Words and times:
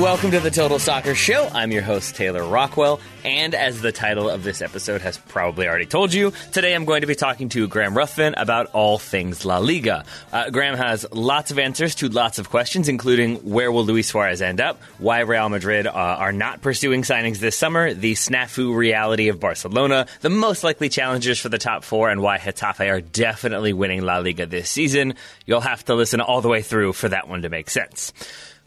welcome 0.00 0.30
to 0.30 0.40
the 0.40 0.50
Total 0.50 0.78
Soccer 0.78 1.14
Show. 1.14 1.48
I'm 1.54 1.72
your 1.72 1.80
host, 1.80 2.16
Taylor 2.16 2.44
Rockwell, 2.44 3.00
and 3.24 3.54
as 3.54 3.80
the 3.80 3.92
title 3.92 4.28
of 4.28 4.42
this 4.42 4.60
episode 4.60 5.00
has 5.00 5.16
probably 5.16 5.66
already 5.66 5.86
told 5.86 6.12
you, 6.12 6.32
today 6.52 6.74
I'm 6.74 6.84
going 6.84 7.00
to 7.00 7.06
be 7.06 7.14
talking 7.14 7.48
to 7.50 7.66
Graham 7.66 7.96
Ruthven 7.96 8.34
about 8.36 8.66
all 8.74 8.98
things 8.98 9.46
La 9.46 9.58
Liga. 9.58 10.04
Uh, 10.32 10.50
Graham 10.50 10.76
has 10.76 11.06
lots 11.12 11.50
of 11.50 11.58
answers 11.58 11.94
to 11.96 12.08
lots 12.08 12.38
of 12.38 12.50
questions, 12.50 12.88
including 12.88 13.36
where 13.36 13.72
will 13.72 13.84
Luis 13.84 14.08
Suarez 14.08 14.42
end 14.42 14.60
up, 14.60 14.82
why 14.98 15.20
Real 15.20 15.48
Madrid 15.48 15.86
uh, 15.86 15.92
are 15.92 16.32
not 16.32 16.60
pursuing 16.60 17.02
signings 17.02 17.38
this 17.38 17.56
summer, 17.56 17.94
the 17.94 18.12
snafu 18.12 18.76
reality 18.76 19.28
of 19.28 19.40
Barcelona, 19.40 20.06
the 20.20 20.30
most 20.30 20.62
likely 20.62 20.90
challengers 20.90 21.40
for 21.40 21.48
the 21.48 21.58
top 21.58 21.84
four, 21.84 22.10
and 22.10 22.20
why 22.20 22.38
Getafe 22.38 22.90
are 22.90 23.00
definitely 23.00 23.72
winning 23.72 24.02
La 24.02 24.18
Liga 24.18 24.44
this 24.44 24.68
season. 24.68 25.14
You'll 25.46 25.60
have 25.60 25.84
to 25.86 25.94
listen 25.94 26.20
all 26.20 26.42
the 26.42 26.48
way 26.48 26.60
through 26.60 26.92
for 26.92 27.08
that 27.08 27.28
one 27.28 27.42
to 27.42 27.48
make 27.48 27.70
sense. 27.70 28.12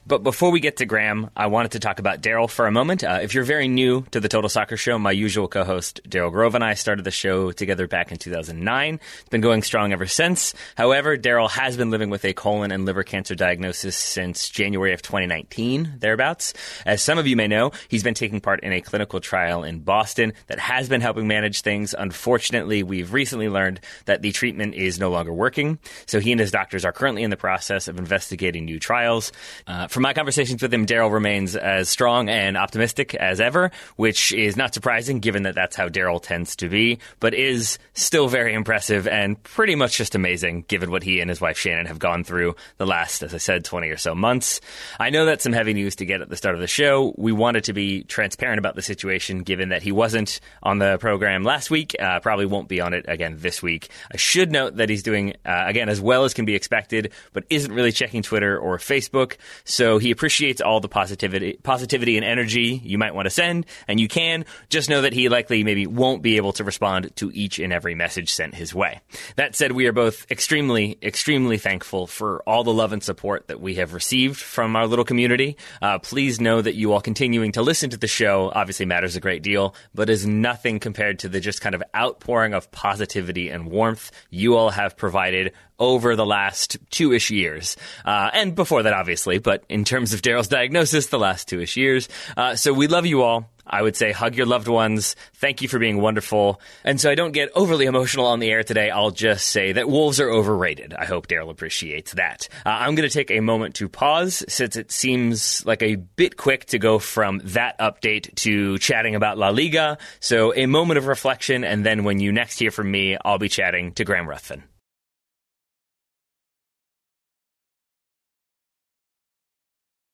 But 0.10 0.24
before 0.24 0.50
we 0.50 0.60
get 0.60 0.78
to 0.78 0.88
Graham, 0.88 1.30
I 1.38 1.46
wanted 1.46 1.74
to 1.74 1.80
talk 1.80 2.00
about 2.00 2.20
Daryl 2.20 2.50
for 2.50 2.66
a 2.66 2.72
moment. 2.72 3.04
Uh, 3.04 3.20
if 3.22 3.36
you're 3.36 3.44
very 3.44 3.68
new 3.68 4.02
to 4.10 4.20
the 4.20 4.28
Total 4.28 4.50
Soccer 4.50 4.76
Show, 4.76 4.98
my 4.98 5.12
usual 5.12 5.48
co 5.48 5.64
host, 5.64 6.02
Daryl 6.10 6.32
Grove, 6.32 6.56
and 6.56 6.64
I 6.64 6.74
started 6.74 7.06
the 7.06 7.12
show 7.12 7.52
together 7.52 7.88
back 7.88 8.12
in 8.12 8.18
2009. 8.18 8.96
It's 8.96 9.30
been 9.30 9.40
going 9.40 9.62
strong 9.62 9.94
ever 9.94 10.08
since. 10.08 10.56
However, 10.76 11.16
Daryl 11.16 11.48
has 11.52 11.78
been 11.78 11.92
living 11.92 12.10
with 12.10 12.26
a 12.26 12.34
colon 12.34 12.72
and 12.72 12.88
liver 12.88 13.04
cancer 13.04 13.36
diagnosis 13.36 13.96
since 13.96 14.50
January 14.50 14.94
of 14.94 15.04
2019, 15.04 15.98
thereabouts. 16.00 16.56
As 16.88 17.04
some 17.04 17.20
of 17.20 17.28
you 17.28 17.36
may 17.36 17.48
know, 17.48 17.72
he's 17.88 18.02
been 18.02 18.16
taking 18.16 18.42
part 18.42 18.64
in 18.64 18.74
a 18.74 18.82
clinical 18.82 19.20
trial 19.20 19.64
in 19.64 19.82
Boston 19.82 20.34
that 20.48 20.58
has 20.58 20.90
been 20.90 21.02
helping 21.02 21.28
manage 21.28 21.62
things. 21.62 21.94
Unfortunately, 21.96 22.82
we've 22.82 23.14
recently 23.14 23.48
learned 23.48 23.80
that 24.06 24.24
the 24.24 24.32
treatment 24.32 24.74
is 24.74 25.00
no 25.00 25.12
longer 25.12 25.32
working. 25.32 25.78
So 26.08 26.20
he 26.20 26.32
and 26.32 26.42
his 26.42 26.50
doctors 26.50 26.84
are 26.84 26.92
currently 26.92 27.22
in 27.22 27.30
the 27.30 27.38
process 27.38 27.88
of 27.88 28.00
investigating 28.00 28.66
new 28.66 28.80
trials. 28.80 29.32
Uh, 29.68 29.88
from 30.00 30.04
my 30.04 30.14
conversations 30.14 30.62
with 30.62 30.74
him, 30.74 30.86
Daryl 30.86 31.12
remains 31.12 31.58
as 31.58 31.90
strong 31.90 32.30
and 32.30 32.56
optimistic 32.56 33.16
as 33.16 33.42
ever, 33.42 33.70
which 33.98 34.32
is 34.32 34.56
not 34.56 34.74
surprising 34.74 35.20
given 35.20 35.44
that 35.44 35.56
that's 35.56 35.76
how 35.76 35.90
Daryl 35.90 36.24
tends 36.24 36.56
to 36.56 36.70
be, 36.70 37.00
but 37.20 37.34
is 37.34 37.78
still 37.96 38.30
very 38.30 38.54
impressive 38.54 39.10
and 39.10 39.44
pretty 39.44 39.76
much 39.76 39.98
just 39.98 40.16
amazing 40.16 40.64
given 40.70 40.90
what 40.90 41.04
he 41.04 41.20
and 41.20 41.30
his 41.30 41.42
wife 41.42 41.58
Shannon 41.58 41.86
have 41.88 42.00
gone 42.00 42.24
through 42.24 42.56
the 42.78 42.86
last, 42.86 43.24
as 43.24 43.34
I 43.34 43.40
said, 43.40 43.66
20 43.66 43.90
or 43.90 43.98
so 43.98 44.16
months. 44.16 44.62
I 45.02 45.10
know 45.10 45.26
that's 45.26 45.44
some 45.44 45.52
heavy 45.52 45.74
news 45.74 45.98
to 45.98 46.06
get 46.06 46.22
at 46.22 46.30
the 46.30 46.38
start 46.38 46.56
of 46.56 46.62
the 46.62 46.68
show. 46.68 47.14
We 47.18 47.34
wanted 47.34 47.66
to 47.66 47.74
be 47.74 48.04
transparent 48.04 48.58
about 48.58 48.76
the 48.76 48.82
situation 48.82 49.40
given 49.44 49.68
that 49.68 49.84
he 49.84 49.92
wasn't 49.92 50.40
on 50.64 50.80
the 50.80 50.98
program 51.00 51.44
last 51.44 51.70
week, 51.70 51.94
uh, 52.00 52.22
probably 52.22 52.46
won't 52.46 52.70
be 52.70 52.80
on 52.80 52.94
it 52.94 53.04
again 53.10 53.36
this 53.38 53.62
week. 53.62 53.90
I 54.14 54.16
should 54.16 54.50
note 54.50 54.78
that 54.78 54.88
he's 54.88 55.04
doing, 55.04 55.34
uh, 55.44 55.66
again, 55.66 55.90
as 55.90 56.00
well 56.00 56.24
as 56.24 56.34
can 56.34 56.46
be 56.46 56.56
expected, 56.56 57.12
but 57.34 57.44
isn't 57.50 57.74
really 57.74 57.92
checking 57.92 58.22
Twitter 58.22 58.58
or 58.58 58.78
Facebook. 58.78 59.36
So 59.66 59.89
so 59.90 59.98
he 59.98 60.12
appreciates 60.12 60.62
all 60.62 60.80
the 60.80 60.88
positivity, 60.88 61.54
positivity 61.64 62.16
and 62.16 62.24
energy 62.24 62.80
you 62.84 63.00
might 63.00 63.16
want 63.16 63.26
to 63.26 63.32
send, 63.32 63.66
and 63.88 64.00
you 64.00 64.08
can. 64.08 64.46
Just 64.70 64.88
know 64.88 65.02
that 65.02 65.14
he 65.14 65.30
likely 65.30 65.64
maybe 65.64 65.88
won't 65.88 66.22
be 66.22 66.38
able 66.38 66.54
to 66.54 66.64
respond 66.64 67.16
to 67.16 67.32
each 67.34 67.58
and 67.58 67.74
every 67.74 67.96
message 67.96 68.32
sent 68.32 68.54
his 68.54 68.72
way. 68.72 69.02
That 69.36 69.56
said, 69.56 69.72
we 69.72 69.88
are 69.88 69.92
both 69.92 70.30
extremely, 70.30 71.00
extremely 71.02 71.58
thankful 71.58 72.06
for 72.06 72.44
all 72.44 72.64
the 72.64 72.72
love 72.72 72.94
and 72.94 73.02
support 73.02 73.48
that 73.48 73.60
we 73.60 73.76
have 73.76 73.96
received 73.96 74.40
from 74.40 74.76
our 74.76 74.86
little 74.86 75.06
community. 75.06 75.58
Uh, 75.82 75.98
please 75.98 76.40
know 76.40 76.62
that 76.62 76.76
you 76.76 76.94
all 76.94 77.02
continuing 77.02 77.54
to 77.54 77.64
listen 77.64 77.90
to 77.90 77.98
the 77.98 78.06
show 78.06 78.52
obviously 78.54 78.86
matters 78.86 79.16
a 79.16 79.20
great 79.20 79.42
deal, 79.42 79.74
but 79.96 80.08
is 80.08 80.24
nothing 80.24 80.78
compared 80.78 81.18
to 81.18 81.30
the 81.30 81.40
just 81.40 81.62
kind 81.62 81.74
of 81.74 81.82
outpouring 81.96 82.54
of 82.54 82.70
positivity 82.70 83.50
and 83.50 83.72
warmth 83.72 84.12
you 84.30 84.56
all 84.56 84.70
have 84.70 84.96
provided 84.96 85.52
over 85.80 86.16
the 86.16 86.26
last 86.26 86.78
two 86.90 87.14
ish 87.14 87.32
years. 87.32 87.78
Uh, 88.06 88.30
and 88.34 88.56
before 88.56 88.84
that, 88.84 88.94
obviously, 88.94 89.40
but 89.40 89.64
in 89.70 89.86
terms 89.86 90.14
of 90.14 90.22
Daryl's 90.22 90.48
diagnosis, 90.48 91.08
the 91.08 91.20
last 91.20 91.48
two 91.48 91.62
ish 91.62 91.78
years. 91.78 92.10
Uh, 92.36 92.56
so 92.56 92.74
we 92.74 92.88
love 92.88 93.06
you 93.06 93.22
all. 93.24 93.50
I 93.70 93.82
would 93.82 93.96
say 93.96 94.12
hug 94.12 94.36
your 94.36 94.48
loved 94.48 94.68
ones. 94.68 95.16
Thank 95.36 95.62
you 95.62 95.68
for 95.68 95.78
being 95.78 96.02
wonderful. 96.02 96.60
And 96.84 97.00
so 97.00 97.12
I 97.12 97.16
don't 97.16 97.34
get 97.34 97.50
overly 97.54 97.86
emotional 97.86 98.26
on 98.26 98.40
the 98.40 98.50
air 98.50 98.64
today. 98.64 98.90
I'll 98.90 99.12
just 99.12 99.48
say 99.48 99.74
that 99.74 99.88
wolves 99.88 100.20
are 100.20 100.30
overrated. 100.30 100.94
I 100.94 101.06
hope 101.06 101.28
Daryl 101.28 101.52
appreciates 101.52 102.14
that. 102.14 102.50
Uh, 102.66 102.70
I'm 102.70 102.96
going 102.96 103.08
to 103.08 103.14
take 103.14 103.30
a 103.30 103.42
moment 103.42 103.76
to 103.76 103.88
pause 103.88 104.44
since 104.50 104.76
it 104.76 104.92
seems 104.92 105.66
like 105.66 105.84
a 105.84 105.96
bit 105.96 106.36
quick 106.36 106.66
to 106.68 106.80
go 106.80 106.98
from 106.98 107.42
that 107.46 107.78
update 107.78 108.34
to 108.36 108.80
chatting 108.80 109.16
about 109.16 109.38
La 109.38 109.50
Liga. 109.50 110.00
So 110.20 110.54
a 110.56 110.66
moment 110.66 110.98
of 110.98 111.06
reflection. 111.06 111.64
And 111.64 111.86
then 111.86 112.04
when 112.04 112.20
you 112.20 112.32
next 112.32 112.58
hear 112.58 112.72
from 112.72 112.90
me, 112.90 113.18
I'll 113.24 113.38
be 113.38 113.50
chatting 113.50 113.94
to 113.94 114.04
Graham 114.04 114.28
Ruthven. 114.28 114.64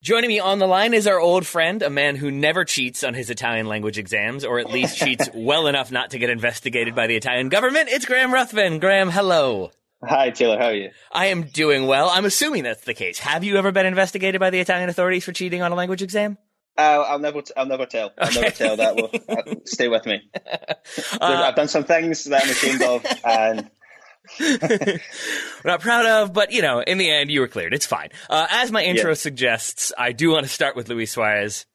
Joining 0.05 0.27
me 0.27 0.39
on 0.39 0.59
the 0.59 0.67
line 0.67 0.93
is 0.93 1.07
our 1.07 1.19
old 1.19 1.47
friend, 1.47 1.81
a 1.81 1.89
man 1.89 2.16
who 2.16 2.29
never 2.29 2.63
cheats 2.63 3.03
on 3.03 3.16
his 3.16 3.31
Italian 3.31 3.66
language 3.66 3.97
exams, 3.97 4.45
or 4.45 4.59
at 4.59 4.69
least 4.69 4.99
cheats 4.99 5.27
well 5.33 5.66
enough 5.66 5.91
not 5.91 6.11
to 6.11 6.19
get 6.19 6.29
investigated 6.29 6.93
by 6.93 7.07
the 7.07 7.16
Italian 7.16 7.49
government. 7.49 7.89
It's 7.89 8.05
Graham 8.05 8.31
Ruthven. 8.31 8.77
Graham, 8.77 9.09
hello. 9.09 9.71
Hi, 10.03 10.29
Taylor. 10.29 10.59
How 10.59 10.66
are 10.66 10.75
you? 10.75 10.91
I 11.11 11.25
am 11.27 11.45
doing 11.45 11.88
well. 11.88 12.07
I'm 12.07 12.25
assuming 12.25 12.61
that's 12.61 12.83
the 12.83 12.93
case. 12.93 13.17
Have 13.17 13.43
you 13.43 13.57
ever 13.57 13.71
been 13.71 13.88
investigated 13.88 14.39
by 14.39 14.51
the 14.51 14.59
Italian 14.59 14.89
authorities 14.89 15.23
for 15.23 15.31
cheating 15.31 15.63
on 15.63 15.71
a 15.71 15.75
language 15.75 16.03
exam? 16.03 16.37
Uh, 16.77 17.03
I'll 17.07 17.17
never, 17.17 17.41
t- 17.41 17.53
I'll 17.57 17.66
never 17.66 17.87
tell. 17.87 18.11
I'll 18.19 18.27
okay. 18.27 18.41
never 18.41 18.55
tell 18.55 18.75
that. 18.75 18.95
Will 18.95 19.09
uh, 19.27 19.55
stay 19.66 19.87
with 19.87 20.05
me. 20.05 20.22
Uh, 21.19 21.45
I've 21.47 21.55
done 21.55 21.67
some 21.67 21.83
things 21.83 22.25
that 22.25 22.43
I'm 22.43 22.49
ashamed 22.49 22.81
of, 22.83 23.05
and 23.25 23.72
we're 24.39 24.99
not 25.65 25.81
proud 25.81 26.05
of, 26.05 26.33
but 26.33 26.51
you 26.51 26.61
know, 26.61 26.79
in 26.79 26.97
the 26.97 27.09
end, 27.09 27.31
you 27.31 27.41
were 27.41 27.47
cleared. 27.47 27.73
It's 27.73 27.85
fine. 27.85 28.09
Uh, 28.29 28.47
as 28.49 28.71
my 28.71 28.83
intro 28.83 29.11
yeah. 29.11 29.15
suggests, 29.15 29.91
I 29.97 30.11
do 30.11 30.31
want 30.31 30.45
to 30.45 30.51
start 30.51 30.75
with 30.75 30.89
Luis 30.89 31.11
Suarez 31.11 31.65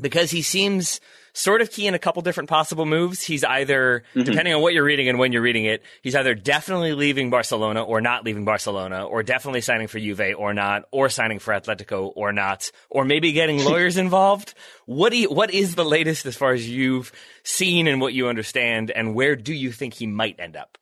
because 0.00 0.30
he 0.30 0.42
seems 0.42 1.00
sort 1.38 1.60
of 1.60 1.70
key 1.70 1.86
in 1.86 1.94
a 1.94 1.98
couple 1.98 2.20
different 2.22 2.48
possible 2.48 2.84
moves. 2.84 3.22
He's 3.22 3.44
either, 3.44 4.02
mm-hmm. 4.14 4.24
depending 4.24 4.54
on 4.54 4.60
what 4.60 4.74
you're 4.74 4.84
reading 4.84 5.08
and 5.08 5.18
when 5.18 5.32
you're 5.32 5.42
reading 5.42 5.64
it, 5.64 5.82
he's 6.02 6.16
either 6.16 6.34
definitely 6.34 6.94
leaving 6.94 7.30
Barcelona 7.30 7.82
or 7.82 8.00
not 8.00 8.24
leaving 8.24 8.44
Barcelona, 8.44 9.04
or 9.04 9.22
definitely 9.22 9.60
signing 9.60 9.86
for 9.86 9.98
Juve 9.98 10.34
or 10.36 10.52
not, 10.52 10.84
or 10.90 11.08
signing 11.08 11.38
for 11.38 11.54
Atletico 11.54 12.12
or 12.14 12.32
not, 12.32 12.70
or 12.90 13.04
maybe 13.04 13.32
getting 13.32 13.64
lawyers 13.64 13.96
involved. 13.96 14.54
What 14.86 15.10
do 15.10 15.18
you, 15.18 15.30
what 15.30 15.52
is 15.52 15.74
the 15.74 15.84
latest 15.84 16.26
as 16.26 16.36
far 16.36 16.52
as 16.52 16.68
you've 16.68 17.12
seen 17.44 17.86
and 17.86 18.00
what 18.00 18.14
you 18.14 18.28
understand, 18.28 18.90
and 18.90 19.14
where 19.14 19.36
do 19.36 19.54
you 19.54 19.70
think 19.70 19.94
he 19.94 20.06
might 20.06 20.40
end 20.40 20.56
up? 20.56 20.76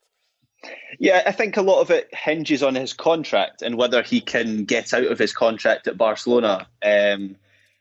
Yeah, 0.99 1.23
I 1.27 1.33
think 1.33 1.57
a 1.57 1.63
lot 1.63 1.81
of 1.81 1.91
it 1.91 2.09
hinges 2.13 2.63
on 2.63 2.75
his 2.75 2.93
contract 2.93 3.63
and 3.63 3.77
whether 3.77 4.03
he 4.03 4.21
can 4.21 4.65
get 4.65 4.95
out 4.95 5.07
of 5.07 5.19
his 5.19 5.33
contract 5.33 5.87
at 5.89 5.99
Barcelona. 5.99 6.67
Um, 6.83 7.37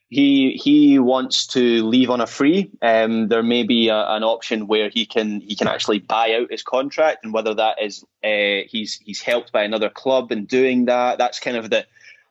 he 0.09 0.51
he 0.51 0.99
wants 0.99 1.47
to 1.47 1.83
leave 1.83 2.09
on 2.09 2.21
a 2.21 2.27
free. 2.27 2.71
Um, 2.81 3.27
there 3.27 3.43
may 3.43 3.63
be 3.63 3.89
a, 3.89 3.97
an 3.97 4.23
option 4.23 4.67
where 4.67 4.89
he 4.89 5.05
can 5.05 5.41
he 5.41 5.55
can 5.55 5.67
actually 5.67 5.99
buy 5.99 6.35
out 6.35 6.51
his 6.51 6.63
contract, 6.63 7.23
and 7.23 7.33
whether 7.33 7.55
that 7.55 7.81
is 7.81 8.03
uh, 8.23 8.67
he's 8.69 8.99
he's 9.03 9.21
helped 9.21 9.51
by 9.51 9.63
another 9.63 9.89
club 9.89 10.31
in 10.31 10.45
doing 10.45 10.85
that. 10.85 11.17
That's 11.17 11.39
kind 11.39 11.57
of 11.57 11.69
the 11.69 11.85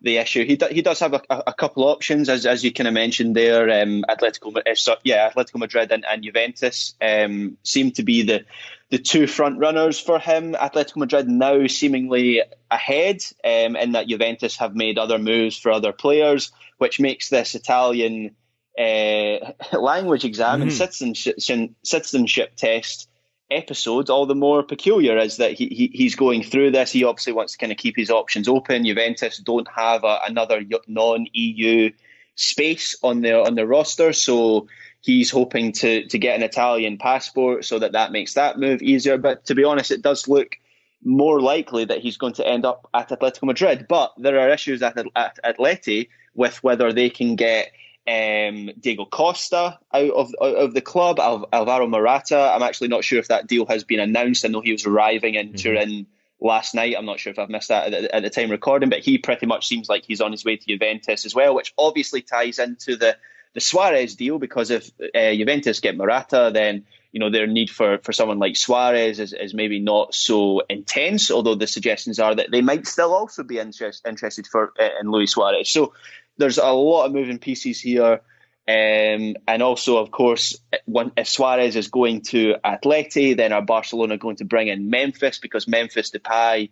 the 0.04 0.18
issue. 0.18 0.44
He 0.44 0.56
do, 0.56 0.66
he 0.70 0.82
does 0.82 1.00
have 1.00 1.14
a, 1.14 1.22
a, 1.28 1.52
couple 1.52 1.84
options, 1.84 2.28
as 2.28 2.46
as 2.46 2.62
you 2.62 2.72
kind 2.72 2.86
of 2.86 2.94
mentioned 2.94 3.34
there. 3.34 3.82
Um, 3.82 4.04
Atletico, 4.08 4.56
uh, 4.56 4.96
yeah, 5.02 5.30
Atletico 5.30 5.58
Madrid 5.58 5.90
and, 5.90 6.04
and 6.08 6.22
Juventus 6.22 6.94
um, 7.00 7.56
seem 7.64 7.90
to 7.92 8.02
be 8.02 8.22
the 8.22 8.44
the 8.94 9.02
two 9.02 9.26
front 9.26 9.58
runners 9.58 9.98
for 9.98 10.20
him. 10.20 10.54
Atletico 10.54 10.98
Madrid 10.98 11.28
now 11.28 11.66
seemingly 11.66 12.42
ahead, 12.70 13.24
um, 13.44 13.74
in 13.74 13.90
that 13.92 14.06
Juventus 14.06 14.56
have 14.58 14.76
made 14.76 14.98
other 14.98 15.18
moves 15.18 15.58
for 15.58 15.72
other 15.72 15.92
players, 15.92 16.52
which 16.78 17.00
makes 17.00 17.28
this 17.28 17.56
Italian 17.56 18.36
uh, 18.78 19.52
language 19.72 20.24
exam 20.24 20.60
mm-hmm. 20.60 20.62
and 20.62 20.72
citizenship, 20.72 21.40
citizenship 21.82 22.52
test 22.54 23.08
episode 23.50 24.10
all 24.10 24.26
the 24.26 24.34
more 24.36 24.62
peculiar 24.62 25.18
is 25.18 25.38
that 25.38 25.52
he, 25.52 25.66
he 25.66 25.90
he's 25.92 26.14
going 26.14 26.44
through 26.44 26.70
this. 26.70 26.92
He 26.92 27.02
obviously 27.02 27.32
wants 27.32 27.54
to 27.54 27.58
kind 27.58 27.72
of 27.72 27.78
keep 27.78 27.96
his 27.96 28.10
options 28.10 28.46
open. 28.46 28.86
Juventus 28.86 29.38
don't 29.38 29.68
have 29.74 30.04
a, 30.04 30.20
another 30.24 30.62
non-EU 30.86 31.90
space 32.36 32.96
on 33.02 33.22
their 33.22 33.40
on 33.40 33.56
their 33.56 33.66
roster, 33.66 34.12
so 34.12 34.68
he's 35.04 35.30
hoping 35.30 35.70
to 35.70 36.06
to 36.08 36.18
get 36.18 36.34
an 36.34 36.42
Italian 36.42 36.96
passport 36.96 37.64
so 37.64 37.78
that 37.78 37.92
that 37.92 38.10
makes 38.10 38.34
that 38.34 38.58
move 38.58 38.80
easier. 38.80 39.18
But 39.18 39.44
to 39.46 39.54
be 39.54 39.64
honest, 39.64 39.90
it 39.90 40.02
does 40.02 40.26
look 40.28 40.56
more 41.04 41.42
likely 41.42 41.84
that 41.84 41.98
he's 41.98 42.16
going 42.16 42.32
to 42.32 42.46
end 42.46 42.64
up 42.64 42.88
at 42.94 43.10
Atletico 43.10 43.44
Madrid. 43.44 43.86
But 43.86 44.14
there 44.16 44.40
are 44.40 44.48
issues 44.48 44.82
at, 44.82 44.96
at 45.14 45.38
Atleti 45.44 46.08
with 46.34 46.64
whether 46.64 46.90
they 46.92 47.10
can 47.10 47.36
get 47.36 47.70
um, 48.08 48.70
Diego 48.80 49.04
Costa 49.04 49.78
out 49.92 50.10
of 50.10 50.34
out 50.40 50.56
of 50.56 50.72
the 50.72 50.80
club, 50.80 51.20
Al- 51.20 51.48
Alvaro 51.52 51.86
Morata. 51.86 52.52
I'm 52.54 52.62
actually 52.62 52.88
not 52.88 53.04
sure 53.04 53.18
if 53.18 53.28
that 53.28 53.46
deal 53.46 53.66
has 53.66 53.84
been 53.84 54.00
announced. 54.00 54.46
I 54.46 54.48
know 54.48 54.62
he 54.62 54.72
was 54.72 54.86
arriving 54.86 55.34
in 55.34 55.48
mm-hmm. 55.48 55.56
Turin 55.56 56.06
last 56.40 56.74
night. 56.74 56.94
I'm 56.96 57.06
not 57.06 57.20
sure 57.20 57.30
if 57.30 57.38
I've 57.38 57.50
missed 57.50 57.68
that 57.68 57.92
at, 57.92 58.04
at 58.04 58.22
the 58.22 58.30
time 58.30 58.50
recording, 58.50 58.88
but 58.88 59.00
he 59.00 59.18
pretty 59.18 59.44
much 59.44 59.66
seems 59.66 59.90
like 59.90 60.04
he's 60.06 60.22
on 60.22 60.32
his 60.32 60.46
way 60.46 60.56
to 60.56 60.66
Juventus 60.66 61.26
as 61.26 61.34
well, 61.34 61.54
which 61.54 61.74
obviously 61.76 62.22
ties 62.22 62.58
into 62.58 62.96
the 62.96 63.18
the 63.54 63.60
Suarez 63.60 64.16
deal 64.16 64.38
because 64.38 64.70
if 64.70 64.90
uh, 65.14 65.32
Juventus 65.32 65.80
get 65.80 65.96
Morata, 65.96 66.50
then 66.52 66.84
you 67.12 67.20
know 67.20 67.30
their 67.30 67.46
need 67.46 67.70
for, 67.70 67.98
for 67.98 68.12
someone 68.12 68.40
like 68.40 68.56
Suarez 68.56 69.20
is, 69.20 69.32
is 69.32 69.54
maybe 69.54 69.80
not 69.80 70.14
so 70.14 70.62
intense. 70.68 71.30
Although 71.30 71.54
the 71.54 71.68
suggestions 71.68 72.18
are 72.18 72.34
that 72.34 72.50
they 72.50 72.60
might 72.60 72.86
still 72.86 73.14
also 73.14 73.44
be 73.44 73.58
interest, 73.58 74.06
interested 74.06 74.46
for 74.46 74.72
uh, 74.78 74.88
in 75.00 75.10
Luis 75.10 75.32
Suarez. 75.32 75.70
So 75.70 75.94
there's 76.36 76.58
a 76.58 76.72
lot 76.72 77.06
of 77.06 77.12
moving 77.12 77.38
pieces 77.38 77.80
here. 77.80 78.20
Um, 78.66 79.36
and 79.46 79.62
also, 79.62 79.98
of 79.98 80.10
course, 80.10 80.58
when, 80.86 81.12
if 81.18 81.28
Suarez 81.28 81.76
is 81.76 81.88
going 81.88 82.22
to 82.22 82.54
Atleti, 82.64 83.36
then 83.36 83.52
are 83.52 83.60
Barcelona 83.60 84.16
going 84.16 84.36
to 84.36 84.46
bring 84.46 84.68
in 84.68 84.88
Memphis 84.88 85.38
because 85.38 85.68
Memphis 85.68 86.10
Depay 86.10 86.70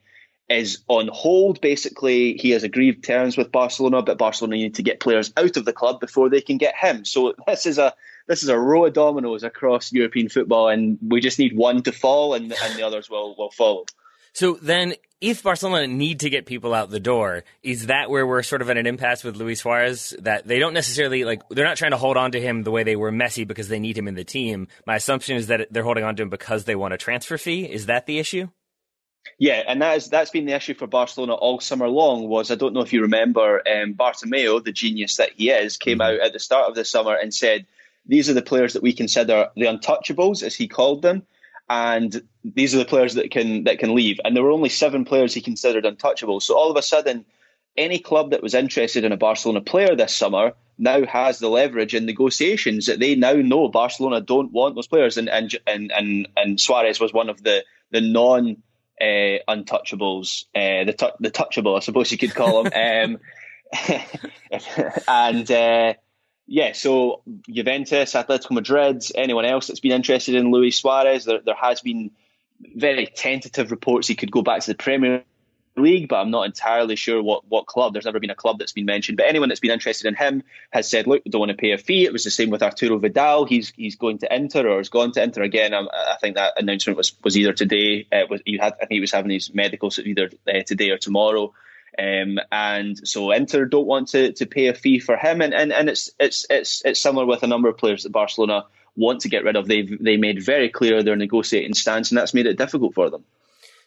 is 0.52 0.82
on 0.88 1.08
hold. 1.12 1.60
Basically, 1.60 2.34
he 2.34 2.50
has 2.50 2.62
agreed 2.62 3.02
terms 3.02 3.36
with 3.36 3.52
Barcelona, 3.52 4.02
but 4.02 4.18
Barcelona 4.18 4.56
need 4.56 4.76
to 4.76 4.82
get 4.82 5.00
players 5.00 5.32
out 5.36 5.56
of 5.56 5.64
the 5.64 5.72
club 5.72 6.00
before 6.00 6.28
they 6.28 6.40
can 6.40 6.58
get 6.58 6.74
him. 6.76 7.04
So 7.04 7.34
this 7.46 7.66
is 7.66 7.78
a 7.78 7.94
this 8.26 8.42
is 8.42 8.48
a 8.48 8.58
row 8.58 8.86
of 8.86 8.92
dominoes 8.92 9.42
across 9.42 9.92
European 9.92 10.28
football, 10.28 10.68
and 10.68 10.98
we 11.02 11.20
just 11.20 11.38
need 11.38 11.56
one 11.56 11.82
to 11.82 11.92
fall, 11.92 12.34
and, 12.34 12.52
and 12.52 12.74
the 12.76 12.82
others 12.82 13.10
will 13.10 13.34
will 13.36 13.50
follow. 13.50 13.84
So 14.34 14.58
then, 14.62 14.94
if 15.20 15.42
Barcelona 15.42 15.86
need 15.86 16.20
to 16.20 16.30
get 16.30 16.46
people 16.46 16.72
out 16.72 16.88
the 16.88 17.00
door, 17.00 17.44
is 17.62 17.86
that 17.86 18.08
where 18.08 18.26
we're 18.26 18.42
sort 18.42 18.62
of 18.62 18.70
at 18.70 18.78
an 18.78 18.86
impasse 18.86 19.22
with 19.22 19.36
Luis 19.36 19.60
Suarez? 19.60 20.14
That 20.20 20.46
they 20.46 20.58
don't 20.58 20.72
necessarily 20.72 21.24
like 21.24 21.42
they're 21.50 21.66
not 21.66 21.76
trying 21.76 21.90
to 21.90 21.98
hold 21.98 22.16
on 22.16 22.32
to 22.32 22.40
him 22.40 22.62
the 22.62 22.70
way 22.70 22.82
they 22.82 22.96
were 22.96 23.12
Messi 23.12 23.46
because 23.46 23.68
they 23.68 23.78
need 23.78 23.98
him 23.98 24.08
in 24.08 24.14
the 24.14 24.24
team. 24.24 24.68
My 24.86 24.96
assumption 24.96 25.36
is 25.36 25.48
that 25.48 25.68
they're 25.70 25.82
holding 25.82 26.04
on 26.04 26.16
to 26.16 26.22
him 26.22 26.30
because 26.30 26.64
they 26.64 26.74
want 26.74 26.94
a 26.94 26.98
transfer 26.98 27.36
fee. 27.36 27.70
Is 27.70 27.86
that 27.86 28.06
the 28.06 28.18
issue? 28.18 28.48
Yeah, 29.38 29.62
and 29.66 29.82
that 29.82 29.96
is 29.96 30.08
that's 30.08 30.30
been 30.30 30.46
the 30.46 30.54
issue 30.54 30.74
for 30.74 30.86
Barcelona 30.86 31.34
all 31.34 31.60
summer 31.60 31.88
long. 31.88 32.28
Was 32.28 32.50
I 32.50 32.54
don't 32.54 32.74
know 32.74 32.80
if 32.80 32.92
you 32.92 33.02
remember, 33.02 33.62
um, 33.68 33.94
Bartomeu, 33.94 34.64
the 34.64 34.72
genius 34.72 35.16
that 35.16 35.32
he 35.36 35.50
is, 35.50 35.76
came 35.76 35.98
mm-hmm. 35.98 36.14
out 36.14 36.26
at 36.26 36.32
the 36.32 36.38
start 36.38 36.68
of 36.68 36.74
the 36.74 36.84
summer 36.84 37.14
and 37.14 37.34
said, 37.34 37.66
"These 38.06 38.30
are 38.30 38.34
the 38.34 38.42
players 38.42 38.74
that 38.74 38.82
we 38.82 38.92
consider 38.92 39.50
the 39.56 39.66
untouchables," 39.66 40.42
as 40.42 40.54
he 40.54 40.68
called 40.68 41.02
them, 41.02 41.22
and 41.68 42.22
these 42.44 42.74
are 42.74 42.78
the 42.78 42.84
players 42.84 43.14
that 43.14 43.30
can 43.30 43.64
that 43.64 43.78
can 43.78 43.94
leave. 43.94 44.20
And 44.24 44.36
there 44.36 44.42
were 44.42 44.50
only 44.50 44.68
seven 44.68 45.04
players 45.04 45.34
he 45.34 45.40
considered 45.40 45.84
untouchables. 45.84 46.42
So 46.42 46.56
all 46.56 46.70
of 46.70 46.76
a 46.76 46.82
sudden, 46.82 47.24
any 47.76 47.98
club 47.98 48.30
that 48.30 48.42
was 48.42 48.54
interested 48.54 49.04
in 49.04 49.12
a 49.12 49.16
Barcelona 49.16 49.60
player 49.60 49.96
this 49.96 50.16
summer 50.16 50.52
now 50.78 51.04
has 51.06 51.38
the 51.38 51.48
leverage 51.48 51.94
in 51.94 52.06
negotiations 52.06 52.86
that 52.86 52.98
they 52.98 53.14
now 53.14 53.34
know 53.34 53.68
Barcelona 53.68 54.20
don't 54.20 54.52
want 54.52 54.74
those 54.74 54.88
players, 54.88 55.16
and 55.16 55.28
and 55.28 55.56
and 55.66 55.92
and, 55.92 56.28
and 56.36 56.60
Suarez 56.60 57.00
was 57.00 57.12
one 57.12 57.28
of 57.28 57.42
the 57.42 57.64
the 57.90 58.00
non 58.00 58.62
uh, 59.00 59.38
untouchables, 59.48 60.44
uh, 60.54 60.84
the 60.84 60.92
tu- 60.92 61.16
the 61.20 61.30
touchable, 61.30 61.76
I 61.76 61.80
suppose 61.80 62.10
you 62.12 62.18
could 62.18 62.34
call 62.34 62.64
them. 62.64 62.72
um, 62.74 63.20
and 65.08 65.50
uh, 65.50 65.94
yeah, 66.46 66.72
so 66.72 67.22
Juventus, 67.48 68.12
Atletico 68.12 68.52
Madrid, 68.52 69.02
anyone 69.14 69.44
else 69.44 69.66
that's 69.68 69.80
been 69.80 69.92
interested 69.92 70.34
in 70.34 70.50
Luis 70.50 70.78
Suarez, 70.78 71.24
there, 71.24 71.40
there 71.40 71.54
has 71.54 71.80
been 71.80 72.10
very 72.76 73.06
tentative 73.06 73.70
reports 73.70 74.08
he 74.08 74.14
could 74.14 74.30
go 74.30 74.42
back 74.42 74.60
to 74.60 74.70
the 74.72 74.76
Premier 74.76 75.24
League, 75.76 76.08
but 76.08 76.16
I'm 76.16 76.30
not 76.30 76.46
entirely 76.46 76.96
sure 76.96 77.22
what, 77.22 77.46
what 77.48 77.66
club. 77.66 77.92
There's 77.92 78.04
never 78.04 78.20
been 78.20 78.30
a 78.30 78.34
club 78.34 78.58
that's 78.58 78.72
been 78.72 78.84
mentioned. 78.84 79.16
But 79.16 79.26
anyone 79.26 79.48
that's 79.48 79.60
been 79.60 79.70
interested 79.70 80.06
in 80.06 80.14
him 80.14 80.42
has 80.70 80.88
said, 80.88 81.06
look, 81.06 81.22
we 81.24 81.30
don't 81.30 81.40
want 81.40 81.50
to 81.50 81.56
pay 81.56 81.72
a 81.72 81.78
fee. 81.78 82.04
It 82.04 82.12
was 82.12 82.24
the 82.24 82.30
same 82.30 82.50
with 82.50 82.62
Arturo 82.62 82.98
Vidal. 82.98 83.46
He's 83.46 83.72
he's 83.76 83.96
going 83.96 84.18
to 84.18 84.34
Inter 84.34 84.68
or 84.68 84.78
has 84.78 84.88
gone 84.88 85.12
to 85.12 85.22
Inter 85.22 85.42
again. 85.42 85.74
I, 85.74 85.80
I 85.80 86.16
think 86.20 86.36
that 86.36 86.60
announcement 86.60 86.96
was, 86.96 87.14
was 87.24 87.36
either 87.36 87.52
today. 87.52 88.06
Uh, 88.12 88.26
was 88.28 88.42
he 88.44 88.58
had 88.58 88.74
I 88.74 88.86
think 88.86 88.92
he 88.92 89.00
was 89.00 89.12
having 89.12 89.30
his 89.30 89.52
medicals 89.54 89.98
either 89.98 90.30
uh, 90.48 90.62
today 90.66 90.90
or 90.90 90.98
tomorrow. 90.98 91.54
Um, 91.98 92.38
and 92.50 93.06
so 93.06 93.32
Inter 93.32 93.66
don't 93.66 93.86
want 93.86 94.08
to, 94.08 94.32
to 94.32 94.46
pay 94.46 94.68
a 94.68 94.74
fee 94.74 94.98
for 94.98 95.16
him, 95.16 95.42
and, 95.42 95.52
and, 95.52 95.72
and 95.72 95.90
it's 95.90 96.10
it's 96.18 96.46
it's 96.48 96.82
it's 96.86 97.00
similar 97.00 97.26
with 97.26 97.42
a 97.42 97.46
number 97.46 97.68
of 97.68 97.76
players 97.76 98.04
that 98.04 98.12
Barcelona 98.12 98.64
want 98.96 99.20
to 99.20 99.28
get 99.28 99.44
rid 99.44 99.56
of. 99.56 99.68
They've 99.68 100.02
they 100.02 100.16
made 100.16 100.42
very 100.42 100.70
clear 100.70 101.02
their 101.02 101.16
negotiating 101.16 101.74
stance, 101.74 102.10
and 102.10 102.18
that's 102.18 102.34
made 102.34 102.46
it 102.46 102.56
difficult 102.56 102.94
for 102.94 103.10
them. 103.10 103.24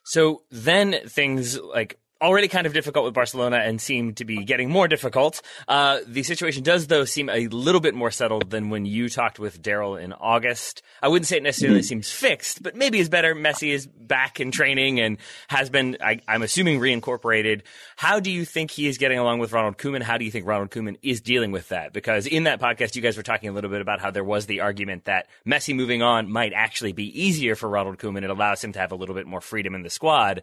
So 0.05 0.43
then 0.51 0.95
things 1.07 1.59
like 1.59 1.99
already 2.25 2.47
kind 2.47 2.65
of 2.67 2.73
difficult 2.73 3.05
with 3.05 3.13
Barcelona 3.13 3.57
and 3.57 3.79
seem 3.79 4.13
to 4.15 4.25
be 4.25 4.43
getting 4.43 4.69
more 4.69 4.87
difficult. 4.87 5.41
Uh, 5.67 5.99
the 6.07 6.23
situation 6.23 6.63
does, 6.63 6.87
though, 6.87 7.05
seem 7.05 7.29
a 7.29 7.47
little 7.47 7.81
bit 7.81 7.93
more 7.93 8.11
settled 8.11 8.49
than 8.49 8.69
when 8.69 8.85
you 8.85 9.09
talked 9.09 9.39
with 9.39 9.61
Daryl 9.61 10.01
in 10.01 10.11
August. 10.13 10.81
I 11.01 11.07
wouldn't 11.07 11.27
say 11.27 11.37
it 11.37 11.43
necessarily 11.43 11.79
mm-hmm. 11.79 11.85
seems 11.85 12.11
fixed, 12.11 12.63
but 12.63 12.75
maybe 12.75 12.99
is 12.99 13.09
better. 13.09 13.35
Messi 13.35 13.71
is 13.71 13.85
back 13.85 14.39
in 14.39 14.51
training 14.51 14.99
and 14.99 15.17
has 15.47 15.69
been, 15.69 15.97
I, 16.01 16.19
am 16.27 16.41
assuming, 16.41 16.79
reincorporated. 16.79 17.61
How 17.95 18.19
do 18.19 18.31
you 18.31 18.43
think 18.43 18.71
he 18.71 18.87
is 18.87 18.97
getting 18.97 19.19
along 19.19 19.39
with 19.39 19.51
Ronald 19.51 19.77
Koeman? 19.77 20.01
How 20.01 20.17
do 20.17 20.25
you 20.25 20.31
think 20.31 20.47
Ronald 20.47 20.71
Koeman 20.71 20.97
is 21.03 21.21
dealing 21.21 21.51
with 21.51 21.69
that? 21.69 21.93
Because 21.93 22.25
in 22.25 22.43
that 22.45 22.59
podcast, 22.59 22.95
you 22.95 23.01
guys 23.01 23.17
were 23.17 23.23
talking 23.23 23.49
a 23.49 23.53
little 23.53 23.69
bit 23.69 23.81
about 23.81 24.01
how 24.01 24.11
there 24.11 24.23
was 24.23 24.47
the 24.47 24.61
argument 24.61 25.05
that 25.05 25.27
Messi 25.45 25.75
moving 25.75 26.01
on 26.01 26.31
might 26.31 26.53
actually 26.53 26.91
be 26.91 27.21
easier 27.21 27.55
for 27.55 27.69
Ronald 27.69 27.99
Koeman. 27.99 28.23
It 28.23 28.29
allows 28.29 28.63
him 28.63 28.73
to 28.73 28.79
have 28.79 28.91
a 28.91 28.95
little 28.95 29.15
bit 29.15 29.27
more 29.27 29.41
freedom 29.41 29.75
in 29.75 29.83
the 29.83 29.89
squad. 29.89 30.41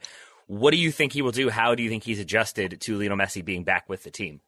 What 0.52 0.72
do 0.72 0.76
you 0.76 0.90
think 0.90 1.14
he 1.14 1.22
will 1.22 1.32
do? 1.32 1.48
How 1.48 1.74
do 1.74 1.82
you 1.82 1.88
think 1.88 2.04
he's 2.04 2.20
adjusted 2.20 2.78
to 2.82 2.98
Lionel 2.98 3.16
Messi 3.16 3.42
being 3.42 3.64
back 3.64 3.88
with 3.88 4.02
the 4.02 4.10
team? 4.10 4.42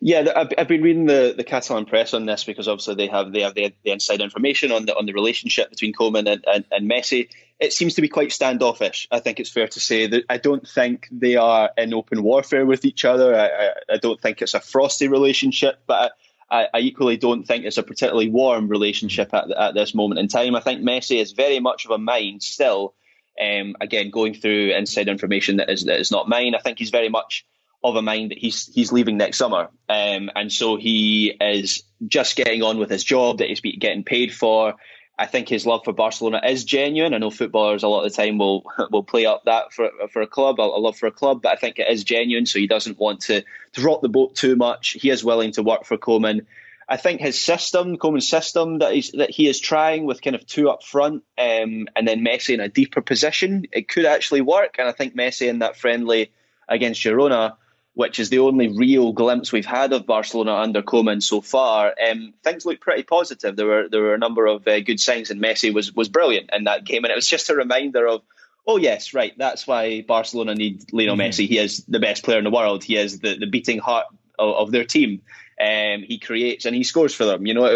Yeah, 0.00 0.32
I've, 0.36 0.52
I've 0.56 0.68
been 0.68 0.82
reading 0.82 1.06
the, 1.06 1.34
the 1.36 1.42
Catalan 1.42 1.86
press 1.86 2.14
on 2.14 2.26
this 2.26 2.44
because 2.44 2.68
obviously 2.68 2.94
they 2.94 3.08
have 3.08 3.32
they 3.32 3.40
have 3.40 3.54
the, 3.54 3.74
the 3.84 3.90
inside 3.90 4.20
information 4.20 4.70
on 4.70 4.86
the 4.86 4.96
on 4.96 5.06
the 5.06 5.12
relationship 5.12 5.68
between 5.68 5.94
Koeman 5.94 6.30
and, 6.30 6.44
and, 6.46 6.64
and 6.70 6.88
Messi. 6.88 7.28
It 7.58 7.72
seems 7.72 7.94
to 7.94 8.02
be 8.02 8.08
quite 8.08 8.30
standoffish. 8.30 9.08
I 9.10 9.18
think 9.18 9.40
it's 9.40 9.50
fair 9.50 9.66
to 9.66 9.80
say 9.80 10.06
that 10.06 10.26
I 10.30 10.38
don't 10.38 10.66
think 10.66 11.08
they 11.10 11.34
are 11.34 11.70
in 11.76 11.92
open 11.92 12.22
warfare 12.22 12.64
with 12.64 12.84
each 12.84 13.04
other. 13.04 13.34
I, 13.34 13.46
I, 13.46 13.72
I 13.94 13.96
don't 13.96 14.20
think 14.20 14.40
it's 14.40 14.54
a 14.54 14.60
frosty 14.60 15.08
relationship, 15.08 15.82
but 15.88 16.12
I, 16.48 16.68
I, 16.72 16.78
equally 16.78 17.16
don't 17.16 17.42
think 17.42 17.64
it's 17.64 17.78
a 17.78 17.82
particularly 17.82 18.30
warm 18.30 18.68
relationship 18.68 19.34
at, 19.34 19.50
at 19.50 19.74
this 19.74 19.92
moment 19.92 20.20
in 20.20 20.28
time. 20.28 20.54
I 20.54 20.60
think 20.60 20.82
Messi 20.82 21.20
is 21.20 21.32
very 21.32 21.58
much 21.58 21.84
of 21.84 21.90
a 21.90 21.98
mind 21.98 22.44
still 22.44 22.94
um, 23.40 23.76
again, 23.80 24.10
going 24.10 24.34
through 24.34 24.74
inside 24.74 25.08
information 25.08 25.56
that 25.56 25.70
is 25.70 25.84
that 25.84 26.00
is 26.00 26.10
not 26.10 26.28
mine. 26.28 26.54
I 26.54 26.58
think 26.58 26.78
he's 26.78 26.90
very 26.90 27.08
much 27.08 27.46
of 27.82 27.96
a 27.96 28.02
mind 28.02 28.30
that 28.30 28.38
he's 28.38 28.66
he's 28.72 28.92
leaving 28.92 29.16
next 29.16 29.38
summer, 29.38 29.70
um, 29.88 30.30
and 30.34 30.52
so 30.52 30.76
he 30.76 31.36
is 31.40 31.82
just 32.06 32.36
getting 32.36 32.62
on 32.62 32.78
with 32.78 32.90
his 32.90 33.04
job 33.04 33.38
that 33.38 33.48
he's 33.48 33.60
getting 33.60 34.04
paid 34.04 34.34
for. 34.34 34.74
I 35.18 35.26
think 35.26 35.50
his 35.50 35.66
love 35.66 35.82
for 35.84 35.92
Barcelona 35.92 36.40
is 36.46 36.64
genuine. 36.64 37.12
I 37.12 37.18
know 37.18 37.30
footballers 37.30 37.82
a 37.82 37.88
lot 37.88 38.06
of 38.06 38.10
the 38.10 38.16
time 38.16 38.38
will 38.38 38.64
will 38.90 39.02
play 39.02 39.26
up 39.26 39.44
that 39.44 39.72
for 39.72 39.90
for 40.12 40.22
a 40.22 40.26
club, 40.26 40.60
a 40.60 40.62
love 40.62 40.96
for 40.96 41.06
a 41.06 41.12
club, 41.12 41.42
but 41.42 41.52
I 41.52 41.56
think 41.56 41.78
it 41.78 41.88
is 41.88 42.04
genuine. 42.04 42.46
So 42.46 42.58
he 42.58 42.66
doesn't 42.66 42.98
want 42.98 43.20
to 43.22 43.42
to 43.72 43.82
rock 43.82 44.00
the 44.00 44.08
boat 44.08 44.34
too 44.34 44.56
much. 44.56 44.96
He 44.98 45.10
is 45.10 45.24
willing 45.24 45.52
to 45.52 45.62
work 45.62 45.84
for 45.84 45.98
Koeman. 45.98 46.46
I 46.90 46.96
think 46.96 47.20
his 47.20 47.38
system, 47.38 47.98
Koeman's 47.98 48.28
system 48.28 48.80
that 48.80 48.92
he's 48.92 49.12
that 49.12 49.30
he 49.30 49.48
is 49.48 49.60
trying 49.60 50.06
with 50.06 50.20
kind 50.20 50.34
of 50.34 50.44
two 50.44 50.68
up 50.68 50.82
front 50.82 51.22
um, 51.38 51.86
and 51.94 52.06
then 52.06 52.24
Messi 52.24 52.52
in 52.52 52.58
a 52.58 52.68
deeper 52.68 53.00
position, 53.00 53.66
it 53.70 53.88
could 53.88 54.04
actually 54.04 54.40
work. 54.40 54.74
And 54.76 54.88
I 54.88 54.92
think 54.92 55.14
Messi 55.14 55.48
in 55.48 55.60
that 55.60 55.76
friendly 55.76 56.32
against 56.68 57.00
Girona, 57.00 57.54
which 57.94 58.18
is 58.18 58.28
the 58.28 58.40
only 58.40 58.76
real 58.76 59.12
glimpse 59.12 59.52
we've 59.52 59.64
had 59.64 59.92
of 59.92 60.04
Barcelona 60.04 60.54
under 60.54 60.82
Koeman 60.82 61.22
so 61.22 61.40
far, 61.40 61.94
um, 62.10 62.34
things 62.42 62.66
look 62.66 62.80
pretty 62.80 63.04
positive. 63.04 63.54
There 63.54 63.66
were 63.66 63.88
there 63.88 64.02
were 64.02 64.14
a 64.14 64.18
number 64.18 64.46
of 64.46 64.66
uh, 64.66 64.80
good 64.80 64.98
signs, 64.98 65.30
and 65.30 65.40
Messi 65.40 65.72
was 65.72 65.94
was 65.94 66.08
brilliant 66.08 66.50
in 66.52 66.64
that 66.64 66.84
game. 66.84 67.04
And 67.04 67.12
it 67.12 67.16
was 67.16 67.28
just 67.28 67.50
a 67.50 67.54
reminder 67.54 68.08
of 68.08 68.22
oh 68.66 68.78
yes, 68.78 69.14
right, 69.14 69.32
that's 69.38 69.64
why 69.64 70.02
Barcelona 70.02 70.56
need 70.56 70.92
Lionel 70.92 71.14
mm-hmm. 71.14 71.22
Messi. 71.22 71.46
He 71.46 71.58
is 71.58 71.84
the 71.84 72.00
best 72.00 72.24
player 72.24 72.38
in 72.38 72.44
the 72.44 72.50
world. 72.50 72.82
He 72.82 72.96
is 72.96 73.20
the, 73.20 73.36
the 73.36 73.46
beating 73.46 73.78
heart 73.78 74.06
of, 74.40 74.54
of 74.56 74.70
their 74.72 74.84
team. 74.84 75.22
Um, 75.60 76.02
he 76.02 76.18
creates 76.18 76.64
and 76.64 76.74
he 76.74 76.84
scores 76.84 77.14
for 77.14 77.26
them. 77.26 77.46
You 77.46 77.52
know, 77.52 77.66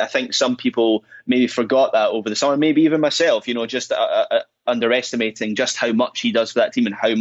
I 0.00 0.06
think 0.06 0.32
some 0.32 0.56
people 0.56 1.04
maybe 1.26 1.46
forgot 1.46 1.92
that 1.92 2.08
over 2.08 2.30
the 2.30 2.36
summer, 2.36 2.56
maybe 2.56 2.82
even 2.82 3.02
myself. 3.02 3.48
You 3.48 3.54
know, 3.54 3.66
just 3.66 3.92
uh, 3.92 3.96
uh, 3.96 4.26
uh, 4.30 4.40
underestimating 4.66 5.54
just 5.54 5.76
how 5.76 5.92
much 5.92 6.20
he 6.20 6.32
does 6.32 6.52
for 6.52 6.60
that 6.60 6.72
team 6.72 6.86
and 6.86 6.94
how 6.94 7.14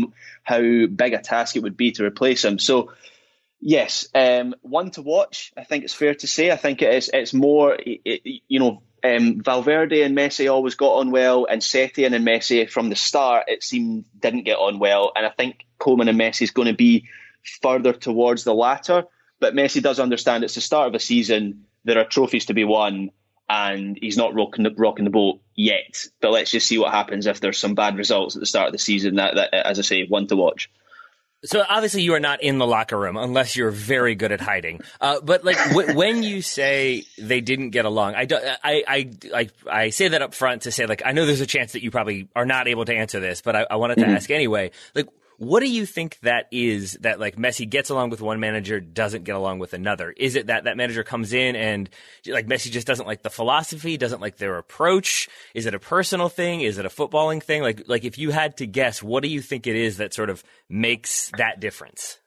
how 0.44 0.62
big 0.62 1.14
a 1.14 1.20
task 1.20 1.58
it 1.58 1.64
would 1.64 1.76
be 1.76 1.92
to 1.92 2.06
replace 2.06 2.46
him. 2.46 2.58
So, 2.58 2.94
yes, 3.60 4.08
um, 4.16 4.56
one 4.62 4.92
to 4.92 5.02
watch. 5.02 5.52
I 5.58 5.66
think 5.66 5.84
it's 5.84 5.94
fair 5.94 6.16
to 6.16 6.28
say. 6.28 6.52
I 6.52 6.56
think 6.56 6.82
it 6.82 6.94
is. 6.94 7.10
It's 7.14 7.34
more, 7.34 7.78
it, 7.78 8.42
you 8.48 8.60
know. 8.60 8.82
Um, 9.04 9.42
Valverde 9.42 10.02
and 10.02 10.18
Messi 10.18 10.52
always 10.52 10.74
got 10.74 10.96
on 10.96 11.12
well, 11.12 11.46
and 11.46 11.62
Setien 11.62 12.16
and 12.16 12.26
Messi 12.26 12.68
from 12.68 12.90
the 12.90 12.96
start 12.96 13.46
it 13.48 13.64
seemed 13.64 14.06
didn't 14.20 14.44
get 14.44 14.58
on 14.58 14.80
well, 14.80 15.12
and 15.16 15.24
I 15.24 15.30
think 15.30 15.68
Koeman 15.80 16.10
and 16.10 16.20
Messi 16.20 16.42
is 16.42 16.52
going 16.52 16.68
to 16.68 16.74
be 16.74 17.08
further 17.62 17.94
towards 17.94 18.44
the 18.44 18.56
latter. 18.56 19.06
But 19.40 19.54
Messi 19.54 19.82
does 19.82 20.00
understand 20.00 20.44
it's 20.44 20.56
the 20.56 20.62
start 20.62 20.88
of 20.88 20.96
a 20.96 21.00
season. 21.00 21.66
There 21.84 22.00
are 22.00 22.06
trophies 22.06 22.46
to 22.48 22.54
be 22.54 22.64
won, 22.64 23.12
and 23.50 23.98
he's 24.00 24.18
not 24.18 24.34
rocking 24.34 24.64
the, 24.64 24.74
rocking 24.76 25.06
the 25.06 25.12
boat 25.12 25.40
yet. 25.56 26.06
But 26.22 26.32
let's 26.32 26.52
just 26.52 26.68
see 26.68 26.78
what 26.78 26.92
happens 26.92 27.28
if 27.28 27.40
there's 27.40 27.60
some 27.60 27.76
bad 27.76 27.98
results 27.98 28.36
at 28.36 28.40
the 28.40 28.46
start 28.46 28.68
of 28.68 28.74
the 28.74 28.80
season. 28.80 29.16
That, 29.16 29.36
that 29.36 29.54
as 29.54 29.80
I 29.80 29.84
say, 29.84 30.06
one 30.08 30.28
to 30.28 30.36
watch. 30.36 30.70
So 31.46 31.64
obviously 31.68 32.02
you 32.02 32.16
are 32.16 32.20
not 32.20 32.42
in 32.42 32.58
the 32.58 32.66
locker 32.66 32.98
room 32.98 33.16
unless 33.16 33.56
you're 33.56 33.70
very 33.70 34.16
good 34.16 34.32
at 34.32 34.42
hiding. 34.42 34.82
Uh, 35.00 35.22
but 35.22 35.46
like 35.46 35.58
w- 35.70 35.94
when 35.96 36.24
you 36.24 36.42
say 36.42 37.04
they 37.18 37.42
didn't 37.42 37.70
get 37.70 37.86
along, 37.86 38.16
I, 38.16 38.26
do, 38.26 38.38
I, 38.38 38.84
I, 38.88 39.12
I, 39.34 39.50
I, 39.70 39.90
say 39.92 40.08
that 40.08 40.22
up 40.24 40.34
front 40.34 40.64
to 40.64 40.72
say 40.72 40.88
like 40.88 41.04
I 41.06 41.12
know 41.12 41.28
there's 41.28 41.42
a 41.42 41.46
chance 41.46 41.74
that 41.74 41.84
you 41.84 41.92
probably 41.92 42.28
are 42.36 42.46
not 42.46 42.68
able 42.68 42.86
to 42.86 42.94
answer 42.94 43.20
this, 43.20 43.44
but 43.44 43.56
I, 43.56 43.68
I 43.70 43.76
wanted 43.76 44.00
to 44.00 44.06
mm-hmm. 44.06 44.16
ask 44.16 44.32
anyway. 44.32 44.72
Like 44.96 45.10
what 45.38 45.60
do 45.60 45.70
you 45.70 45.86
think 45.86 46.20
that 46.22 46.48
is 46.52 46.94
that 47.02 47.20
like 47.20 47.36
Messi 47.36 47.70
gets 47.70 47.92
along 47.92 48.10
with 48.10 48.22
one 48.22 48.40
manager, 48.40 48.80
doesn't 48.80 49.24
get 49.24 49.36
along 49.36 49.60
with 49.60 49.74
another? 49.74 50.12
Is 50.12 50.36
it 50.36 50.48
that 50.48 50.64
that 50.64 50.78
manager 50.78 51.04
comes 51.04 51.32
in 51.32 51.56
and 51.56 51.90
like 52.26 52.48
Messi 52.48 52.72
just 52.72 52.88
doesn't 52.88 53.06
like 53.06 53.22
the 53.22 53.30
philosophy, 53.30 53.98
doesn't 53.98 54.20
like 54.20 54.38
their 54.38 54.58
approach? 54.58 55.30
Is 55.54 55.68
it 55.68 55.76
a 55.76 55.80
personal 55.80 56.28
thing? 56.28 56.62
Is 56.62 56.80
it 56.80 56.86
a 56.86 56.90
footballing 56.90 57.42
thing? 57.42 57.62
Like 57.62 57.84
like 57.88 58.04
if 58.04 58.18
you 58.18 58.32
had 58.32 58.58
to 58.58 58.66
guess, 58.66 59.04
what 59.04 59.22
do 59.22 59.30
you 59.30 59.42
think 59.42 59.68
it 59.68 59.76
is 59.76 59.98
that 59.98 60.14
sort 60.14 60.32
of 60.32 60.44
makes 60.70 61.32
that 61.38 61.60
difference? 61.60 62.18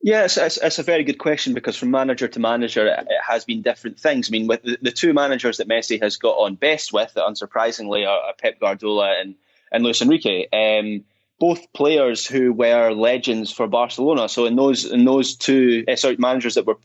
Yes, 0.00 0.36
it's, 0.36 0.58
it's, 0.58 0.78
a 0.78 0.82
very 0.82 1.02
good 1.02 1.16
question 1.16 1.54
because 1.54 1.76
from 1.76 1.90
manager 1.90 2.28
to 2.28 2.38
manager, 2.38 2.86
it, 2.86 3.06
has 3.26 3.46
been 3.46 3.62
different 3.62 3.98
things. 3.98 4.28
I 4.28 4.32
mean, 4.32 4.46
with 4.46 4.62
the, 4.62 4.76
the, 4.82 4.90
two 4.90 5.14
managers 5.14 5.56
that 5.56 5.66
Messi 5.66 6.02
has 6.02 6.18
got 6.18 6.32
on 6.32 6.56
best 6.56 6.92
with, 6.92 7.14
unsurprisingly, 7.16 8.06
are, 8.06 8.20
are 8.20 8.34
Pep 8.34 8.60
Guardiola 8.60 9.14
and, 9.18 9.34
and 9.72 9.82
Luis 9.82 10.02
Enrique. 10.02 10.46
Um, 10.52 11.04
both 11.38 11.72
players 11.72 12.26
who 12.26 12.52
were 12.52 12.92
legends 12.92 13.52
for 13.52 13.66
Barcelona. 13.66 14.28
So 14.28 14.46
in 14.46 14.56
those 14.56 14.84
in 14.84 15.04
those 15.04 15.36
two 15.36 15.84
uh, 15.88 15.96
sorry 15.96 16.16
managers 16.16 16.54
that 16.54 16.66
were 16.66 16.78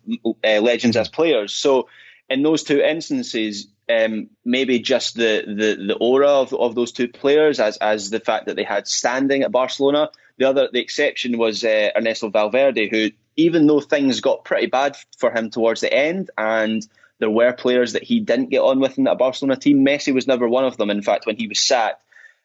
uh, 0.44 0.62
legends 0.62 0.98
as 0.98 1.10
players. 1.10 1.54
So 1.54 1.88
in 2.30 2.44
those 2.44 2.64
two 2.64 2.82
instances, 2.82 3.68
um, 3.90 4.30
maybe 4.46 4.80
just 4.80 5.16
the, 5.16 5.44
the, 5.48 5.86
the 5.88 5.96
aura 5.96 6.28
of, 6.28 6.54
of 6.54 6.76
those 6.76 6.92
two 6.92 7.08
players 7.08 7.60
as 7.60 7.78
as 7.78 8.10
the 8.10 8.20
fact 8.20 8.48
that 8.48 8.56
they 8.56 8.64
had 8.64 8.88
standing 8.88 9.44
at 9.44 9.52
Barcelona. 9.52 10.10
The 10.38 10.46
other 10.46 10.70
the 10.72 10.80
exception 10.80 11.38
was 11.38 11.64
uh, 11.64 11.90
Ernesto 11.96 12.30
Valverde, 12.30 12.90
who 12.90 13.12
even 13.36 13.68
though 13.68 13.82
things 13.82 14.20
got 14.20 14.44
pretty 14.44 14.68
bad 14.68 14.98
for 15.18 15.32
him 15.32 15.50
towards 15.50 15.82
the 15.82 15.94
end, 15.94 16.32
and 16.38 16.86
there 17.20 17.30
were 17.30 17.54
players 17.54 17.94
that 17.94 18.04
he 18.04 18.20
didn't 18.20 18.50
get 18.50 18.62
on 18.62 18.80
with 18.80 18.98
in 18.98 19.04
that 19.04 19.18
Barcelona 19.18 19.58
team, 19.58 19.86
Messi 19.86 20.14
was 20.14 20.28
never 20.28 20.48
one 20.48 20.66
of 20.66 20.78
them. 20.78 20.90
In 20.90 21.02
fact, 21.02 21.26
when 21.26 21.36
he 21.36 21.48
was 21.48 21.60
sacked, 21.60 22.02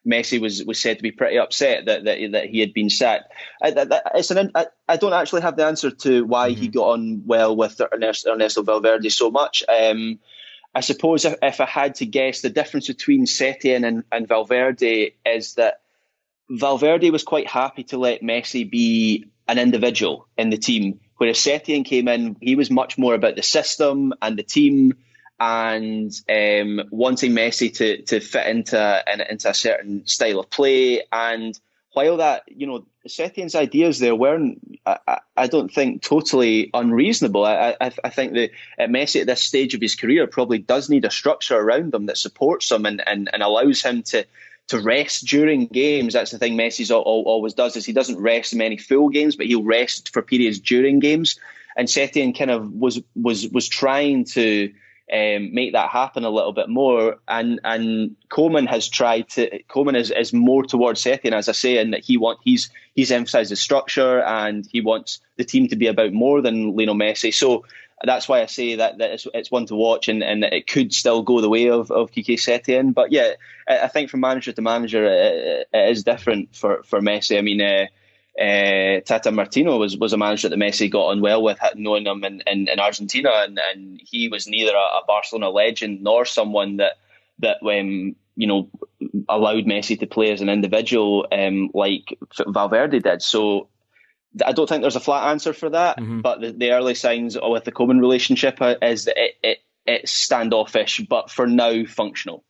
Messi 0.07 0.41
was, 0.41 0.63
was 0.65 0.81
said 0.81 0.99
to 0.99 1.03
be 1.03 1.13
pretty 1.13 1.39
upset 1.39 1.87
that 1.87 2.05
that, 2.05 2.19
that 2.33 2.47
he 2.47 2.61
had 2.61 2.75
been 2.75 2.91
sacked. 2.91 3.33
I, 3.63 3.71
that, 3.71 4.03
it's 4.15 4.31
an, 4.31 4.51
I, 4.55 4.67
I, 4.89 4.97
don't 4.97 5.15
actually 5.15 5.43
have 5.43 5.57
the 5.57 5.67
answer 5.67 5.91
to 5.91 6.25
why 6.25 6.51
mm-hmm. 6.51 6.61
he 6.61 6.69
got 6.69 6.89
on 6.89 7.23
well 7.27 7.57
with 7.57 7.81
Ernesto, 7.81 8.33
Ernesto 8.33 8.63
Valverde 8.63 9.09
so 9.09 9.31
much. 9.31 9.63
Um, 9.69 10.19
I 10.75 10.81
suppose 10.81 11.25
if, 11.25 11.37
if, 11.41 11.61
I 11.61 11.67
had 11.67 11.97
to 11.97 12.07
guess, 12.07 12.41
the 12.41 12.51
difference 12.51 12.89
between 12.89 13.27
Setien 13.27 13.87
and, 13.87 14.05
and 14.11 14.29
Valverde 14.29 15.15
is 15.25 15.55
that 15.55 15.81
Valverde 16.51 17.11
was 17.11 17.23
quite 17.23 17.49
happy 17.49 17.85
to 17.85 17.99
let 17.99 18.23
Messi 18.23 18.69
be 18.69 19.27
an 19.47 19.59
individual 19.59 20.27
in 20.37 20.51
the 20.51 20.59
team, 20.59 21.01
whereas 21.17 21.39
Setien 21.39 21.85
came 21.85 22.09
in, 22.09 22.37
he 22.41 22.57
was 22.57 22.71
much 22.71 22.99
more 22.99 23.15
about 23.15 23.37
the 23.37 23.43
system 23.43 24.13
and 24.21 24.37
the 24.37 24.43
team 24.43 24.95
and 25.41 26.13
um, 26.29 26.83
wanting 26.91 27.33
Messi 27.33 27.75
to 27.77 28.03
to 28.03 28.21
fit 28.21 28.47
into 28.47 29.05
into 29.31 29.51
a 29.51 29.55
certain 29.55 30.07
style 30.07 30.41
of 30.41 30.51
play. 30.51 31.03
And 31.11 31.59
while 31.93 32.17
that, 32.19 32.43
you 32.49 32.67
know, 32.67 32.87
Setien's 33.07 33.55
ideas 33.55 33.99
there 33.99 34.17
weren't, 34.17 34.81
I, 34.85 35.21
I 35.37 35.47
don't 35.47 35.73
think, 35.73 36.03
totally 36.03 36.71
unreasonable. 36.75 37.45
I, 37.45 37.77
I, 37.81 37.93
I 38.03 38.11
think 38.11 38.33
that 38.33 38.51
Messi 38.81 39.21
at 39.21 39.27
this 39.27 39.43
stage 39.43 39.75
of 39.75 39.81
his 39.81 39.95
career 39.95 40.27
probably 40.27 40.59
does 40.59 40.91
need 40.91 41.05
a 41.05 41.11
structure 41.11 41.57
around 41.57 41.95
him 41.95 42.07
that 42.07 42.19
supports 42.19 42.71
him 42.71 42.85
and, 42.85 43.03
and, 43.07 43.31
and 43.33 43.43
allows 43.43 43.83
him 43.83 44.03
to 44.05 44.27
to 44.69 44.81
rest 44.81 45.27
during 45.27 45.67
games. 45.67 46.15
That's 46.15 46.31
the 46.31 46.39
thing 46.39 46.57
Messi 46.57 46.91
always 46.91 47.55
does 47.55 47.77
is 47.77 47.85
he 47.85 47.93
doesn't 47.93 48.21
rest 48.21 48.55
many 48.55 48.79
full 48.79 49.11
games, 49.11 49.37
but 49.37 49.47
he'll 49.47 49.63
rest 49.63 50.13
for 50.13 50.23
periods 50.23 50.59
during 50.59 51.01
games. 51.01 51.39
And 51.77 51.87
Setien 51.87 52.37
kind 52.37 52.51
of 52.51 52.73
was 52.73 53.03
was 53.15 53.49
was 53.49 53.69
trying 53.69 54.25
to 54.27 54.73
um, 55.13 55.55
make 55.55 55.73
that 55.73 55.91
happen 55.91 56.25
a 56.25 56.31
little 56.31 56.53
bit 56.53 56.69
more. 56.69 57.19
And 57.29 57.61
and 57.65 58.17
Koeman 58.31 58.69
has 58.69 58.89
tried 58.89 59.29
to. 59.31 59.63
Koeman 59.65 59.97
is, 59.97 60.11
is 60.11 60.33
more 60.33 60.65
towards 60.65 61.03
Setien, 61.03 61.33
as 61.33 61.49
I 61.49 61.53
say, 61.53 61.79
in 61.79 61.91
that 61.91 62.05
he 62.05 62.17
want 62.17 62.41
he's 62.43 62.71
he's 62.95 63.13
emphasised 63.13 63.51
the 63.51 63.57
structure 63.57 64.23
and 64.23 64.67
he 64.71 64.81
wants 64.81 65.21
the 65.37 65.45
team 65.45 65.69
to 65.69 65.77
be 65.77 65.89
about 65.89 66.13
more 66.13 66.41
than 66.41 66.77
Lionel 66.77 66.95
Messi. 66.95 67.35
So 67.35 67.65
that's 68.03 68.29
why 68.29 68.43
I 68.43 68.47
say 68.47 68.77
that, 68.77 68.99
that 68.99 69.13
it's, 69.13 69.27
it's 69.33 69.51
one 69.51 69.67
to 69.67 69.75
watch 69.75 70.09
and, 70.09 70.23
and 70.23 70.45
it 70.45 70.67
could 70.67 70.93
still 70.93 71.23
go 71.23 71.41
the 71.41 71.49
way 71.49 71.71
of, 71.71 71.91
of 71.91 72.13
Quique 72.13 72.39
Setien. 72.39 72.93
But 72.93 73.13
yeah, 73.13 73.33
I, 73.69 73.89
think 73.89 74.11
from 74.11 74.21
manager 74.21 74.53
to 74.53 74.63
manager, 74.63 75.05
it, 75.05 75.69
it 75.73 75.91
is 75.91 76.05
different 76.05 76.55
for, 76.55 76.83
for 76.83 77.01
Messi. 77.01 77.39
I 77.39 77.41
mean, 77.41 77.61
uh, 77.63 77.87
uh, 78.41 79.01
Tata 79.01 79.31
Martino 79.31 79.79
was, 79.79 79.97
was 79.97 80.13
a 80.13 80.17
manager 80.17 80.49
that 80.49 80.59
Messi 80.59 80.91
got 80.91 81.07
on 81.07 81.21
well 81.21 81.43
with, 81.43 81.59
knowing 81.77 82.07
him 82.07 82.25
in, 82.25 82.43
in, 82.47 82.69
in 82.69 82.81
Argentina, 82.81 83.31
and, 83.31 83.61
and 83.73 84.01
he 84.03 84.29
was 84.29 84.49
neither 84.49 84.73
a, 84.75 84.99
a, 84.99 85.03
Barcelona 85.07 85.51
legend 85.51 86.03
nor 86.03 86.25
someone 86.25 86.79
that 86.79 86.95
that 87.39 87.59
um, 87.63 88.17
you 88.35 88.47
know 88.47 88.69
allowed 89.29 89.65
Messi 89.65 89.99
to 90.01 90.07
play 90.07 90.33
as 90.33 90.41
an 90.41 90.49
individual 90.49 91.29
um, 91.31 91.71
like 91.75 92.19
Valverde 92.47 92.99
did. 92.99 93.23
So 93.23 93.69
I 94.45 94.53
don't 94.53 94.69
think 94.69 94.83
there's 94.83 94.97
a 94.97 95.01
flat 95.01 95.31
answer 95.31 95.53
for 95.53 95.71
that, 95.71 95.99
mm-hmm. 95.99 96.21
but 96.21 96.41
the, 96.41 96.53
the, 96.53 96.73
early 96.73 96.95
signs 96.95 97.37
with 97.41 97.65
the 97.65 97.73
Koeman 97.73 98.01
relationship 98.01 98.59
is 98.83 99.05
that 99.05 99.17
it, 99.17 99.35
it, 99.43 99.59
it's 99.87 100.11
standoffish, 100.11 101.01
but 101.09 101.31
for 101.31 101.47
now 101.47 101.85
functional. 101.85 102.45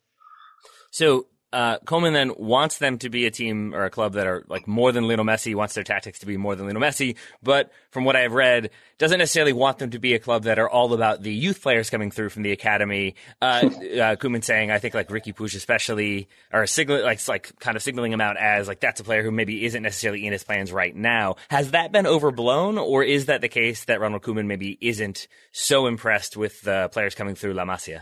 So 0.89 1.27
uh, 1.55 1.79
Koeman 1.85 2.11
then 2.11 2.33
wants 2.37 2.79
them 2.79 2.97
to 2.97 3.09
be 3.09 3.25
a 3.25 3.31
team 3.31 3.73
or 3.73 3.85
a 3.85 3.89
club 3.89 4.13
that 4.13 4.27
are 4.27 4.43
like 4.49 4.67
more 4.67 4.91
than 4.91 5.07
Lionel 5.07 5.23
Messi, 5.23 5.55
wants 5.55 5.73
their 5.73 5.85
tactics 5.85 6.19
to 6.19 6.25
be 6.25 6.35
more 6.35 6.53
than 6.53 6.65
Lionel 6.65 6.81
Messi, 6.81 7.15
but 7.41 7.71
from 7.91 8.03
what 8.03 8.17
I've 8.17 8.33
read, 8.33 8.71
doesn't 8.97 9.19
necessarily 9.19 9.53
want 9.53 9.77
them 9.77 9.91
to 9.91 9.99
be 9.99 10.15
a 10.15 10.19
club 10.19 10.43
that 10.43 10.59
are 10.59 10.69
all 10.69 10.93
about 10.93 11.23
the 11.23 11.33
youth 11.33 11.61
players 11.61 11.89
coming 11.89 12.11
through 12.11 12.27
from 12.27 12.43
the 12.43 12.51
academy. 12.51 13.15
Uh, 13.41 13.61
uh, 13.63 13.69
Koeman 14.17 14.43
saying, 14.43 14.69
I 14.69 14.79
think 14.79 14.93
like 14.93 15.07
Riqui 15.07 15.33
Puig 15.33 15.55
especially, 15.55 16.27
or 16.51 16.67
signal, 16.67 17.01
like, 17.03 17.25
like 17.29 17.57
kind 17.59 17.77
of 17.77 17.83
signaling 17.83 18.11
him 18.11 18.19
out 18.19 18.35
as 18.35 18.67
like 18.67 18.81
that's 18.81 18.99
a 18.99 19.05
player 19.05 19.23
who 19.23 19.31
maybe 19.31 19.63
isn't 19.63 19.81
necessarily 19.81 20.25
in 20.25 20.33
his 20.33 20.43
plans 20.43 20.73
right 20.73 20.93
now. 20.93 21.37
Has 21.49 21.71
that 21.71 21.93
been 21.93 22.05
overblown, 22.05 22.77
or 22.77 23.01
is 23.01 23.27
that 23.27 23.39
the 23.39 23.47
case 23.47 23.85
that 23.85 24.01
Ronald 24.01 24.23
Koeman 24.23 24.47
maybe 24.47 24.77
isn't 24.81 25.29
so 25.53 25.87
impressed 25.87 26.35
with 26.35 26.59
the 26.63 26.89
players 26.91 27.15
coming 27.15 27.35
through 27.35 27.53
La 27.53 27.63
Masia? 27.63 28.01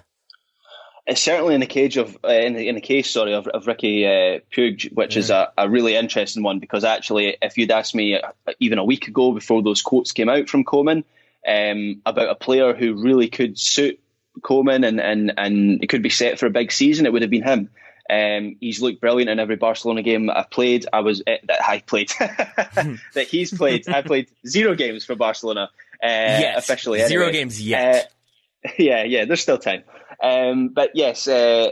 Certainly 1.14 1.56
in 1.56 1.60
the 1.60 1.68
case 1.68 1.98
of 1.98 2.18
uh, 2.24 2.30
in, 2.30 2.54
the, 2.54 2.70
in 2.70 2.76
the 2.76 2.82
case 2.82 3.12
sorry 3.12 3.34
of, 3.34 3.48
of 3.48 3.66
Riqui 3.66 4.06
uh, 4.06 4.40
Puig, 4.56 4.94
which 4.94 5.16
yeah. 5.16 5.20
is 5.20 5.30
a, 5.32 5.52
a, 5.58 5.70
really 5.70 5.96
interesting 5.96 6.44
one 6.44 6.60
because 6.60 6.86
actually, 6.86 7.38
if 7.42 7.58
you'd 7.58 7.72
asked 7.72 7.94
me 7.94 8.16
uh, 8.16 8.32
even 8.62 8.78
a 8.78 8.86
week 8.86 9.10
ago 9.10 9.34
before 9.34 9.62
those 9.62 9.82
quotes 9.82 10.14
came 10.14 10.30
out 10.30 10.48
from 10.48 10.64
Koeman 10.64 11.04
um, 11.46 12.02
about 12.06 12.30
a 12.30 12.36
player 12.36 12.74
who 12.74 12.94
really 12.94 13.28
could 13.28 13.60
suit 13.60 14.00
Koeman 14.40 14.88
and, 14.88 15.02
and 15.02 15.34
and 15.38 15.84
it 15.84 15.88
could 15.88 16.04
be 16.04 16.10
set 16.10 16.40
for 16.40 16.46
a 16.46 16.52
big 16.52 16.72
season, 16.72 17.06
it 17.06 17.12
would 17.12 17.22
have 17.22 17.32
been 17.32 17.44
him. 17.44 17.70
Um, 18.10 18.58
he's 18.60 18.82
looked 18.82 19.02
brilliant 19.02 19.30
in 19.30 19.40
every 19.40 19.56
Barcelona 19.56 20.04
game 20.04 20.30
I've 20.30 20.50
played. 20.50 20.86
I 20.92 21.02
was 21.02 21.22
uh, 21.22 21.36
that 21.44 21.68
I 21.68 21.80
played 21.80 22.12
that 22.20 23.28
he's 23.30 23.54
played. 23.54 23.90
I 23.90 24.02
played 24.02 24.30
zero 24.48 24.76
games 24.76 25.04
for 25.06 25.16
Barcelona 25.16 25.70
uh, 26.04 26.08
yes. 26.08 26.58
officially. 26.58 27.00
Anyway. 27.00 27.10
Zero 27.10 27.32
games 27.32 27.62
yet. 27.62 28.06
Uh, 28.66 28.70
yeah, 28.78 29.04
yeah. 29.04 29.26
There's 29.26 29.42
still 29.42 29.58
time. 29.58 29.84
Um, 30.22 30.70
but 30.70 30.92
yes, 30.94 31.28
uh, 31.28 31.72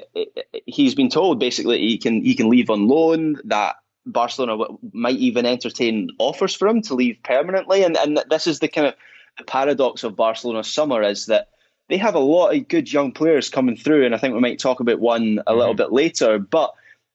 he's 0.65 0.95
been 0.95 1.09
told 1.09 1.39
basically 1.39 1.79
he 1.79 1.97
can 1.97 2.23
he 2.23 2.35
can 2.35 2.49
leave 2.49 2.69
on 2.69 2.87
loan. 2.87 3.37
That 3.45 3.75
Barcelona 4.05 4.65
might 4.93 5.17
even 5.17 5.45
entertain 5.45 6.09
offers 6.17 6.55
for 6.55 6.67
him 6.67 6.81
to 6.83 6.95
leave 6.95 7.21
permanently. 7.23 7.83
And 7.83 7.97
and 7.97 8.23
this 8.29 8.47
is 8.47 8.59
the 8.59 8.67
kind 8.67 8.87
of 8.87 8.95
the 9.37 9.43
paradox 9.43 10.03
of 10.03 10.15
Barcelona's 10.15 10.71
summer 10.71 11.01
is 11.03 11.27
that 11.27 11.49
they 11.89 11.97
have 11.97 12.15
a 12.15 12.19
lot 12.19 12.55
of 12.55 12.67
good 12.67 12.91
young 12.91 13.11
players 13.11 13.49
coming 13.49 13.75
through, 13.75 14.05
and 14.05 14.15
I 14.15 14.17
think 14.17 14.33
we 14.33 14.39
might 14.39 14.59
talk 14.59 14.79
about 14.79 14.99
one 14.99 15.39
a 15.45 15.51
mm-hmm. 15.51 15.59
little 15.59 15.73
bit 15.73 15.91
later. 15.91 16.39
But 16.39 16.73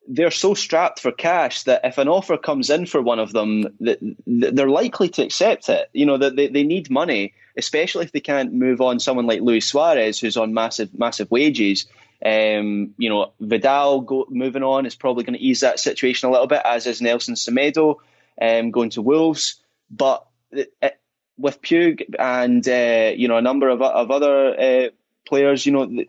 they're 0.09 0.31
so 0.31 0.55
strapped 0.55 1.01
for 1.01 1.11
cash 1.11 1.65
that 1.65 1.81
if 1.85 1.99
an 1.99 2.09
offer 2.09 2.37
comes 2.37 2.71
in 2.71 2.87
for 2.87 3.03
one 3.03 3.19
of 3.19 3.33
them, 3.33 3.65
they're 4.27 4.69
likely 4.69 5.09
to 5.11 5.23
accept 5.23 5.69
it. 5.69 5.89
You 5.93 6.07
know 6.07 6.19
that 6.19 6.37
they, 6.37 6.49
they 6.49 6.63
need 6.63 6.91
money, 6.91 7.35
especially 7.57 8.05
if 8.05 8.13
they 8.13 8.21
can't 8.21 8.53
move 8.53 8.81
on 8.81 9.01
someone 9.01 9.27
like 9.27 9.41
Luis 9.41 9.67
Suarez, 9.67 10.21
who's 10.21 10.37
on 10.37 10.55
massive 10.55 10.97
massive 10.99 11.31
wages. 11.31 11.87
Um, 12.25 12.95
you 12.97 13.11
know, 13.11 13.33
Vidal 13.41 14.01
go, 14.01 14.27
moving 14.31 14.63
on 14.63 14.87
is 14.87 14.95
probably 14.95 15.25
going 15.25 15.39
to 15.39 15.45
ease 15.45 15.61
that 15.61 15.81
situation 15.81 16.29
a 16.29 16.33
little 16.33 16.47
bit, 16.47 16.63
as 16.65 16.87
is 16.87 17.03
Nelson 17.03 17.35
Semedo 17.35 17.97
um, 18.41 18.71
going 18.71 18.91
to 18.91 19.03
Wolves. 19.03 19.61
But 19.91 20.27
it, 20.51 20.73
it, 20.81 20.99
with 21.39 21.61
Puig 21.61 22.15
and 22.19 22.67
uh, 22.67 23.13
you 23.15 23.29
know 23.29 23.37
a 23.37 23.43
number 23.43 23.69
of 23.69 23.83
of 23.83 24.11
other 24.11 24.61
uh, 24.61 24.89
players, 25.27 25.67
you 25.67 25.73
know, 25.73 26.05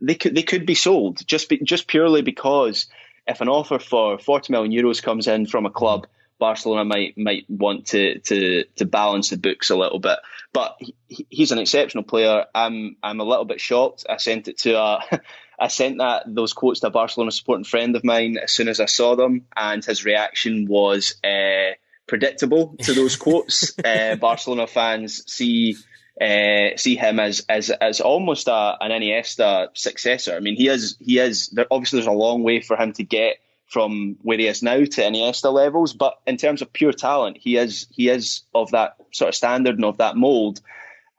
they 0.00 0.14
could 0.14 0.34
they 0.34 0.42
could 0.42 0.66
be 0.66 0.74
sold 0.74 1.24
just 1.26 1.48
be, 1.48 1.58
just 1.58 1.86
purely 1.86 2.22
because 2.22 2.86
if 3.26 3.40
an 3.40 3.48
offer 3.48 3.78
for 3.78 4.18
40 4.18 4.52
million 4.52 4.72
euros 4.72 5.02
comes 5.02 5.26
in 5.26 5.46
from 5.46 5.66
a 5.66 5.70
club, 5.70 6.06
Barcelona 6.38 6.84
might 6.84 7.16
might 7.16 7.44
want 7.48 7.86
to 7.88 8.18
to 8.20 8.64
to 8.76 8.84
balance 8.84 9.30
the 9.30 9.38
books 9.38 9.70
a 9.70 9.76
little 9.76 9.98
bit. 9.98 10.18
But 10.52 10.76
he, 10.78 11.26
he's 11.28 11.52
an 11.52 11.58
exceptional 11.58 12.04
player. 12.04 12.46
I'm 12.54 12.96
I'm 13.02 13.20
a 13.20 13.24
little 13.24 13.44
bit 13.44 13.60
shocked. 13.60 14.06
I 14.08 14.16
sent 14.18 14.48
it 14.48 14.58
to 14.58 14.78
a. 14.78 15.20
I 15.58 15.68
sent 15.68 15.98
that 15.98 16.24
those 16.26 16.52
quotes 16.52 16.80
to 16.80 16.88
a 16.88 16.90
Barcelona 16.90 17.32
supporting 17.32 17.64
friend 17.64 17.96
of 17.96 18.04
mine 18.04 18.36
as 18.36 18.52
soon 18.52 18.68
as 18.68 18.78
I 18.78 18.84
saw 18.84 19.16
them, 19.16 19.46
and 19.56 19.82
his 19.82 20.04
reaction 20.04 20.66
was 20.68 21.14
uh, 21.24 21.72
predictable 22.06 22.76
to 22.82 22.92
those 22.92 23.16
quotes. 23.26 23.72
uh, 23.78 24.16
Barcelona 24.16 24.66
fans 24.66 25.22
see 25.26 25.76
uh, 26.20 26.76
see 26.76 26.96
him 26.96 27.20
as 27.20 27.44
as 27.48 27.70
as 27.70 28.00
almost 28.00 28.48
a, 28.48 28.76
an 28.80 28.90
Iniesta 28.90 29.68
successor. 29.74 30.36
I 30.36 30.40
mean, 30.40 30.56
he 30.56 30.68
is 30.68 30.96
he 31.00 31.18
is 31.18 31.48
there, 31.48 31.66
obviously 31.70 32.00
there's 32.00 32.06
a 32.06 32.12
long 32.12 32.42
way 32.42 32.60
for 32.60 32.76
him 32.76 32.92
to 32.94 33.04
get 33.04 33.38
from 33.66 34.16
where 34.22 34.38
he 34.38 34.46
is 34.46 34.62
now 34.62 34.78
to 34.78 35.02
Iniesta 35.02 35.52
levels, 35.52 35.92
but 35.92 36.18
in 36.26 36.36
terms 36.36 36.62
of 36.62 36.72
pure 36.72 36.92
talent, 36.92 37.36
he 37.38 37.56
is 37.56 37.86
he 37.90 38.08
is 38.08 38.42
of 38.54 38.70
that 38.70 38.96
sort 39.12 39.28
of 39.28 39.34
standard 39.34 39.74
and 39.74 39.84
of 39.84 39.98
that 39.98 40.16
mold. 40.16 40.60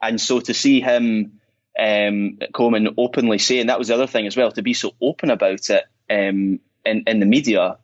And 0.00 0.20
so 0.20 0.40
to 0.40 0.54
see 0.54 0.80
him 0.80 1.40
um, 1.78 2.38
Koeman 2.52 2.94
openly 2.96 3.38
saying 3.38 3.66
that 3.66 3.78
was 3.78 3.88
the 3.88 3.94
other 3.94 4.06
thing 4.06 4.26
as 4.26 4.36
well 4.36 4.50
to 4.52 4.62
be 4.62 4.74
so 4.74 4.94
open 5.00 5.30
about 5.30 5.70
it 5.70 5.84
um, 6.10 6.60
in 6.84 7.04
in 7.06 7.20
the 7.20 7.26
media 7.26 7.78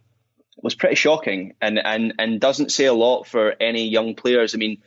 was 0.62 0.74
pretty 0.74 0.96
shocking 0.96 1.54
and 1.60 1.78
and 1.78 2.14
and 2.18 2.40
doesn't 2.40 2.72
say 2.72 2.86
a 2.86 2.94
lot 2.94 3.26
for 3.26 3.54
any 3.60 3.88
young 3.88 4.14
players. 4.14 4.54
I 4.54 4.58
mean 4.58 4.82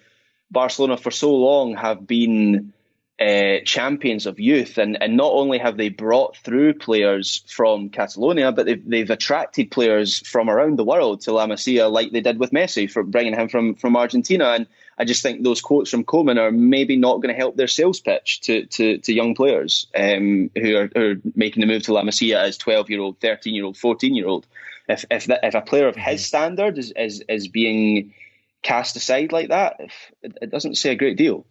Barcelona 0.49 0.97
for 0.97 1.11
so 1.11 1.33
long 1.33 1.75
have 1.75 2.07
been 2.07 2.73
uh, 3.19 3.57
champions 3.65 4.27
of 4.27 4.39
youth, 4.39 4.77
and, 4.77 5.01
and 5.01 5.17
not 5.17 5.31
only 5.33 5.57
have 5.57 5.75
they 5.75 5.89
brought 5.89 6.37
through 6.37 6.75
players 6.75 7.43
from 7.47 7.89
Catalonia, 7.89 8.51
but 8.51 8.67
they've, 8.67 8.87
they've 8.87 9.09
attracted 9.09 9.71
players 9.71 10.19
from 10.19 10.49
around 10.49 10.77
the 10.77 10.83
world 10.83 11.21
to 11.21 11.31
La 11.31 11.47
Masia, 11.47 11.91
like 11.91 12.11
they 12.11 12.21
did 12.21 12.39
with 12.39 12.51
Messi, 12.51 12.89
for 12.89 13.01
bringing 13.01 13.33
him 13.33 13.49
from, 13.49 13.73
from 13.73 13.97
Argentina. 13.97 14.49
And 14.49 14.67
I 14.99 15.05
just 15.05 15.23
think 15.23 15.43
those 15.43 15.61
quotes 15.61 15.89
from 15.89 16.03
Koeman 16.03 16.37
are 16.37 16.51
maybe 16.51 16.95
not 16.95 17.17
going 17.17 17.33
to 17.33 17.39
help 17.39 17.55
their 17.55 17.67
sales 17.67 17.99
pitch 17.99 18.41
to, 18.41 18.67
to, 18.67 18.99
to 18.99 19.13
young 19.13 19.33
players 19.33 19.87
um, 19.95 20.51
who, 20.55 20.75
are, 20.77 20.89
who, 20.93 21.11
are, 21.11 21.15
making 21.35 21.61
the 21.61 21.67
move 21.67 21.83
to 21.83 21.93
La 21.93 22.03
Masia 22.03 22.37
as 22.37 22.57
12 22.57 22.91
year 22.91 23.01
old, 23.01 23.19
13 23.19 23.55
year 23.55 23.65
old, 23.65 23.77
14 23.77 24.13
year 24.13 24.27
old. 24.27 24.45
If, 24.87 25.05
if, 25.09 25.25
that, 25.25 25.39
if 25.43 25.55
a 25.55 25.61
player 25.61 25.87
of 25.87 25.95
his 25.95 26.21
mm-hmm. 26.21 26.27
standard 26.27 26.77
is, 26.77 26.93
is, 26.95 27.23
is 27.27 27.47
being 27.47 28.13
cast 28.61 28.95
aside 28.95 29.31
like 29.31 29.49
that, 29.49 29.79
it, 30.21 30.37
it 30.39 30.51
doesn't 30.51 30.77
say 30.77 30.91
a 30.91 30.95
great 30.95 31.17
deal. 31.17 31.45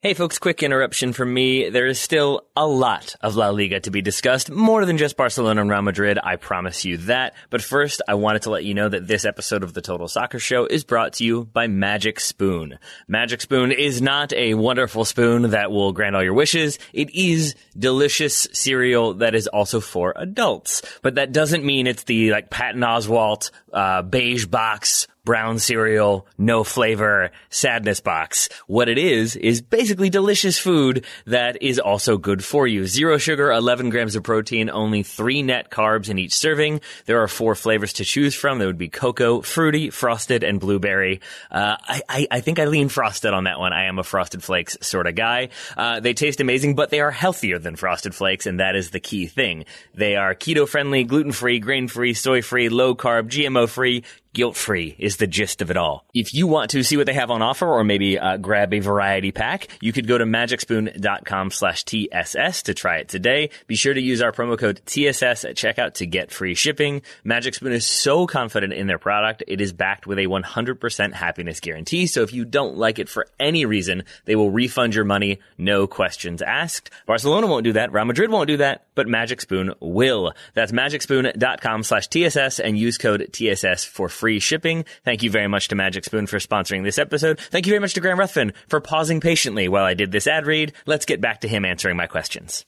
Hey 0.00 0.14
folks, 0.14 0.38
quick 0.38 0.62
interruption 0.62 1.12
from 1.12 1.34
me. 1.34 1.70
There 1.70 1.88
is 1.88 1.98
still 1.98 2.46
a 2.56 2.64
lot 2.64 3.16
of 3.20 3.34
La 3.34 3.48
Liga 3.48 3.80
to 3.80 3.90
be 3.90 4.00
discussed, 4.00 4.48
more 4.48 4.84
than 4.84 4.96
just 4.96 5.16
Barcelona 5.16 5.60
and 5.60 5.68
Real 5.68 5.82
Madrid, 5.82 6.20
I 6.22 6.36
promise 6.36 6.84
you 6.84 6.98
that. 6.98 7.34
But 7.50 7.62
first, 7.62 8.00
I 8.06 8.14
wanted 8.14 8.42
to 8.42 8.50
let 8.50 8.62
you 8.62 8.74
know 8.74 8.88
that 8.88 9.08
this 9.08 9.24
episode 9.24 9.64
of 9.64 9.74
the 9.74 9.80
Total 9.80 10.06
Soccer 10.06 10.38
Show 10.38 10.66
is 10.66 10.84
brought 10.84 11.14
to 11.14 11.24
you 11.24 11.46
by 11.46 11.66
Magic 11.66 12.20
Spoon. 12.20 12.78
Magic 13.08 13.40
Spoon 13.40 13.72
is 13.72 14.00
not 14.00 14.32
a 14.34 14.54
wonderful 14.54 15.04
spoon 15.04 15.50
that 15.50 15.72
will 15.72 15.90
grant 15.90 16.14
all 16.14 16.22
your 16.22 16.32
wishes. 16.32 16.78
It 16.92 17.12
is 17.12 17.56
delicious 17.76 18.46
cereal 18.52 19.14
that 19.14 19.34
is 19.34 19.48
also 19.48 19.80
for 19.80 20.12
adults. 20.14 20.82
But 21.02 21.16
that 21.16 21.32
doesn't 21.32 21.64
mean 21.64 21.88
it's 21.88 22.04
the 22.04 22.30
like 22.30 22.50
Patton 22.50 22.82
Oswalt, 22.82 23.50
uh, 23.72 24.02
beige 24.02 24.46
box 24.46 25.08
brown 25.28 25.58
cereal, 25.58 26.26
no 26.38 26.64
flavor, 26.64 27.30
sadness 27.50 28.00
box. 28.00 28.48
What 28.66 28.88
it 28.88 28.96
is, 28.96 29.36
is 29.36 29.60
basically 29.60 30.08
delicious 30.08 30.58
food 30.58 31.04
that 31.26 31.62
is 31.62 31.78
also 31.78 32.16
good 32.16 32.42
for 32.42 32.66
you. 32.66 32.86
Zero 32.86 33.18
sugar, 33.18 33.52
11 33.52 33.90
grams 33.90 34.16
of 34.16 34.22
protein, 34.22 34.70
only 34.70 35.02
three 35.02 35.42
net 35.42 35.70
carbs 35.70 36.08
in 36.08 36.18
each 36.18 36.34
serving. 36.34 36.80
There 37.04 37.22
are 37.22 37.28
four 37.28 37.54
flavors 37.54 37.92
to 37.94 38.06
choose 38.06 38.34
from. 38.34 38.58
There 38.58 38.68
would 38.68 38.78
be 38.78 38.88
cocoa, 38.88 39.42
fruity, 39.42 39.90
frosted, 39.90 40.42
and 40.44 40.58
blueberry. 40.58 41.20
Uh, 41.50 41.76
I, 41.78 42.00
I, 42.08 42.26
I, 42.30 42.40
think 42.40 42.58
I 42.58 42.64
lean 42.64 42.88
frosted 42.88 43.34
on 43.34 43.44
that 43.44 43.58
one. 43.58 43.74
I 43.74 43.84
am 43.84 43.98
a 43.98 44.04
frosted 44.04 44.42
flakes 44.42 44.78
sort 44.80 45.06
of 45.06 45.14
guy. 45.14 45.50
Uh, 45.76 46.00
they 46.00 46.14
taste 46.14 46.40
amazing, 46.40 46.74
but 46.74 46.88
they 46.88 47.00
are 47.00 47.10
healthier 47.10 47.58
than 47.58 47.76
frosted 47.76 48.14
flakes, 48.14 48.46
and 48.46 48.60
that 48.60 48.76
is 48.76 48.92
the 48.92 49.00
key 49.00 49.26
thing. 49.26 49.66
They 49.92 50.16
are 50.16 50.34
keto 50.34 50.66
friendly, 50.66 51.04
gluten 51.04 51.32
free, 51.32 51.58
grain 51.58 51.86
free, 51.86 52.14
soy 52.14 52.40
free, 52.40 52.70
low 52.70 52.94
carb, 52.94 53.28
GMO 53.28 53.68
free, 53.68 54.04
guilt 54.32 54.56
free 54.56 54.94
is 54.98 55.16
the 55.16 55.26
gist 55.26 55.62
of 55.62 55.70
it 55.70 55.76
all. 55.76 56.04
If 56.14 56.34
you 56.34 56.46
want 56.46 56.70
to 56.70 56.82
see 56.82 56.96
what 56.96 57.06
they 57.06 57.14
have 57.14 57.30
on 57.30 57.42
offer 57.42 57.66
or 57.66 57.84
maybe 57.84 58.18
uh, 58.18 58.36
grab 58.36 58.72
a 58.72 58.78
variety 58.78 59.32
pack, 59.32 59.68
you 59.80 59.92
could 59.92 60.06
go 60.06 60.18
to 60.18 60.24
magicspoon.com 60.24 61.50
slash 61.50 61.84
TSS 61.84 62.62
to 62.64 62.74
try 62.74 62.98
it 62.98 63.08
today. 63.08 63.50
Be 63.66 63.76
sure 63.76 63.94
to 63.94 64.00
use 64.00 64.22
our 64.22 64.32
promo 64.32 64.58
code 64.58 64.80
TSS 64.86 65.44
at 65.44 65.56
checkout 65.56 65.94
to 65.94 66.06
get 66.06 66.30
free 66.30 66.54
shipping. 66.54 67.02
Magic 67.24 67.54
Spoon 67.54 67.72
is 67.72 67.86
so 67.86 68.26
confident 68.26 68.72
in 68.72 68.86
their 68.86 68.98
product, 68.98 69.42
it 69.48 69.60
is 69.60 69.72
backed 69.72 70.06
with 70.06 70.18
a 70.18 70.26
100% 70.26 71.12
happiness 71.12 71.60
guarantee. 71.60 72.06
So 72.06 72.22
if 72.22 72.32
you 72.32 72.44
don't 72.44 72.76
like 72.76 72.98
it 72.98 73.08
for 73.08 73.26
any 73.40 73.64
reason, 73.64 74.04
they 74.24 74.36
will 74.36 74.50
refund 74.50 74.94
your 74.94 75.04
money, 75.04 75.40
no 75.56 75.86
questions 75.86 76.42
asked. 76.42 76.90
Barcelona 77.06 77.46
won't 77.46 77.64
do 77.64 77.72
that. 77.72 77.92
Real 77.92 78.04
Madrid 78.04 78.30
won't 78.30 78.48
do 78.48 78.58
that, 78.58 78.86
but 78.94 79.08
Magic 79.08 79.40
Spoon 79.40 79.74
will. 79.80 80.32
That's 80.54 80.72
magicspoon.com 80.72 81.82
slash 81.82 82.08
TSS 82.08 82.60
and 82.60 82.78
use 82.78 82.98
code 82.98 83.28
TSS 83.32 83.84
for 83.84 84.08
free 84.08 84.27
shipping. 84.38 84.84
Thank 85.04 85.22
you 85.22 85.30
very 85.30 85.48
much 85.48 85.68
to 85.68 85.74
Magic 85.74 86.04
Spoon 86.04 86.26
for 86.26 86.38
sponsoring 86.38 86.84
this 86.84 86.98
episode. 86.98 87.40
Thank 87.40 87.66
you 87.66 87.70
very 87.70 87.80
much 87.80 87.94
to 87.94 88.00
Graham 88.00 88.18
Ruthven 88.18 88.52
for 88.68 88.80
pausing 88.80 89.20
patiently 89.20 89.68
while 89.68 89.84
I 89.84 89.94
did 89.94 90.12
this 90.12 90.26
ad 90.26 90.46
read. 90.46 90.74
Let's 90.84 91.06
get 91.06 91.22
back 91.22 91.40
to 91.40 91.48
him 91.48 91.64
answering 91.64 91.96
my 91.96 92.06
questions. 92.06 92.66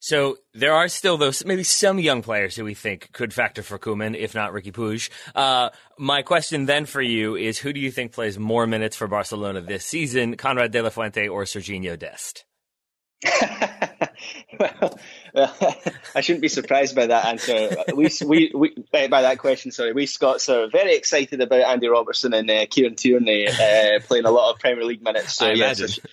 So 0.00 0.38
there 0.54 0.72
are 0.72 0.88
still 0.88 1.18
those 1.18 1.44
maybe 1.44 1.62
some 1.62 1.98
young 1.98 2.22
players 2.22 2.56
who 2.56 2.64
we 2.64 2.74
think 2.74 3.12
could 3.12 3.34
factor 3.34 3.62
for 3.62 3.78
Koeman, 3.78 4.16
if 4.16 4.34
not 4.34 4.52
Riqui 4.52 4.72
Puig. 4.72 5.10
Uh, 5.34 5.70
my 5.98 6.22
question 6.22 6.64
then 6.64 6.86
for 6.86 7.02
you 7.02 7.36
is: 7.36 7.58
Who 7.58 7.72
do 7.72 7.80
you 7.80 7.90
think 7.90 8.12
plays 8.12 8.38
more 8.38 8.66
minutes 8.66 8.96
for 8.96 9.06
Barcelona 9.06 9.60
this 9.60 9.84
season, 9.84 10.36
Konrad 10.36 10.72
De 10.72 10.82
La 10.82 10.88
Fuente 10.88 11.28
or 11.28 11.44
Serginho 11.44 11.98
Dest? 11.98 12.44
well, 14.58 14.98
I 16.14 16.20
shouldn't 16.20 16.42
be 16.42 16.48
surprised 16.48 16.94
by 16.94 17.06
that 17.06 17.24
answer. 17.24 17.76
We, 17.94 18.10
we, 18.24 18.52
we, 18.54 18.74
by 18.92 19.22
that 19.22 19.38
question, 19.38 19.70
sorry. 19.72 19.92
We 19.92 20.06
Scots 20.06 20.48
are 20.48 20.68
very 20.68 20.94
excited 20.96 21.40
about 21.40 21.60
Andy 21.60 21.88
Robertson 21.88 22.34
and 22.34 22.50
uh, 22.50 22.66
Kieran 22.68 22.96
Tierney 22.96 23.46
uh, 23.48 24.00
playing 24.00 24.26
a 24.26 24.30
lot 24.30 24.52
of 24.52 24.60
Premier 24.60 24.84
League 24.84 25.02
minutes. 25.02 25.34
So, 25.34 25.46
I 25.46 25.52
yes, 25.52 25.78
imagine. 25.78 26.04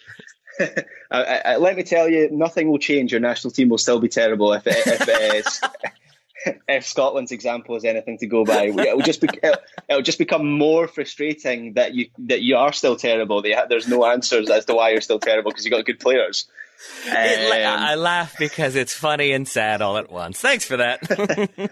I, 1.12 1.42
I, 1.46 1.56
let 1.58 1.76
me 1.76 1.84
tell 1.84 2.10
you, 2.10 2.30
nothing 2.32 2.70
will 2.70 2.80
change. 2.80 3.12
Your 3.12 3.22
national 3.22 3.52
team 3.52 3.70
will 3.70 3.78
still 3.78 4.00
be 4.00 4.10
terrible 4.10 4.54
if, 4.54 4.64
if, 4.66 5.64
uh, 5.64 6.54
if 6.68 6.86
Scotland's 6.86 7.32
example 7.32 7.76
is 7.76 7.86
anything 7.86 8.18
to 8.20 8.28
go 8.28 8.44
by. 8.44 8.66
It 8.66 8.96
will 8.96 9.04
just 9.04 9.22
be, 9.22 9.30
it'll, 9.42 9.62
it'll, 9.88 10.02
just 10.02 10.18
become 10.18 10.52
more 10.52 10.88
frustrating 10.88 11.74
that 11.74 11.94
you 11.94 12.10
that 12.20 12.42
you 12.42 12.58
are 12.58 12.74
still 12.74 12.96
terrible. 12.96 13.42
There's 13.42 13.88
no 13.88 14.06
answers 14.06 14.50
as 14.50 14.66
to 14.66 14.74
why 14.74 14.92
you're 14.92 15.02
still 15.02 15.20
terrible 15.20 15.52
because 15.52 15.66
you 15.66 15.72
have 15.72 15.80
got 15.80 15.86
good 15.86 16.00
players. 16.00 16.48
Um, 17.08 17.14
I 17.14 17.96
laugh 17.96 18.36
because 18.38 18.76
it's 18.76 18.94
funny 18.94 19.32
and 19.32 19.48
sad 19.48 19.82
all 19.82 19.98
at 19.98 20.12
once. 20.12 20.40
Thanks 20.40 20.66
for 20.66 20.78
that. 20.78 21.02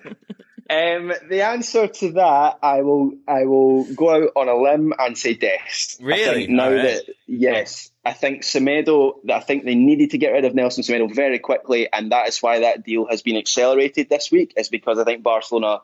um, 0.70 1.14
the 1.30 1.42
answer 1.44 1.88
to 1.88 2.12
that, 2.14 2.60
I 2.64 2.82
will, 2.82 3.14
I 3.28 3.46
will 3.46 3.84
go 3.94 4.24
out 4.24 4.32
on 4.36 4.50
a 4.50 4.56
limb 4.56 4.94
and 4.98 5.18
say 5.18 5.36
Dest. 5.36 6.00
Really? 6.02 6.48
now 6.48 6.72
right. 6.72 6.84
that 6.84 7.04
yes, 7.28 7.92
I 8.04 8.14
think 8.14 8.44
Semedo. 8.44 9.18
I 9.30 9.40
think 9.40 9.66
they 9.66 9.76
needed 9.76 10.12
to 10.12 10.18
get 10.18 10.32
rid 10.32 10.46
of 10.46 10.56
Nelson 10.56 10.84
Semedo 10.84 11.14
very 11.14 11.40
quickly, 11.40 11.92
and 11.92 12.12
that 12.12 12.28
is 12.28 12.42
why 12.42 12.60
that 12.60 12.84
deal 12.84 13.08
has 13.08 13.22
been 13.22 13.38
accelerated 13.38 14.10
this 14.10 14.32
week. 14.32 14.54
Is 14.58 14.70
because 14.70 15.00
I 15.00 15.04
think 15.04 15.24
Barcelona 15.24 15.82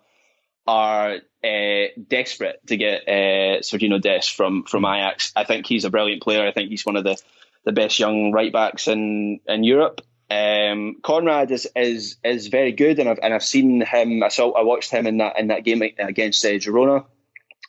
are 0.67 1.15
uh, 1.43 1.86
desperate 2.07 2.65
to 2.67 2.77
get 2.77 3.07
uh, 3.07 3.62
Serginho 3.62 4.01
Dest 4.01 4.36
from 4.36 4.63
from 4.63 4.86
Ajax. 4.86 5.31
I 5.36 5.43
think 5.43 5.65
he's 5.65 5.86
a 5.86 5.89
brilliant 5.89 6.21
player. 6.21 6.47
I 6.47 6.51
think 6.51 6.69
he's 6.69 6.86
one 6.86 6.95
of 6.95 7.03
the 7.03 7.17
the 7.65 7.71
best 7.71 8.00
young 8.00 8.32
right 8.32 8.52
backs 8.52 8.88
in 8.88 9.39
in 9.47 9.63
Europe. 9.63 10.02
Um, 10.30 10.95
Konrad 11.04 11.52
is, 11.52 11.67
is 11.76 12.15
is 12.24 12.47
very 12.47 12.71
good, 12.71 13.00
and 13.00 13.10
I've 13.10 13.19
and 13.21 13.34
I've 13.34 13.43
seen 13.43 13.82
him. 13.82 14.24
I 14.24 14.30
saw 14.30 14.52
I 14.52 14.63
watched 14.63 14.91
him 14.91 15.06
in 15.06 15.17
that 15.17 15.38
in 15.38 15.47
that 15.47 15.65
game 15.65 15.82
against 15.82 16.45
uh, 16.45 16.50
Girona, 16.50 17.06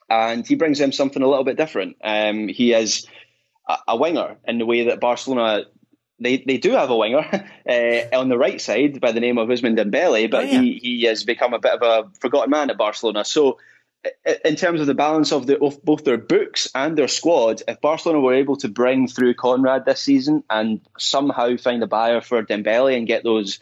and 0.08 0.46
he 0.46 0.54
brings 0.54 0.80
him 0.80 0.92
something 0.92 1.22
a 1.22 1.28
little 1.28 1.44
bit 1.44 1.56
different. 1.56 1.96
Um, 2.04 2.48
he 2.48 2.72
is 2.72 3.06
a, 3.68 3.78
a, 3.88 3.96
winger 3.96 4.36
in 4.46 4.58
the 4.58 4.66
way 4.66 4.84
that 4.86 5.00
Barcelona. 5.00 5.64
They, 6.20 6.36
they 6.46 6.58
do 6.58 6.70
have 6.70 6.88
a 6.88 6.96
winger 6.96 7.24
uh, 7.68 8.16
on 8.16 8.28
the 8.28 8.38
right 8.38 8.60
side 8.60 9.00
by 9.00 9.10
the 9.10 9.18
name 9.18 9.38
of 9.38 9.48
Ousmane 9.48 9.76
Dembele, 9.76 10.30
but 10.30 10.44
oh, 10.44 10.46
yeah. 10.46 10.60
he, 10.60 10.78
he 10.80 11.02
has 11.06 11.24
become 11.24 11.52
a 11.52 11.58
bit 11.58 11.72
of 11.72 11.82
a 11.82 12.08
forgotten 12.20 12.50
man 12.50 12.70
at 12.70 12.78
Barcelona. 12.78 13.24
So 13.24 13.58
in 14.44 14.56
terms 14.56 14.80
of 14.80 14.86
the 14.86 14.94
balance 14.94 15.32
of 15.32 15.46
the 15.46 15.58
of 15.60 15.82
both 15.84 16.04
their 16.04 16.18
books 16.18 16.68
and 16.74 16.96
their 16.96 17.08
squad, 17.08 17.62
if 17.68 17.80
Barcelona 17.80 18.20
were 18.20 18.34
able 18.34 18.56
to 18.56 18.68
bring 18.68 19.06
through 19.06 19.34
Konrad 19.34 19.84
this 19.84 20.00
season 20.00 20.42
and 20.50 20.80
somehow 20.98 21.56
find 21.56 21.82
a 21.82 21.86
buyer 21.86 22.20
for 22.20 22.42
Dembele 22.42 22.96
and 22.96 23.06
get 23.06 23.22
those 23.22 23.60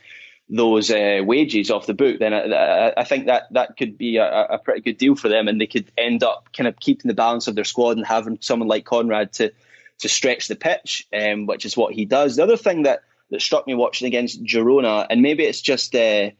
those 0.48 0.90
uh, 0.90 1.20
wages 1.22 1.70
off 1.70 1.86
the 1.86 1.94
book, 1.94 2.18
then 2.18 2.34
I, 2.34 2.92
I, 2.96 3.04
think 3.04 3.26
that 3.26 3.52
that 3.52 3.76
could 3.76 3.96
be 3.96 4.16
a, 4.16 4.24
a, 4.24 4.58
pretty 4.58 4.80
good 4.80 4.98
deal 4.98 5.14
for 5.14 5.28
them, 5.28 5.46
and 5.46 5.60
they 5.60 5.68
could 5.68 5.92
end 5.96 6.24
up 6.24 6.48
kind 6.52 6.66
of 6.66 6.80
keeping 6.80 7.08
the 7.08 7.14
balance 7.14 7.46
of 7.46 7.54
their 7.54 7.62
squad 7.62 7.98
and 7.98 8.04
having 8.04 8.38
someone 8.40 8.68
like 8.68 8.84
Konrad 8.84 9.30
to 9.34 9.52
to 10.00 10.08
stretch 10.08 10.48
the 10.48 10.56
pitch, 10.56 11.06
um, 11.12 11.46
which 11.46 11.64
is 11.64 11.76
what 11.76 11.94
he 11.94 12.04
does. 12.04 12.36
The 12.36 12.42
other 12.42 12.56
thing 12.56 12.84
that 12.84 13.02
that 13.30 13.42
struck 13.42 13.66
me 13.66 13.74
watching 13.74 14.08
against 14.08 14.42
Girona, 14.42 15.06
and 15.10 15.22
maybe 15.22 15.44
it's 15.44 15.60
just. 15.60 15.94
Uh, 15.94 16.30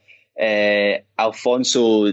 uh, 0.41 0.99
Alphonso, 1.19 2.07
uh, 2.09 2.13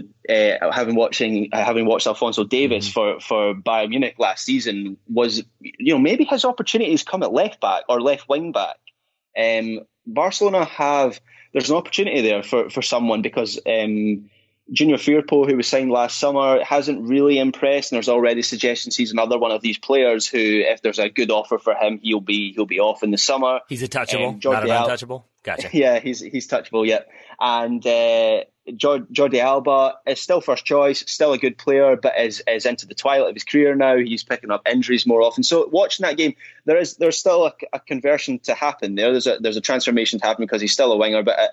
having 0.72 0.94
watching 0.94 1.48
having 1.52 1.86
watched 1.86 2.06
Alphonso 2.06 2.44
Davies 2.44 2.88
mm 2.88 2.92
for 2.92 3.20
for 3.20 3.54
Bayern 3.54 3.88
Munich 3.90 4.16
last 4.18 4.44
season, 4.44 4.98
was 5.08 5.42
you 5.60 5.94
know 5.94 5.98
maybe 5.98 6.24
his 6.24 6.44
opportunities 6.44 7.02
come 7.02 7.22
at 7.22 7.32
left 7.32 7.60
back 7.60 7.84
or 7.88 8.00
left 8.00 8.28
wing 8.28 8.52
back. 8.52 8.76
Um, 9.38 9.80
Barcelona 10.06 10.64
have 10.64 11.20
there's 11.52 11.70
an 11.70 11.76
opportunity 11.76 12.20
there 12.20 12.42
for 12.42 12.70
for 12.70 12.82
someone 12.82 13.22
because. 13.22 13.58
Um, 13.66 14.30
Junior 14.70 14.96
Firpo, 14.96 15.48
who 15.48 15.56
was 15.56 15.66
signed 15.66 15.90
last 15.90 16.18
summer, 16.18 16.62
hasn't 16.62 17.08
really 17.08 17.38
impressed, 17.38 17.90
and 17.90 17.96
there's 17.96 18.08
already 18.08 18.42
suggestions 18.42 18.96
he's 18.96 19.12
another 19.12 19.38
one 19.38 19.50
of 19.50 19.62
these 19.62 19.78
players 19.78 20.26
who, 20.26 20.38
if 20.38 20.82
there's 20.82 20.98
a 20.98 21.08
good 21.08 21.30
offer 21.30 21.58
for 21.58 21.74
him, 21.74 21.98
he'll 22.02 22.20
be 22.20 22.52
he'll 22.52 22.66
be 22.66 22.80
off 22.80 23.02
in 23.02 23.10
the 23.10 23.18
summer. 23.18 23.60
He's 23.68 23.82
a 23.82 23.88
touchable, 23.88 24.32
um, 24.32 24.40
not 24.44 24.68
untouchable. 24.68 25.26
Gotcha. 25.42 25.70
yeah, 25.72 26.00
he's 26.00 26.20
he's 26.20 26.46
touchable. 26.48 26.86
Yeah, 26.86 27.00
and 27.40 27.84
uh, 27.86 28.44
Jordi 28.68 29.38
Alba 29.38 29.94
is 30.06 30.20
still 30.20 30.42
first 30.42 30.66
choice, 30.66 31.02
still 31.06 31.32
a 31.32 31.38
good 31.38 31.56
player, 31.56 31.96
but 31.96 32.18
is 32.18 32.42
is 32.46 32.66
into 32.66 32.86
the 32.86 32.94
twilight 32.94 33.30
of 33.30 33.34
his 33.34 33.44
career 33.44 33.74
now. 33.74 33.96
He's 33.96 34.24
picking 34.24 34.50
up 34.50 34.68
injuries 34.70 35.06
more 35.06 35.22
often. 35.22 35.44
So 35.44 35.66
watching 35.66 36.04
that 36.04 36.18
game, 36.18 36.34
there 36.66 36.76
is 36.76 36.96
there's 36.96 37.18
still 37.18 37.46
a, 37.46 37.52
a 37.72 37.80
conversion 37.80 38.38
to 38.40 38.54
happen 38.54 38.96
there. 38.96 39.12
There's 39.12 39.26
a 39.26 39.38
there's 39.40 39.56
a 39.56 39.62
transformation 39.62 40.20
to 40.20 40.26
happen 40.26 40.44
because 40.44 40.60
he's 40.60 40.72
still 40.72 40.92
a 40.92 40.96
winger, 40.96 41.22
but. 41.22 41.38
Uh, 41.38 41.48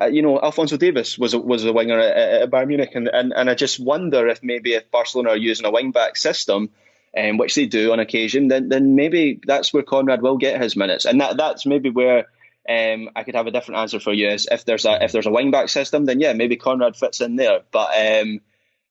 uh, 0.00 0.06
you 0.06 0.22
know, 0.22 0.40
Alphonso 0.40 0.76
Davies 0.76 1.18
was 1.18 1.34
a, 1.34 1.38
was 1.38 1.64
a 1.64 1.72
winger 1.72 1.98
at, 1.98 2.42
at 2.42 2.50
Bayern 2.50 2.68
Munich, 2.68 2.92
and, 2.94 3.08
and, 3.08 3.32
and 3.34 3.50
I 3.50 3.54
just 3.54 3.80
wonder 3.80 4.28
if 4.28 4.42
maybe 4.42 4.74
if 4.74 4.90
Barcelona 4.90 5.30
are 5.30 5.36
using 5.36 5.66
a 5.66 5.70
wing 5.70 5.90
back 5.90 6.16
system, 6.16 6.70
um, 7.16 7.36
which 7.36 7.54
they 7.54 7.66
do 7.66 7.92
on 7.92 8.00
occasion, 8.00 8.48
then 8.48 8.68
then 8.68 8.94
maybe 8.94 9.40
that's 9.44 9.72
where 9.72 9.82
Konrad 9.82 10.22
will 10.22 10.36
get 10.36 10.60
his 10.60 10.76
minutes, 10.76 11.04
and 11.04 11.20
that 11.20 11.36
that's 11.36 11.66
maybe 11.66 11.90
where 11.90 12.26
um, 12.68 13.08
I 13.16 13.24
could 13.24 13.34
have 13.34 13.46
a 13.46 13.50
different 13.50 13.80
answer 13.80 13.98
for 13.98 14.12
you. 14.12 14.28
Is 14.28 14.46
if 14.50 14.64
there's 14.64 14.84
a 14.84 15.02
if 15.02 15.12
there's 15.12 15.26
a 15.26 15.32
wing 15.32 15.50
back 15.50 15.68
system, 15.68 16.04
then 16.04 16.20
yeah, 16.20 16.32
maybe 16.34 16.56
Konrad 16.56 16.96
fits 16.96 17.20
in 17.20 17.36
there. 17.36 17.62
But 17.72 17.90
um, 17.96 18.40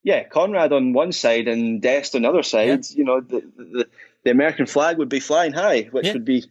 yeah, 0.04 0.24
Konrad 0.28 0.74
on 0.74 0.93
one 0.93 1.12
side 1.12 1.48
and 1.48 1.82
Dest 1.82 2.15
on 2.15 2.24
the 2.24 2.30
other 2.30 2.43
side. 2.43 2.86
Yeah. 2.89 2.98
You 2.98 3.04
know, 3.04 3.22
the, 3.22 3.41
the, 3.56 3.88
the 4.24 4.32
American 4.32 4.65
flag 4.65 4.98
would 4.98 5.10
be 5.10 5.20
flying 5.20 5.54
high, 5.54 5.84
which 5.84 6.08
yeah. 6.08 6.13
would 6.13 6.26
be. 6.26 6.46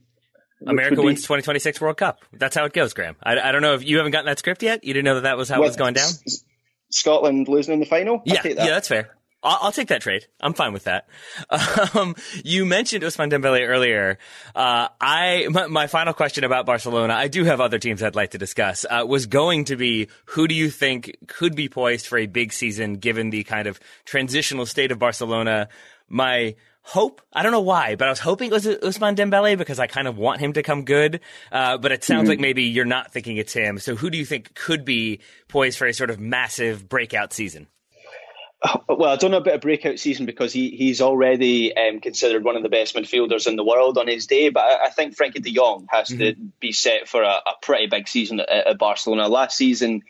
America 0.65 1.03
wins 1.03 1.21
2026 1.21 1.81
World 1.81 1.97
Cup. 1.97 2.25
That's 2.33 2.57
how 2.57 2.65
it 2.65 2.73
goes, 2.73 2.95
Graham. 2.95 3.17
I, 3.23 3.39
I 3.39 3.53
don't 3.53 3.63
know 3.63 3.75
if 3.75 3.85
you 3.85 3.99
haven't 3.99 4.13
gotten 4.13 4.27
that 4.27 4.39
script 4.39 4.63
yet. 4.63 4.85
You 4.85 4.95
didn't 4.95 5.05
know 5.05 5.17
that 5.17 5.23
that 5.23 5.37
was 5.37 5.49
how 5.49 5.63
it 5.63 5.67
was 5.67 5.77
going 5.77 5.95
down. 5.95 6.11
Scotland 6.91 7.49
losing 7.49 7.75
in 7.75 7.81
the 7.81 7.87
final. 7.87 8.23
Yeah, 8.25 8.43
that. 8.43 8.57
yeah, 8.57 8.67
that's 8.67 8.89
fair. 8.89 9.11
I'll, 9.43 9.59
I'll, 9.63 9.73
take 9.73 9.89
that 9.89 10.01
trade. 10.01 10.27
I'm 10.41 10.55
fine 10.55 10.73
with 10.73 10.85
that. 10.85 11.09
Um, 11.95 12.17
you 12.45 12.67
mentioned 12.67 13.05
Ousmane 13.05 13.31
Dembele 13.31 13.67
earlier. 13.67 14.19
Uh, 14.55 14.89
I 15.01 15.47
my, 15.51 15.67
my, 15.67 15.87
final 15.87 16.13
question 16.13 16.45
about 16.45 16.67
Barcelona. 16.67 17.15
I 17.15 17.29
do 17.29 17.45
have 17.45 17.61
other 17.61 17.79
teams 17.79 18.03
I'd 18.03 18.15
like 18.15 18.33
to 18.33 18.39
discuss. 18.39 18.85
Uh, 18.89 19.05
was 19.07 19.27
going 19.27 19.67
to 19.67 19.77
be 19.77 20.09
who 20.27 20.49
do 20.49 20.55
you 20.55 20.69
think 20.69 21.17
could 21.27 21.55
be 21.55 21.69
poised 21.69 22.07
for 22.07 22.19
a 22.19 22.27
big 22.27 22.53
season 22.53 22.95
given 22.95 23.31
the 23.31 23.45
kind 23.45 23.69
of 23.69 23.81
transitional 24.05 24.67
state 24.67 24.91
of 24.91 24.99
Barcelona? 24.99 25.69
My 26.09 26.57
hope. 26.87 27.21
I 27.33 27.43
don't 27.43 27.53
know 27.53 27.61
why, 27.61 27.97
but 27.97 28.07
I 28.07 28.11
was 28.11 28.21
hoping 28.21 28.51
it 28.51 28.53
was 28.53 28.67
Ousmane 28.67 29.17
Dembele 29.17 29.59
because 29.59 29.81
I 29.81 29.89
kind 29.89 30.07
of 30.07 30.17
want 30.17 30.41
him 30.41 30.53
to 30.53 30.63
come 30.63 30.85
good. 30.85 31.21
Uh, 31.51 31.79
but 31.79 31.93
it 31.93 32.05
sounds 32.05 32.23
mm-hmm. 32.23 32.29
like 32.31 32.41
maybe 32.41 32.63
you're 32.63 32.85
not 32.85 33.13
thinking 33.13 33.37
it's 33.37 33.53
him. 33.53 33.79
So 33.79 33.97
who 33.97 34.09
do 34.09 34.17
you 34.17 34.25
think 34.25 34.55
could 34.55 34.85
be 34.85 35.21
poised 35.49 35.79
for 35.79 35.87
a 35.87 35.93
sort 35.93 36.11
of 36.11 36.21
massive 36.21 36.89
breakout 36.89 37.33
season? 37.33 37.67
Well, 38.89 39.11
I 39.11 39.17
don't 39.17 39.31
know 39.31 39.37
about 39.37 39.55
a 39.55 39.59
breakout 39.59 39.99
season 39.99 40.25
because 40.25 40.53
he, 40.53 40.71
he's 40.71 41.03
already 41.03 41.77
um, 41.77 42.01
considered 42.01 42.43
one 42.43 42.57
of 42.57 42.63
the 42.63 42.71
best 42.71 42.95
midfielders 42.95 43.47
in 43.47 43.57
the 43.57 43.65
world 43.65 43.99
on 43.99 44.09
his 44.09 44.27
day. 44.27 44.49
But 44.49 44.61
I, 44.61 44.87
I 44.87 44.91
think 44.91 45.15
Frenkie 45.15 45.43
de 45.43 45.53
Jong 45.53 45.87
has 45.91 46.09
mm-hmm. 46.09 46.19
to 46.19 46.35
be 46.59 46.73
set 46.73 47.07
for 47.07 47.23
a, 47.23 47.29
a 47.29 47.53
pretty 47.61 47.87
big 47.89 48.09
season 48.09 48.41
at, 48.41 48.49
at, 48.49 48.79
Barcelona. 48.79 49.29
Last 49.29 49.57
season, 49.59 50.03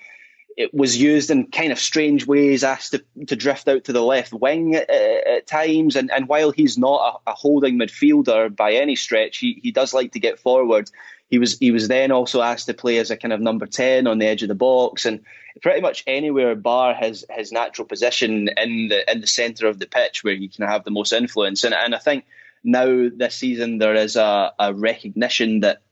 it 0.56 0.72
was 0.72 0.96
used 0.96 1.30
in 1.30 1.48
kind 1.48 1.70
of 1.70 1.78
strange 1.78 2.26
ways, 2.26 2.64
asked 2.64 2.92
to, 2.92 3.04
to 3.26 3.36
drift 3.36 3.68
out 3.68 3.84
to 3.84 3.92
the 3.92 4.02
left 4.02 4.32
wing 4.32 4.74
at, 4.74 4.88
at 4.88 5.46
times. 5.46 5.96
And, 5.96 6.10
and 6.10 6.28
while 6.28 6.50
he's 6.50 6.78
not 6.78 7.22
a, 7.26 7.30
a, 7.30 7.34
holding 7.34 7.78
midfielder 7.78 8.54
by 8.56 8.72
any 8.72 8.96
stretch, 8.96 9.36
he, 9.36 9.60
he 9.62 9.70
does 9.70 9.92
like 9.92 10.12
to 10.12 10.20
get 10.20 10.38
forward. 10.38 10.90
He 11.28 11.38
was 11.38 11.58
he 11.58 11.72
was 11.72 11.88
then 11.88 12.12
also 12.12 12.40
asked 12.40 12.66
to 12.66 12.74
play 12.74 12.98
as 12.98 13.10
a 13.10 13.16
kind 13.16 13.32
of 13.32 13.40
number 13.40 13.66
ten 13.66 14.06
on 14.06 14.18
the 14.18 14.26
edge 14.26 14.42
of 14.42 14.48
the 14.48 14.54
box, 14.54 15.06
and 15.06 15.24
pretty 15.60 15.80
much 15.80 16.04
anywhere 16.06 16.54
bar 16.54 16.94
his 16.94 17.26
his 17.28 17.50
natural 17.50 17.86
position 17.88 18.48
in 18.56 18.88
the 18.88 19.10
in 19.10 19.20
the 19.20 19.26
centre 19.26 19.66
of 19.66 19.80
the 19.80 19.88
pitch 19.88 20.22
where 20.22 20.36
he 20.36 20.46
can 20.46 20.66
have 20.68 20.84
the 20.84 20.92
most 20.92 21.12
influence. 21.12 21.64
And 21.64 21.74
and 21.74 21.96
I 21.96 21.98
think 21.98 22.26
now 22.62 23.08
this 23.12 23.34
season 23.34 23.78
there 23.78 23.96
is 23.96 24.14
a, 24.14 24.52
a 24.56 24.72
recognition 24.72 25.60
that 25.60 25.82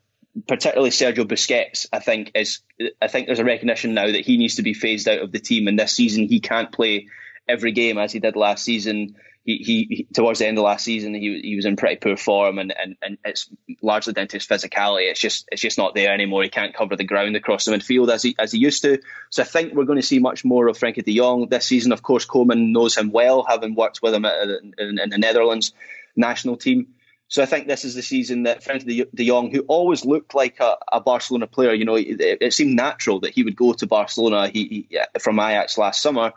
particularly 0.48 0.90
Sergio 0.90 1.24
Busquets, 1.24 1.86
I 1.92 2.00
think 2.00 2.32
is 2.34 2.60
I 3.00 3.08
think 3.08 3.26
there's 3.26 3.38
a 3.38 3.44
recognition 3.44 3.94
now 3.94 4.06
that 4.06 4.24
he 4.24 4.36
needs 4.36 4.56
to 4.56 4.62
be 4.62 4.74
phased 4.74 5.08
out 5.08 5.20
of 5.20 5.32
the 5.32 5.40
team, 5.40 5.68
and 5.68 5.78
this 5.78 5.92
season 5.92 6.28
he 6.28 6.40
can't 6.40 6.72
play 6.72 7.08
every 7.48 7.72
game 7.72 7.98
as 7.98 8.12
he 8.12 8.20
did 8.20 8.36
last 8.36 8.64
season 8.64 9.16
he, 9.44 9.58
he, 9.58 10.06
towards 10.14 10.38
the 10.38 10.46
end 10.46 10.56
of 10.56 10.64
last 10.64 10.84
season 10.84 11.14
he 11.14 11.40
he 11.42 11.56
was 11.56 11.66
in 11.66 11.76
pretty 11.76 11.96
poor 11.96 12.16
form 12.16 12.58
and, 12.58 12.74
and, 12.76 12.96
and 13.02 13.18
it's 13.24 13.50
largely 13.82 14.14
down 14.14 14.26
to 14.28 14.38
his 14.38 14.46
physicality. 14.46 15.10
It's 15.10 15.20
just 15.20 15.46
it's 15.52 15.60
just 15.60 15.76
not 15.76 15.94
there 15.94 16.12
anymore. 16.12 16.42
He 16.42 16.48
can't 16.48 16.74
cover 16.74 16.96
the 16.96 17.04
ground 17.04 17.36
across 17.36 17.66
the 17.66 17.72
midfield 17.72 18.10
as 18.10 18.22
he 18.22 18.34
as 18.38 18.52
he 18.52 18.58
used 18.58 18.82
to. 18.82 19.00
So 19.30 19.42
I 19.42 19.46
think 19.46 19.74
we're 19.74 19.84
going 19.84 20.00
to 20.00 20.06
see 20.06 20.18
much 20.18 20.44
more 20.44 20.66
of 20.68 20.78
Frenkie 20.78 21.04
De 21.04 21.16
Jong 21.16 21.48
this 21.48 21.66
season. 21.66 21.92
Of 21.92 22.02
course, 22.02 22.26
Koeman 22.26 22.72
knows 22.72 22.96
him 22.96 23.12
well, 23.12 23.44
having 23.46 23.74
worked 23.74 24.00
with 24.02 24.14
him 24.14 24.24
in, 24.24 24.74
in, 24.78 24.98
in 24.98 25.10
the 25.10 25.18
Netherlands 25.18 25.72
national 26.16 26.56
team. 26.56 26.94
So 27.34 27.42
I 27.42 27.46
think 27.46 27.66
this 27.66 27.84
is 27.84 27.96
the 27.96 28.02
season 28.02 28.44
that 28.44 28.62
Frenkie 28.62 29.08
De 29.12 29.26
Jong, 29.26 29.50
who 29.50 29.62
always 29.62 30.04
looked 30.04 30.36
like 30.36 30.60
a, 30.60 30.76
a 30.92 31.00
Barcelona 31.00 31.48
player, 31.48 31.74
you 31.74 31.84
know, 31.84 31.96
it, 31.96 32.20
it, 32.20 32.52
seemed 32.52 32.76
natural 32.76 33.18
that 33.22 33.32
he 33.32 33.42
would 33.42 33.56
go 33.56 33.72
to 33.72 33.88
Barcelona 33.88 34.46
he, 34.46 34.86
he, 34.88 34.98
from 35.18 35.40
Ajax 35.40 35.76
last 35.76 36.00
summer 36.00 36.32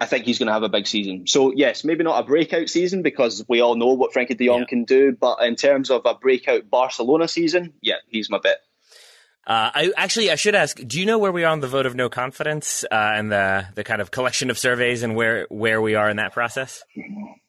I 0.00 0.06
think 0.06 0.26
he's 0.26 0.38
going 0.38 0.46
to 0.46 0.52
have 0.52 0.62
a 0.62 0.68
big 0.68 0.86
season. 0.86 1.26
So 1.26 1.52
yes, 1.52 1.82
maybe 1.82 2.04
not 2.04 2.22
a 2.22 2.24
breakout 2.24 2.68
season 2.68 3.02
because 3.02 3.44
we 3.48 3.60
all 3.60 3.74
know 3.74 3.94
what 3.94 4.12
Frenkie 4.12 4.36
De 4.36 4.46
Jong 4.46 4.60
yeah. 4.60 4.66
can 4.66 4.84
do. 4.84 5.10
But 5.10 5.42
in 5.42 5.56
terms 5.56 5.90
of 5.90 6.02
a 6.04 6.14
breakout 6.14 6.70
Barcelona 6.70 7.26
season, 7.26 7.72
yeah, 7.80 7.96
he's 8.06 8.30
my 8.30 8.38
bet. 8.38 8.60
Uh, 9.48 9.70
I 9.74 9.92
actually 9.96 10.30
I 10.30 10.34
should 10.34 10.54
ask. 10.54 10.78
Do 10.86 11.00
you 11.00 11.06
know 11.06 11.18
where 11.18 11.32
we 11.32 11.42
are 11.44 11.50
on 11.50 11.60
the 11.60 11.68
vote 11.68 11.86
of 11.86 11.94
no 11.94 12.10
confidence 12.10 12.84
uh, 12.84 13.12
and 13.14 13.32
the 13.32 13.66
the 13.74 13.82
kind 13.82 14.02
of 14.02 14.10
collection 14.10 14.50
of 14.50 14.58
surveys 14.58 15.02
and 15.02 15.16
where 15.16 15.46
where 15.48 15.80
we 15.80 15.94
are 15.94 16.10
in 16.10 16.18
that 16.18 16.34
process? 16.34 16.84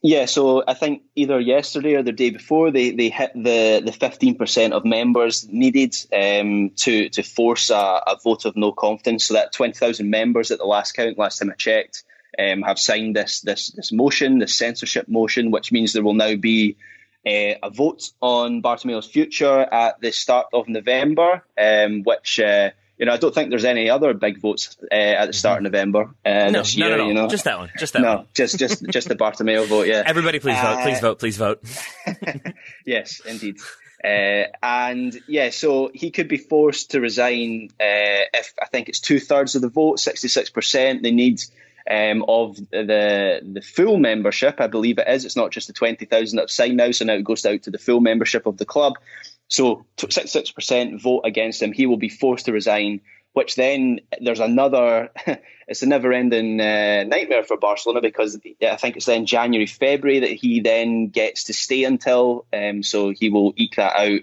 Yeah, 0.01 0.25
so 0.25 0.63
I 0.65 0.75
think 0.75 1.01
either 1.17 1.41
yesterday 1.41 1.95
or 1.95 2.03
the 2.03 2.13
day 2.13 2.29
before 2.29 2.71
they, 2.71 2.91
they 2.91 3.09
hit 3.09 3.33
the 3.35 3.81
the 3.83 3.91
fifteen 3.91 4.35
percent 4.35 4.71
of 4.71 4.85
members 4.85 5.45
needed 5.49 5.93
um, 6.13 6.69
to 6.77 7.09
to 7.09 7.21
force 7.21 7.69
a, 7.69 7.75
a, 8.07 8.17
vote 8.23 8.45
of 8.45 8.55
no 8.55 8.71
confidence. 8.71 9.25
So 9.25 9.33
that 9.33 9.51
twenty 9.51 9.73
thousand 9.73 10.09
members 10.09 10.51
at 10.51 10.59
the 10.59 10.65
last 10.65 10.93
count, 10.93 11.17
last 11.17 11.39
time 11.39 11.49
I 11.49 11.55
checked, 11.55 12.05
um, 12.39 12.61
have 12.61 12.79
signed 12.79 13.17
this 13.17 13.41
this 13.41 13.71
this 13.71 13.91
motion, 13.91 14.39
this 14.39 14.55
censorship 14.55 15.09
motion, 15.09 15.51
which 15.51 15.73
means 15.73 15.91
there 15.91 16.03
will 16.03 16.13
now 16.13 16.37
be 16.37 16.77
uh, 17.25 17.55
a 17.63 17.69
vote 17.69 18.11
on 18.21 18.61
Bartomeu's 18.61 19.07
future 19.07 19.59
at 19.59 19.99
the 20.01 20.11
start 20.11 20.47
of 20.53 20.67
November, 20.67 21.43
um, 21.57 22.03
which. 22.03 22.39
Uh, 22.39 22.71
you 22.99 23.05
know, 23.05 23.13
I 23.13 23.17
don't 23.17 23.33
think 23.33 23.49
there's 23.49 23.63
any 23.63 23.89
other 23.89 24.13
big 24.13 24.41
votes 24.41 24.75
uh, 24.91 24.93
at 24.93 25.27
the 25.27 25.33
start 25.33 25.59
of 25.59 25.63
November 25.63 26.13
uh, 26.25 26.49
no, 26.49 26.59
this 26.59 26.75
year. 26.75 26.89
No, 26.89 26.97
no, 26.97 27.07
You 27.07 27.13
know, 27.13 27.29
just 27.29 27.45
that 27.45 27.57
one. 27.57 27.71
Just 27.77 27.93
that 27.93 28.01
no, 28.01 28.15
one. 28.17 28.27
just 28.33 28.59
just 28.59 28.85
just 28.89 29.07
the 29.07 29.15
Bartomeu 29.15 29.65
vote. 29.67 29.87
Yeah. 29.87 30.03
Everybody, 30.05 30.39
please 30.39 30.59
vote. 30.59 30.81
Please 30.83 30.99
vote. 30.99 31.19
Please 31.19 31.37
vote. 31.37 31.63
yes, 32.85 33.21
indeed. 33.25 33.55
Uh, 34.03 34.51
and 34.61 35.17
yeah, 35.27 35.49
so 35.49 35.91
he 35.93 36.11
could 36.11 36.27
be 36.27 36.37
forced 36.37 36.91
to 36.91 36.99
resign 36.99 37.69
uh, 37.79 38.27
if 38.33 38.53
I 38.61 38.65
think 38.65 38.89
it's 38.89 38.99
two 38.99 39.19
thirds 39.21 39.55
of 39.55 39.61
the 39.61 39.69
vote, 39.69 39.99
sixty 40.01 40.27
six 40.27 40.49
percent. 40.49 41.01
They 41.01 41.11
need 41.11 41.41
um, 41.89 42.25
of 42.27 42.55
the 42.55 43.41
the 43.43 43.61
full 43.61 43.97
membership. 43.97 44.59
I 44.59 44.67
believe 44.67 44.97
it 44.97 45.07
is. 45.07 45.25
It's 45.25 45.35
not 45.35 45.51
just 45.51 45.67
the 45.67 45.73
twenty 45.73 46.05
thousand 46.05 46.37
that 46.37 46.43
have 46.43 46.51
signed 46.51 46.77
now. 46.77 46.91
So 46.91 47.05
now 47.05 47.13
it 47.13 47.23
goes 47.23 47.45
out 47.45 47.63
to 47.63 47.71
the 47.71 47.77
full 47.77 48.01
membership 48.01 48.45
of 48.45 48.57
the 48.57 48.65
club. 48.65 48.93
So 49.47 49.85
sixty 49.97 50.27
six 50.27 50.51
percent 50.51 51.01
vote 51.01 51.21
against 51.25 51.61
him. 51.61 51.73
He 51.73 51.85
will 51.85 51.97
be 51.97 52.09
forced 52.09 52.45
to 52.45 52.51
resign. 52.51 53.01
Which 53.33 53.55
then 53.55 54.01
there's 54.19 54.39
another. 54.39 55.11
it's 55.67 55.83
a 55.83 55.85
never 55.85 56.11
ending 56.11 56.59
uh, 56.59 57.03
nightmare 57.07 57.43
for 57.43 57.57
Barcelona 57.57 58.01
because 58.01 58.39
I 58.61 58.75
think 58.75 58.97
it's 58.97 59.05
then 59.05 59.27
January 59.27 59.67
February 59.67 60.21
that 60.21 60.31
he 60.31 60.61
then 60.61 61.09
gets 61.09 61.45
to 61.45 61.53
stay 61.53 61.83
until. 61.83 62.47
Um, 62.51 62.81
so 62.81 63.11
he 63.11 63.29
will 63.29 63.53
eke 63.55 63.75
that 63.75 63.95
out. 63.95 64.21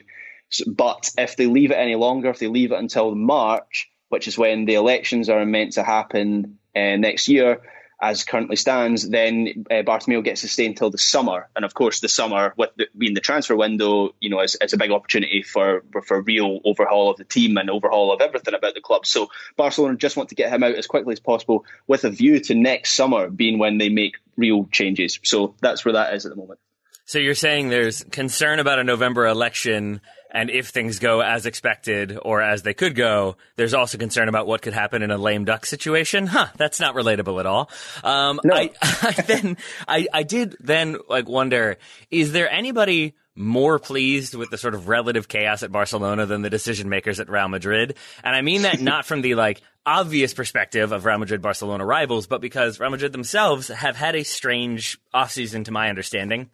So, 0.48 0.64
but 0.70 1.10
if 1.18 1.36
they 1.36 1.46
leave 1.46 1.70
it 1.70 1.76
any 1.76 1.94
longer, 1.94 2.30
if 2.30 2.38
they 2.38 2.48
leave 2.48 2.72
it 2.72 2.78
until 2.78 3.14
March, 3.14 3.90
which 4.08 4.28
is 4.28 4.38
when 4.38 4.64
the 4.64 4.74
elections 4.74 5.28
are 5.28 5.44
meant 5.44 5.72
to 5.72 5.82
happen 5.82 6.58
uh, 6.76 6.96
next 6.96 7.28
year, 7.28 7.62
as 8.00 8.24
currently 8.24 8.56
stands, 8.56 9.08
then 9.08 9.64
uh, 9.70 9.76
Bartomeu 9.76 10.22
gets 10.22 10.42
to 10.42 10.48
stay 10.48 10.66
until 10.66 10.90
the 10.90 10.98
summer. 10.98 11.48
And 11.56 11.64
of 11.64 11.72
course, 11.72 12.00
the 12.00 12.10
summer, 12.10 12.52
with 12.56 12.70
the, 12.76 12.88
being 12.96 13.14
the 13.14 13.20
transfer 13.20 13.56
window, 13.56 14.14
you 14.20 14.28
know, 14.28 14.40
is, 14.40 14.54
is 14.60 14.74
a 14.74 14.76
big 14.76 14.90
opportunity 14.90 15.42
for 15.42 15.82
for 16.04 16.20
real 16.20 16.60
overhaul 16.64 17.10
of 17.10 17.16
the 17.16 17.24
team 17.24 17.56
and 17.56 17.70
overhaul 17.70 18.12
of 18.12 18.20
everything 18.20 18.54
about 18.54 18.74
the 18.74 18.82
club. 18.82 19.06
So 19.06 19.28
Barcelona 19.56 19.96
just 19.96 20.16
want 20.16 20.28
to 20.28 20.34
get 20.34 20.52
him 20.52 20.62
out 20.62 20.74
as 20.74 20.86
quickly 20.86 21.12
as 21.12 21.20
possible, 21.20 21.64
with 21.86 22.04
a 22.04 22.10
view 22.10 22.38
to 22.40 22.54
next 22.54 22.92
summer 22.92 23.30
being 23.30 23.58
when 23.58 23.78
they 23.78 23.88
make 23.88 24.16
real 24.36 24.66
changes. 24.70 25.18
So 25.22 25.54
that's 25.62 25.84
where 25.84 25.94
that 25.94 26.12
is 26.12 26.26
at 26.26 26.30
the 26.30 26.36
moment. 26.36 26.60
So 27.06 27.18
you're 27.18 27.34
saying 27.34 27.68
there's 27.68 28.02
concern 28.04 28.58
about 28.58 28.80
a 28.80 28.84
November 28.84 29.26
election 29.26 30.00
and 30.36 30.50
if 30.50 30.68
things 30.68 30.98
go 30.98 31.22
as 31.22 31.46
expected 31.46 32.18
or 32.20 32.42
as 32.42 32.62
they 32.62 32.74
could 32.74 32.94
go, 32.94 33.38
there's 33.56 33.72
also 33.72 33.96
concern 33.96 34.28
about 34.28 34.46
what 34.46 34.60
could 34.60 34.74
happen 34.74 35.00
in 35.00 35.10
a 35.10 35.16
lame 35.16 35.46
duck 35.46 35.64
situation. 35.64 36.26
Huh, 36.26 36.48
that's 36.58 36.78
not 36.78 36.94
relatable 36.94 37.40
at 37.40 37.46
all. 37.46 37.70
Um, 38.04 38.38
no. 38.44 38.54
I, 38.54 38.70
I 38.82 39.12
then, 39.12 39.56
I, 39.88 40.06
I 40.12 40.22
did 40.24 40.54
then 40.60 40.98
like 41.08 41.26
wonder, 41.26 41.78
is 42.10 42.32
there 42.32 42.50
anybody 42.50 43.14
more 43.34 43.78
pleased 43.78 44.34
with 44.34 44.50
the 44.50 44.58
sort 44.58 44.74
of 44.74 44.88
relative 44.88 45.26
chaos 45.26 45.62
at 45.62 45.72
Barcelona 45.72 46.26
than 46.26 46.42
the 46.42 46.50
decision 46.50 46.88
makers 46.90 47.20
at 47.20 47.28
Real 47.28 47.48
Madrid. 47.48 47.94
And 48.24 48.34
I 48.34 48.40
mean 48.40 48.62
that 48.62 48.80
not 48.80 49.04
from 49.04 49.20
the 49.20 49.34
like 49.34 49.60
obvious 49.84 50.32
perspective 50.32 50.92
of 50.92 51.04
Real 51.04 51.18
Madrid 51.18 51.42
Barcelona 51.42 51.84
rivals, 51.84 52.26
but 52.26 52.40
because 52.40 52.80
Real 52.80 52.90
Madrid 52.90 53.12
themselves 53.12 53.68
have 53.68 53.96
had 53.96 54.16
a 54.16 54.22
strange 54.22 54.98
offseason 55.14 55.66
to 55.66 55.70
my 55.70 55.90
understanding 55.90 56.50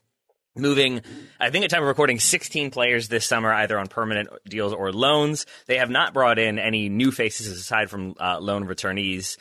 moving, 0.57 1.01
I 1.41 1.51
think 1.51 1.65
at 1.65 1.71
time 1.71 1.83
of 1.83 1.89
recording, 1.89 2.19
16 2.19 2.71
players 2.71 3.09
this 3.09 3.27
summer, 3.27 3.53
either 3.53 3.79
on 3.79 3.89
permanent 3.89 4.29
deals 4.49 4.73
or 4.73 4.93
loans. 4.93 5.47
They 5.67 5.79
have 5.79 5.91
not 5.91 6.15
brought 6.15 6.39
in 6.39 6.59
any 6.59 6.89
new 6.89 7.11
faces 7.11 7.49
aside 7.49 7.91
from 7.91 8.15
uh, 8.21 8.39
loan 8.41 8.67
returnees. 8.67 9.39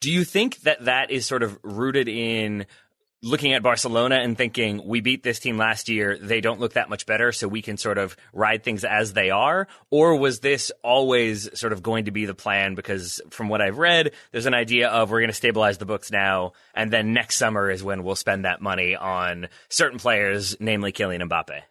Do 0.00 0.10
you 0.10 0.24
think 0.24 0.60
that 0.62 0.84
that 0.84 1.10
is 1.10 1.26
sort 1.26 1.42
of 1.42 1.58
rooted 1.62 2.08
in 2.08 2.66
looking 3.22 3.52
at 3.52 3.62
Barcelona 3.62 4.16
and 4.16 4.36
thinking 4.36 4.86
we 4.86 5.00
beat 5.00 5.22
this 5.22 5.38
team 5.38 5.56
last 5.56 5.88
year, 5.88 6.18
they 6.18 6.40
don't 6.40 6.60
look 6.60 6.74
that 6.74 6.90
much 6.90 7.06
better, 7.06 7.32
so 7.32 7.46
we 7.46 7.62
can 7.62 7.76
sort 7.76 7.98
of 7.98 8.16
ride 8.32 8.64
things 8.64 8.84
as 8.84 9.12
they 9.12 9.30
are? 9.30 9.68
Or 9.90 10.16
was 10.16 10.40
this 10.40 10.72
always 10.82 11.48
sort 11.58 11.72
of 11.72 11.82
going 11.82 12.06
to 12.06 12.10
be 12.10 12.26
the 12.26 12.34
plan? 12.34 12.74
Because 12.74 13.20
from 13.30 13.48
what 13.48 13.60
I've 13.60 13.78
read, 13.78 14.12
there's 14.32 14.46
an 14.46 14.54
idea 14.54 14.88
of 14.88 15.10
we're 15.10 15.20
going 15.20 15.30
to 15.30 15.34
stabilize 15.34 15.78
the 15.78 15.86
books 15.86 16.10
now, 16.10 16.52
and 16.74 16.92
then 16.92 17.12
next 17.12 17.36
summer 17.36 17.70
is 17.70 17.82
when 17.82 18.02
we'll 18.02 18.16
spend 18.16 18.44
that 18.44 18.60
money 18.60 18.96
on 18.96 19.48
certain 19.68 19.98
players, 19.98 20.56
namely 20.58 20.92
Kylian 20.92 21.28
Mbappe. 21.28 21.62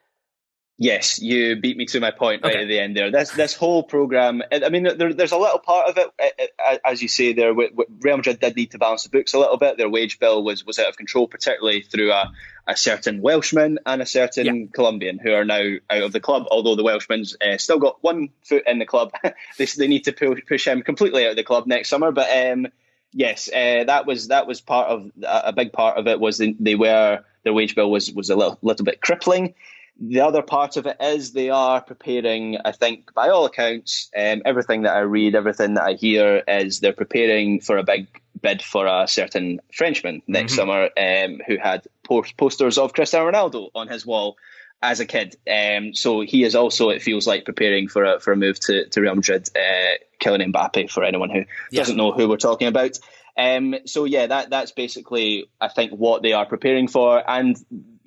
Yes, 0.82 1.22
you 1.22 1.58
beat 1.58 1.78
me 1.78 1.86
to 1.86 2.00
my 2.00 2.10
point 2.10 2.42
right 2.42 2.54
okay. 2.54 2.64
at 2.64 2.68
the 2.68 2.80
end 2.80 2.98
there. 2.98 3.12
This 3.12 3.30
this 3.30 3.54
whole 3.54 3.84
program. 3.84 4.42
I 4.52 4.70
mean, 4.70 4.82
there, 4.82 5.14
there's 5.14 5.32
a 5.32 5.38
little 5.38 5.60
part 5.60 5.90
of 5.90 6.00
it, 6.00 6.82
as 6.84 7.04
you 7.04 7.08
say 7.08 7.34
there. 7.34 7.54
Real 7.54 8.18
Madrid 8.18 8.40
did 8.40 8.56
need 8.56 8.72
to 8.72 8.80
balance 8.80 9.04
the 9.04 9.10
books 9.10 9.36
a 9.36 9.38
little 9.38 9.58
bit. 9.58 9.78
Their 9.78 9.92
wage 9.92 10.18
bill 10.18 10.44
was 10.44 10.66
was 10.66 10.80
out 10.80 10.90
of 10.90 10.98
control, 10.98 11.28
particularly 11.28 11.84
through 11.84 12.12
a, 12.12 12.32
a 12.66 12.76
certain 12.76 13.22
Welshman 13.22 13.78
and 13.86 14.02
a 14.02 14.08
certain 14.08 14.46
yeah. 14.46 14.66
Colombian 14.74 15.20
who 15.20 15.32
are 15.34 15.46
now 15.46 15.62
out 15.88 16.02
of 16.02 16.14
the 16.14 16.20
club. 16.20 16.48
Although 16.50 16.76
the 16.76 16.84
Welshman's 16.84 17.38
uh, 17.40 17.60
still 17.60 17.78
got 17.78 18.02
one 18.02 18.30
foot 18.42 18.64
in 18.66 18.80
the 18.80 18.88
club, 18.88 19.12
they 19.60 19.66
they 19.66 19.88
need 19.88 20.06
to 20.06 20.14
push, 20.14 20.40
push 20.48 20.66
him 20.66 20.82
completely 20.82 21.26
out 21.26 21.32
of 21.32 21.38
the 21.38 21.44
club 21.44 21.68
next 21.68 21.90
summer. 21.90 22.12
But 22.12 22.36
um, 22.36 22.66
yes, 23.14 23.50
uh, 23.50 23.84
that 23.84 24.08
was 24.08 24.30
that 24.30 24.48
was 24.48 24.62
part 24.62 24.88
of 24.88 25.12
a 25.22 25.54
big 25.54 25.74
part 25.74 26.00
of 26.00 26.08
it. 26.08 26.20
Was 26.20 26.40
they, 26.40 26.56
they 26.60 26.74
were 26.74 27.24
their 27.44 27.54
wage 27.54 27.76
bill 27.76 27.92
was 27.92 28.12
was 28.12 28.32
a 28.32 28.36
little, 28.36 28.58
little 28.64 28.84
bit 28.84 29.00
crippling 29.00 29.54
the 30.02 30.22
other 30.22 30.42
part 30.42 30.78
of 30.78 30.88
it 30.88 30.98
is 31.00 31.32
they 31.32 31.52
are 31.52 31.80
preparing, 31.80 32.58
I 32.66 32.72
think, 32.72 33.14
by 33.14 33.30
all 33.30 33.46
accounts, 33.46 34.10
um, 34.18 34.42
everything 34.46 34.82
that 34.82 34.96
I 34.96 35.02
read, 35.02 35.36
everything 35.36 35.76
that 35.76 35.84
I 35.84 35.94
hear 35.94 36.42
is 36.48 36.80
they're 36.80 36.92
preparing 36.92 37.62
for 37.62 37.78
a 37.78 37.84
big 37.84 38.08
bid 38.42 38.64
for 38.64 38.88
a 38.88 39.08
certain 39.08 39.62
Frenchman 39.72 40.24
next 40.28 40.54
mm-hmm. 40.54 40.60
summer 40.60 40.90
um, 40.98 41.40
who 41.46 41.58
had 41.58 41.88
post- 42.04 42.36
posters 42.36 42.80
of 42.80 42.94
Cristiano 42.94 43.32
Ronaldo 43.32 43.70
on 43.76 43.88
his 43.88 44.04
wall 44.04 44.38
as 44.82 45.00
a 45.00 45.06
kid. 45.06 45.36
Um, 45.48 45.94
so 45.94 46.22
he 46.22 46.44
is 46.44 46.56
also, 46.56 46.90
it 46.90 47.04
feels 47.04 47.28
like, 47.28 47.46
preparing 47.46 47.88
for 47.88 48.04
a, 48.04 48.20
for 48.20 48.34
a 48.34 48.36
move 48.36 48.60
to, 48.62 48.90
to 48.90 49.02
Real 49.02 49.14
Madrid, 49.14 49.48
uh, 49.56 49.98
Kylian 50.20 50.52
Mbappe, 50.52 50.90
for 50.90 51.04
anyone 51.04 51.30
who 51.30 51.44
yeah. 51.70 51.82
doesn't 51.82 51.98
know 51.98 52.12
who 52.12 52.28
we're 52.28 52.38
talking 52.38 52.68
about. 52.68 52.98
Um, 53.38 53.76
so 53.86 54.06
yeah, 54.06 54.28
that 54.28 54.50
that's 54.50 54.72
basically 54.72 55.46
I 55.60 55.70
think 55.70 55.92
what 55.92 56.22
they 56.22 56.34
are 56.34 56.46
preparing 56.46 56.90
for, 56.90 57.24
and 57.26 57.56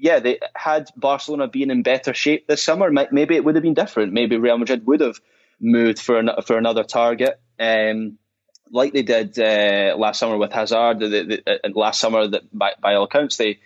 yeah, 0.04 0.20
they 0.20 0.38
had 0.54 0.90
Barcelona 0.96 1.48
been 1.48 1.70
in 1.70 1.82
better 1.82 2.12
shape 2.12 2.46
this 2.46 2.62
summer, 2.62 2.90
maybe 2.90 3.36
it 3.36 3.42
would 3.42 3.54
have 3.54 3.62
been 3.62 3.72
different. 3.72 4.12
Maybe 4.12 4.36
Real 4.36 4.58
Madrid 4.58 4.86
would 4.86 5.00
have 5.00 5.18
moved 5.58 5.98
for 5.98 6.18
an, 6.18 6.28
for 6.44 6.58
another 6.58 6.84
target, 6.84 7.40
um, 7.58 8.18
like 8.70 8.92
they 8.92 9.00
did 9.00 9.38
uh, 9.38 9.96
last 9.96 10.18
summer 10.18 10.36
with 10.36 10.52
Hazard. 10.52 11.00
The, 11.00 11.08
the, 11.08 11.42
uh, 11.46 11.70
last 11.74 12.00
summer, 12.00 12.28
that 12.28 12.42
by, 12.52 12.72
by 12.82 12.96
all 12.96 13.04
accounts, 13.04 13.38
they 13.38 13.60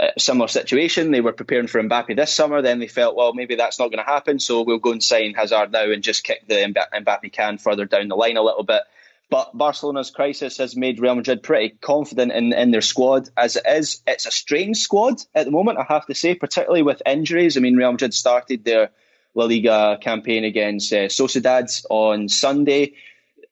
uh, 0.00 0.12
similar 0.16 0.48
situation. 0.48 1.10
They 1.10 1.20
were 1.20 1.34
preparing 1.34 1.66
for 1.66 1.82
Mbappe 1.82 2.16
this 2.16 2.32
summer. 2.32 2.62
Then 2.62 2.78
they 2.78 2.88
felt, 2.88 3.14
well, 3.14 3.34
maybe 3.34 3.56
that's 3.56 3.78
not 3.78 3.88
going 3.88 4.02
to 4.02 4.10
happen, 4.10 4.40
so 4.40 4.62
we'll 4.62 4.78
go 4.78 4.92
and 4.92 5.02
sign 5.02 5.34
Hazard 5.34 5.70
now 5.70 5.90
and 5.90 6.02
just 6.02 6.24
kick 6.24 6.48
the 6.48 6.54
Mbappe 6.54 7.30
can 7.30 7.58
further 7.58 7.84
down 7.84 8.08
the 8.08 8.16
line 8.16 8.38
a 8.38 8.42
little 8.42 8.64
bit. 8.64 8.84
But 9.30 9.56
Barcelona's 9.56 10.10
crisis 10.10 10.58
has 10.58 10.76
made 10.76 11.00
Real 11.00 11.14
Madrid 11.14 11.42
pretty 11.42 11.70
confident 11.80 12.32
in, 12.32 12.52
in 12.52 12.70
their 12.70 12.82
squad 12.82 13.30
as 13.36 13.56
it 13.56 13.64
is. 13.66 14.02
It's 14.06 14.26
a 14.26 14.30
strange 14.30 14.76
squad 14.78 15.22
at 15.34 15.46
the 15.46 15.50
moment, 15.50 15.78
I 15.78 15.84
have 15.88 16.06
to 16.06 16.14
say, 16.14 16.34
particularly 16.34 16.82
with 16.82 17.02
injuries. 17.06 17.56
I 17.56 17.60
mean, 17.60 17.76
Real 17.76 17.92
Madrid 17.92 18.14
started 18.14 18.64
their 18.64 18.90
La 19.34 19.46
Liga 19.46 19.98
campaign 20.00 20.44
against 20.44 20.92
uh, 20.92 21.08
Sociedad 21.08 21.68
on 21.90 22.28
Sunday. 22.28 22.94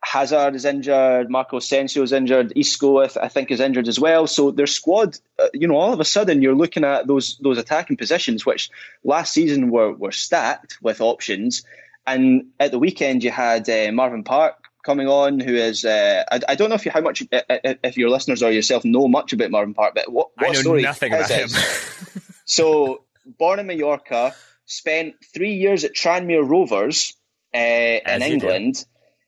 Hazard 0.05 0.57
is 0.57 0.65
injured, 0.65 1.31
Marco 1.31 1.59
Asensio 1.59 2.03
is 2.03 2.13
injured, 2.13 2.53
Isco 2.57 2.99
I 2.99 3.29
think 3.29 3.51
is 3.53 3.61
injured 3.61 3.87
as 3.87 4.01
well. 4.01 4.27
So 4.27 4.51
their 4.51 4.67
squad, 4.67 5.17
uh, 5.39 5.49
you 5.55 5.69
know, 5.69 5.77
all 5.77 5.93
of 5.93 6.01
a 6.01 6.05
sudden 6.05 6.43
you're 6.43 6.57
looking 6.57 6.85
at 6.85 7.07
those 7.07 7.39
those 7.39 7.59
attacking 7.59 7.97
positions, 7.97 8.45
which 8.45 8.69
last 9.05 9.33
season 9.33 9.71
were 9.71 9.93
were 9.93 10.11
stacked 10.11 10.79
with 10.83 11.01
options. 11.01 11.63
And 12.05 12.47
at 12.59 12.73
the 12.73 12.81
weekend 12.81 13.23
you 13.23 13.31
had 13.31 13.69
uh, 13.71 13.93
Marvin 13.93 14.25
Park 14.25 14.62
coming 14.83 15.09
on, 15.09 15.41
who 15.41 15.55
is 15.55 15.85
uh, 15.85 16.25
I, 16.31 16.41
I, 16.49 16.55
don't 16.55 16.69
know 16.69 16.75
if 16.75 16.85
you 16.85 16.91
how 16.91 17.01
much 17.01 17.23
uh, 17.33 17.41
uh, 17.49 17.75
if 17.83 17.97
your 17.97 18.11
listeners 18.11 18.43
or 18.43 18.51
yourself 18.51 18.85
know 18.85 19.09
much 19.09 19.33
about 19.33 19.51
Marvin 19.51 19.75
Park, 19.75 19.95
but 19.95 20.11
what, 20.11 20.31
what 20.37 20.51
I 20.51 20.53
know 20.53 20.61
story 20.61 20.83
nothing 20.83 21.13
about 21.13 21.31
him. 21.31 21.49
so 22.45 23.05
born 23.39 23.59
in 23.61 23.67
Mallorca, 23.67 24.35
spent 24.67 25.15
three 25.33 25.55
years 25.55 25.85
at 25.85 25.95
Tranmere 25.95 26.49
Rovers 26.49 27.15
uh, 27.55 27.59
in 27.59 28.23
England. 28.23 28.85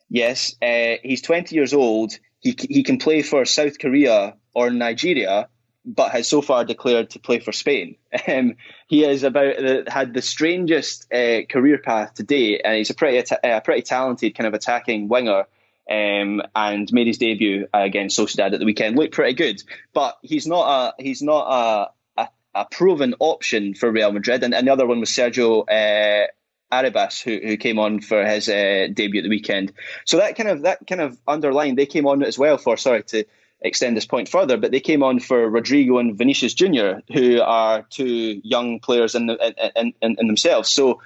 Yes, 0.09 0.55
uh, 0.63 0.97
he's 1.03 1.23
twenty 1.23 1.57
years 1.57 1.73
old. 1.73 2.19
He 2.41 2.57
he 2.59 2.83
can 2.83 2.99
play 2.99 3.23
for 3.23 3.45
South 3.45 3.79
Korea 3.79 4.37
or 4.55 4.71
Nigeria, 4.71 5.49
but 5.85 6.13
has 6.13 6.29
so 6.29 6.41
far 6.41 6.65
declared 6.65 7.11
to 7.11 7.19
play 7.19 7.41
for 7.41 7.53
Spain. 7.53 7.97
Um, 8.27 8.55
he 8.87 9.03
has 9.03 9.23
about 9.23 9.89
had 9.89 10.15
the 10.15 10.23
strangest 10.23 11.13
uh, 11.13 11.43
career 11.51 11.79
path 11.79 12.15
to 12.15 12.23
date, 12.23 12.63
and 12.65 12.77
he's 12.77 12.91
a 12.91 12.95
pretty 12.95 13.35
a 13.43 13.61
pretty 13.61 13.83
talented 13.83 14.35
kind 14.35 14.47
of 14.47 14.55
attacking 14.55 15.09
winger. 15.09 15.45
Um, 15.91 16.41
and 16.57 16.91
made 16.95 17.09
his 17.09 17.19
debut 17.19 17.69
against 17.75 18.19
Sociedad 18.19 18.55
at 18.55 18.59
the 18.59 18.65
weekend. 18.65 18.97
Looked 18.97 19.13
pretty 19.13 19.35
good, 19.35 19.63
but 19.93 20.17
he's 20.23 20.47
not 20.47 20.95
a 20.99 21.03
he's 21.03 21.21
not 21.21 21.93
a 22.17 22.23
a, 22.23 22.29
a 22.55 22.65
proven 22.65 23.15
option 23.19 23.75
for 23.75 23.91
Real 23.91 24.11
Madrid. 24.11 24.43
And, 24.43 24.55
and, 24.55 24.67
the 24.67 24.73
other 24.73 24.87
one 24.87 25.01
was 25.01 25.11
Sergio 25.11 25.65
uh, 25.69 26.27
Arribas, 26.73 27.23
who, 27.23 27.39
who 27.47 27.59
came 27.59 27.79
on 27.79 28.01
for 28.01 28.25
his 28.25 28.49
uh, 28.49 28.89
debut 28.95 29.21
at 29.21 29.25
the 29.25 29.29
weekend. 29.29 29.75
So 30.07 30.17
that 30.17 30.37
kind 30.37 30.49
of 30.49 30.63
that 30.63 30.87
kind 30.87 31.03
of 31.03 31.19
underlined 31.29 31.77
they 31.77 31.87
came 31.87 32.07
on 32.07 32.23
as 32.23 32.39
well 32.39 32.57
for 32.57 32.79
sorry 32.79 33.03
to 33.03 33.25
extend 33.65 33.97
this 33.97 34.07
point 34.07 34.29
further, 34.29 34.59
but 34.59 34.71
they 34.71 34.81
came 34.81 35.03
on 35.03 35.19
for 35.19 35.49
Rodrigo 35.49 35.99
and 35.99 36.17
Vinicius 36.17 36.55
Junior, 36.55 37.03
who 37.13 37.41
are 37.41 37.83
two 37.83 38.41
young 38.45 38.79
players 38.79 39.15
in, 39.15 39.27
the, 39.27 39.73
in, 39.75 39.95
in, 40.03 40.17
in 40.21 40.27
themselves. 40.27 40.69
So 40.69 41.01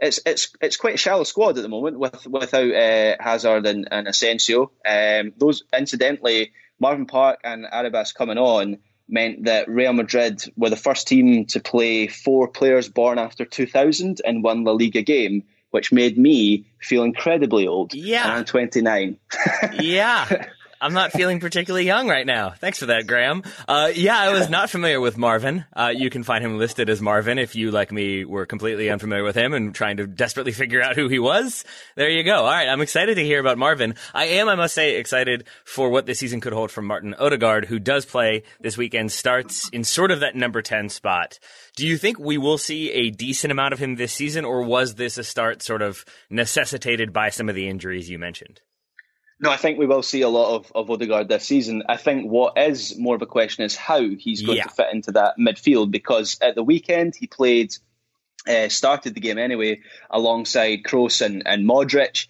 it's 0.00 0.20
it's 0.24 0.48
it's 0.60 0.76
quite 0.76 0.94
a 0.94 0.98
shallow 0.98 1.24
squad 1.24 1.58
at 1.58 1.62
the 1.62 1.68
moment 1.68 1.98
with 1.98 2.26
without 2.26 2.72
uh, 2.72 3.16
Hazard 3.20 3.66
and, 3.66 3.88
and 3.90 4.08
Asensio. 4.08 4.70
Um, 4.88 5.32
those 5.36 5.64
incidentally, 5.76 6.52
Marvin 6.80 7.06
Park 7.06 7.40
and 7.44 7.66
Arribas 7.66 8.14
coming 8.14 8.38
on 8.38 8.78
meant 9.08 9.44
that 9.44 9.68
Real 9.68 9.92
Madrid 9.92 10.42
were 10.56 10.70
the 10.70 10.76
first 10.76 11.08
team 11.08 11.46
to 11.46 11.60
play 11.60 12.06
four 12.06 12.48
players 12.48 12.88
born 12.88 13.18
after 13.18 13.44
2000 13.44 14.20
in 14.24 14.42
one 14.42 14.64
La 14.64 14.72
Liga 14.72 15.02
game, 15.02 15.44
which 15.70 15.92
made 15.92 16.18
me 16.18 16.66
feel 16.80 17.02
incredibly 17.02 17.66
old. 17.66 17.94
Yeah, 17.94 18.24
I'm 18.24 18.44
29. 18.44 19.18
yeah. 19.80 20.46
I'm 20.80 20.92
not 20.92 21.12
feeling 21.12 21.40
particularly 21.40 21.86
young 21.86 22.08
right 22.08 22.26
now. 22.26 22.50
Thanks 22.50 22.78
for 22.78 22.86
that, 22.86 23.06
Graham. 23.06 23.42
Uh, 23.66 23.90
yeah, 23.94 24.18
I 24.18 24.32
was 24.32 24.48
not 24.48 24.70
familiar 24.70 25.00
with 25.00 25.18
Marvin. 25.18 25.64
Uh, 25.74 25.92
you 25.94 26.08
can 26.10 26.22
find 26.22 26.44
him 26.44 26.58
listed 26.58 26.88
as 26.88 27.00
Marvin 27.00 27.38
if 27.38 27.56
you, 27.56 27.70
like 27.70 27.90
me, 27.90 28.24
were 28.24 28.46
completely 28.46 28.88
unfamiliar 28.88 29.24
with 29.24 29.36
him 29.36 29.54
and 29.54 29.74
trying 29.74 29.96
to 29.96 30.06
desperately 30.06 30.52
figure 30.58 30.80
out 30.80 30.96
who 30.96 31.08
he 31.08 31.18
was. 31.18 31.64
There 31.96 32.08
you 32.08 32.22
go. 32.22 32.36
All 32.36 32.44
right, 32.52 32.68
I'm 32.68 32.80
excited 32.80 33.16
to 33.16 33.24
hear 33.24 33.40
about 33.40 33.58
Marvin. 33.58 33.94
I 34.14 34.26
am, 34.26 34.48
I 34.48 34.54
must 34.54 34.74
say, 34.74 34.96
excited 34.96 35.44
for 35.64 35.90
what 35.90 36.06
this 36.06 36.18
season 36.20 36.40
could 36.40 36.52
hold 36.52 36.70
from 36.70 36.86
Martin 36.86 37.14
Odegaard, 37.14 37.64
who 37.64 37.78
does 37.78 38.06
play 38.06 38.44
this 38.60 38.76
weekend, 38.76 39.10
starts 39.10 39.68
in 39.70 39.84
sort 39.84 40.10
of 40.10 40.20
that 40.20 40.36
number 40.36 40.62
10 40.62 40.88
spot. 40.90 41.38
Do 41.76 41.86
you 41.86 41.96
think 41.96 42.18
we 42.18 42.38
will 42.38 42.58
see 42.58 42.90
a 42.92 43.10
decent 43.10 43.50
amount 43.50 43.72
of 43.72 43.78
him 43.78 43.96
this 43.96 44.12
season, 44.12 44.44
or 44.44 44.62
was 44.62 44.94
this 44.94 45.18
a 45.18 45.24
start 45.24 45.62
sort 45.62 45.82
of 45.82 46.04
necessitated 46.30 47.12
by 47.12 47.30
some 47.30 47.48
of 47.48 47.54
the 47.54 47.68
injuries 47.68 48.08
you 48.10 48.18
mentioned? 48.18 48.60
No, 49.40 49.50
I 49.50 49.56
think 49.56 49.78
we 49.78 49.86
will 49.86 50.02
see 50.02 50.22
a 50.22 50.28
lot 50.28 50.56
of, 50.56 50.72
of 50.74 50.90
Odegaard 50.90 51.28
this 51.28 51.44
season. 51.44 51.84
I 51.88 51.96
think 51.96 52.28
what 52.28 52.58
is 52.58 52.98
more 52.98 53.14
of 53.14 53.22
a 53.22 53.26
question 53.26 53.64
is 53.64 53.76
how 53.76 54.00
he's 54.00 54.42
going 54.42 54.58
yeah. 54.58 54.64
to 54.64 54.70
fit 54.70 54.92
into 54.92 55.12
that 55.12 55.38
midfield 55.38 55.92
because 55.92 56.38
at 56.40 56.56
the 56.56 56.64
weekend 56.64 57.14
he 57.14 57.28
played, 57.28 57.72
uh, 58.48 58.68
started 58.68 59.14
the 59.14 59.20
game 59.20 59.38
anyway, 59.38 59.80
alongside 60.10 60.82
Kroos 60.82 61.24
and, 61.24 61.46
and 61.46 61.68
Modric. 61.68 62.26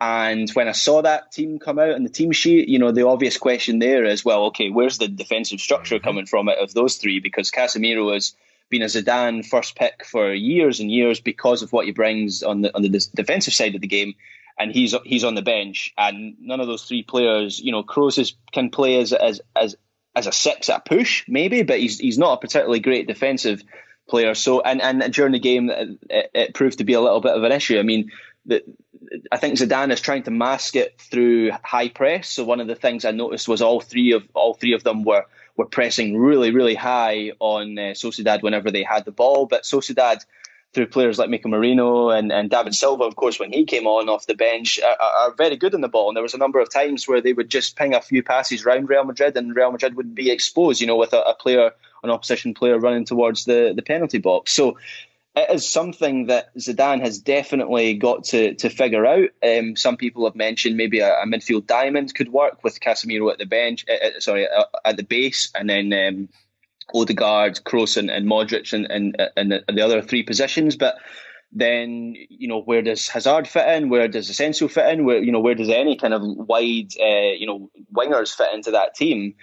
And 0.00 0.48
when 0.50 0.68
I 0.68 0.72
saw 0.72 1.02
that 1.02 1.32
team 1.32 1.58
come 1.58 1.80
out 1.80 1.94
on 1.94 2.04
the 2.04 2.10
team 2.10 2.30
sheet, 2.30 2.68
you 2.68 2.78
know, 2.78 2.92
the 2.92 3.06
obvious 3.08 3.38
question 3.38 3.80
there 3.80 4.04
is, 4.04 4.24
well, 4.24 4.44
okay, 4.46 4.70
where's 4.70 4.98
the 4.98 5.08
defensive 5.08 5.60
structure 5.60 5.96
mm-hmm. 5.96 6.04
coming 6.04 6.26
from 6.26 6.48
out 6.48 6.58
of 6.58 6.74
those 6.74 6.96
three? 6.96 7.18
Because 7.18 7.50
Casemiro 7.50 8.12
has 8.12 8.34
been 8.68 8.82
a 8.82 8.86
Zidane 8.86 9.44
first 9.44 9.74
pick 9.76 10.04
for 10.04 10.32
years 10.32 10.78
and 10.80 10.90
years 10.90 11.20
because 11.20 11.62
of 11.62 11.72
what 11.72 11.86
he 11.86 11.92
brings 11.92 12.42
on 12.42 12.62
the 12.62 12.74
on 12.74 12.82
the 12.82 12.88
defensive 13.14 13.54
side 13.54 13.74
of 13.74 13.80
the 13.80 13.86
game 13.86 14.14
and 14.58 14.72
he's 14.72 14.94
he's 15.04 15.24
on 15.24 15.34
the 15.34 15.42
bench, 15.42 15.92
and 15.96 16.36
none 16.40 16.60
of 16.60 16.66
those 16.66 16.84
three 16.84 17.02
players, 17.02 17.58
you 17.58 17.72
know, 17.72 17.82
Kroos 17.82 18.34
can 18.52 18.70
play 18.70 19.00
as 19.00 19.12
as 19.12 19.40
as 19.54 19.76
as 20.14 20.26
a 20.26 20.32
six 20.32 20.68
at 20.68 20.78
a 20.78 20.88
push, 20.88 21.24
maybe, 21.28 21.62
but 21.62 21.78
he's 21.78 21.98
he's 21.98 22.18
not 22.18 22.34
a 22.34 22.40
particularly 22.40 22.80
great 22.80 23.06
defensive 23.06 23.62
player. 24.08 24.34
So, 24.34 24.60
and 24.60 24.80
and 24.82 25.12
during 25.12 25.32
the 25.32 25.38
game, 25.38 25.70
it, 25.70 26.30
it 26.34 26.54
proved 26.54 26.78
to 26.78 26.84
be 26.84 26.92
a 26.94 27.00
little 27.00 27.20
bit 27.20 27.34
of 27.34 27.42
an 27.42 27.52
issue. 27.52 27.78
I 27.78 27.82
mean, 27.82 28.10
the, 28.44 28.62
I 29.30 29.36
think 29.36 29.58
Zidane 29.58 29.92
is 29.92 30.00
trying 30.00 30.24
to 30.24 30.30
mask 30.30 30.76
it 30.76 31.00
through 31.00 31.52
high 31.62 31.88
press. 31.88 32.28
So 32.28 32.44
one 32.44 32.60
of 32.60 32.66
the 32.66 32.74
things 32.74 33.04
I 33.04 33.10
noticed 33.10 33.48
was 33.48 33.62
all 33.62 33.80
three 33.80 34.12
of 34.12 34.24
all 34.34 34.54
three 34.54 34.74
of 34.74 34.84
them 34.84 35.04
were 35.04 35.24
were 35.56 35.66
pressing 35.66 36.16
really 36.16 36.50
really 36.50 36.74
high 36.74 37.32
on 37.38 37.78
uh, 37.78 37.82
Sociedad 37.92 38.42
whenever 38.42 38.70
they 38.70 38.82
had 38.82 39.04
the 39.04 39.12
ball, 39.12 39.46
but 39.46 39.64
Sociedad 39.64 40.24
through 40.72 40.86
players 40.86 41.18
like 41.18 41.28
Mikel 41.28 41.50
Merino 41.50 42.08
and, 42.08 42.32
and 42.32 42.48
David 42.48 42.74
Silva, 42.74 43.04
of 43.04 43.14
course, 43.14 43.38
when 43.38 43.52
he 43.52 43.64
came 43.64 43.86
on 43.86 44.08
off 44.08 44.26
the 44.26 44.34
bench, 44.34 44.80
are, 44.80 44.96
are, 45.00 45.34
very 45.34 45.56
good 45.56 45.74
in 45.74 45.82
the 45.82 45.88
ball. 45.88 46.08
And 46.08 46.16
there 46.16 46.22
was 46.22 46.34
a 46.34 46.38
number 46.38 46.60
of 46.60 46.72
times 46.72 47.06
where 47.06 47.20
they 47.20 47.34
would 47.34 47.50
just 47.50 47.76
ping 47.76 47.94
a 47.94 48.00
few 48.00 48.22
passes 48.22 48.64
around 48.64 48.88
Real 48.88 49.04
Madrid 49.04 49.36
and 49.36 49.54
Real 49.54 49.70
Madrid 49.70 49.96
would 49.96 50.14
be 50.14 50.30
exposed, 50.30 50.80
you 50.80 50.86
know, 50.86 50.96
with 50.96 51.12
a, 51.12 51.20
a 51.20 51.34
player 51.34 51.72
an 52.02 52.10
opposition 52.10 52.54
player 52.54 52.78
running 52.78 53.04
towards 53.04 53.44
the, 53.44 53.72
the 53.74 53.82
penalty 53.82 54.18
box. 54.18 54.52
So 54.52 54.78
it 55.34 55.50
is 55.50 55.68
something 55.68 56.26
that 56.26 56.54
Zidane 56.56 57.00
has 57.00 57.18
definitely 57.18 57.94
got 57.94 58.24
to 58.24 58.54
to 58.54 58.68
figure 58.68 59.06
out. 59.06 59.30
Um, 59.42 59.76
some 59.76 59.96
people 59.96 60.26
have 60.26 60.34
mentioned 60.34 60.76
maybe 60.76 61.00
a, 61.00 61.10
a, 61.14 61.26
midfield 61.26 61.66
diamond 61.66 62.14
could 62.14 62.30
work 62.30 62.62
with 62.62 62.80
Casemiro 62.80 63.32
at 63.32 63.38
the 63.38 63.46
bench, 63.46 63.86
uh, 63.88 64.06
uh 64.06 64.20
sorry, 64.20 64.46
uh, 64.46 64.64
at 64.84 64.96
the 64.96 65.04
base, 65.04 65.50
and 65.54 65.70
then 65.70 65.92
um, 65.92 66.28
Odegaard, 66.94 67.60
Kroos, 67.64 67.96
and, 67.96 68.10
and 68.10 68.26
Modric, 68.26 68.72
and, 68.72 68.90
and, 68.90 69.30
and 69.36 69.52
the, 69.52 69.64
the 69.72 69.82
other 69.82 70.02
three 70.02 70.22
positions. 70.22 70.76
But 70.76 70.96
then 71.52 72.14
you 72.30 72.48
know 72.48 72.62
where 72.62 72.82
does 72.82 73.08
Hazard 73.08 73.46
fit 73.46 73.68
in? 73.68 73.90
Where 73.90 74.08
does 74.08 74.30
Asensio 74.30 74.68
fit 74.68 74.88
in? 74.92 75.04
Where 75.04 75.22
you 75.22 75.32
know 75.32 75.40
where 75.40 75.54
does 75.54 75.68
any 75.68 75.96
kind 75.96 76.14
of 76.14 76.22
wide 76.22 76.92
uh, 76.98 77.32
you 77.36 77.46
know 77.46 77.70
wingers 77.94 78.34
fit 78.34 78.54
into 78.54 78.72
that 78.72 78.94
team? 78.94 79.34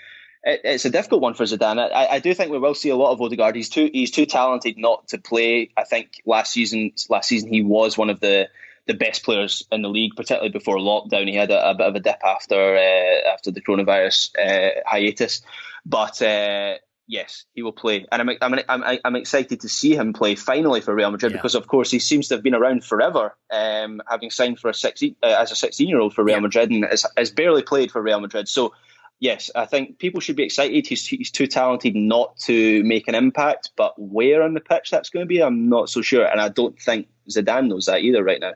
It, 0.43 0.61
it's 0.63 0.85
a 0.85 0.89
difficult 0.89 1.21
one 1.21 1.35
for 1.35 1.43
Zidane. 1.43 1.91
I, 1.91 2.07
I, 2.07 2.19
do 2.19 2.33
think 2.33 2.51
we 2.51 2.57
will 2.57 2.73
see 2.73 2.89
a 2.89 2.95
lot 2.95 3.11
of 3.11 3.21
Odegaard. 3.21 3.55
He's 3.55 3.69
too 3.69 3.89
he's 3.93 4.11
too 4.11 4.25
talented 4.25 4.77
not 4.77 5.09
to 5.09 5.19
play. 5.19 5.69
I 5.77 5.83
think 5.83 6.21
last 6.25 6.53
season 6.53 6.93
last 7.09 7.29
season 7.29 7.53
he 7.53 7.61
was 7.61 7.97
one 7.97 8.09
of 8.09 8.19
the 8.19 8.49
the 8.87 8.95
best 8.95 9.23
players 9.23 9.67
in 9.71 9.83
the 9.83 9.89
league, 9.89 10.15
particularly 10.15 10.49
before 10.49 10.77
lockdown. 10.77 11.27
He 11.27 11.35
had 11.35 11.51
a, 11.51 11.69
a 11.69 11.75
bit 11.75 11.87
of 11.87 11.95
a 11.95 11.99
dip 11.99 12.23
after 12.25 12.75
uh, 12.75 13.31
after 13.31 13.51
the 13.51 13.61
coronavirus 13.61 14.31
uh, 14.39 14.81
hiatus, 14.85 15.41
but 15.85 16.19
uh, 16.23 16.77
yes, 17.09 17.45
he 17.53 17.63
will 17.63 17.73
play, 17.73 18.05
and 18.11 18.21
I'm 18.21 18.37
I'm 18.41 18.59
I'm, 18.69 18.99
I'm 19.03 19.15
excited 19.15 19.61
to 19.61 19.69
see 19.69 19.95
him 19.95 20.13
play 20.13 20.35
finally 20.35 20.79
for 20.79 20.95
Real 20.95 21.11
Madrid 21.11 21.33
yeah. 21.33 21.37
because, 21.39 21.55
of 21.55 21.67
course, 21.67 21.91
he 21.91 21.99
seems 21.99 22.29
to 22.29 22.35
have 22.35 22.43
been 22.43 22.55
around 22.55 22.85
forever, 22.85 23.35
um, 23.51 24.01
having 24.07 24.29
signed 24.29 24.59
for 24.59 24.69
a 24.69 24.73
16, 24.73 25.15
uh, 25.21 25.35
as 25.39 25.51
a 25.51 25.55
16 25.55 25.87
year 25.89 25.99
old 25.99 26.13
for 26.13 26.23
Real 26.23 26.37
yeah. 26.37 26.41
Madrid 26.41 26.69
and 26.69 26.85
has, 26.85 27.05
has, 27.17 27.31
barely 27.31 27.63
played 27.63 27.91
for 27.91 28.01
Real 28.01 28.19
Madrid. 28.21 28.47
So, 28.47 28.73
yes, 29.19 29.49
I 29.55 29.65
think 29.65 29.97
people 29.97 30.21
should 30.21 30.35
be 30.35 30.43
excited. 30.43 30.87
He's 30.87 31.05
he's 31.05 31.31
too 31.31 31.47
talented 31.47 31.95
not 31.95 32.37
to 32.41 32.83
make 32.83 33.07
an 33.07 33.15
impact, 33.15 33.71
but 33.75 33.99
where 33.99 34.43
on 34.43 34.53
the 34.53 34.61
pitch 34.61 34.91
that's 34.91 35.09
going 35.09 35.25
to 35.25 35.27
be, 35.27 35.41
I'm 35.41 35.67
not 35.67 35.89
so 35.89 36.01
sure, 36.01 36.25
and 36.25 36.39
I 36.39 36.49
don't 36.49 36.79
think 36.79 37.07
Zidane 37.27 37.67
knows 37.67 37.87
that 37.87 38.01
either 38.01 38.23
right 38.23 38.39
now. 38.39 38.53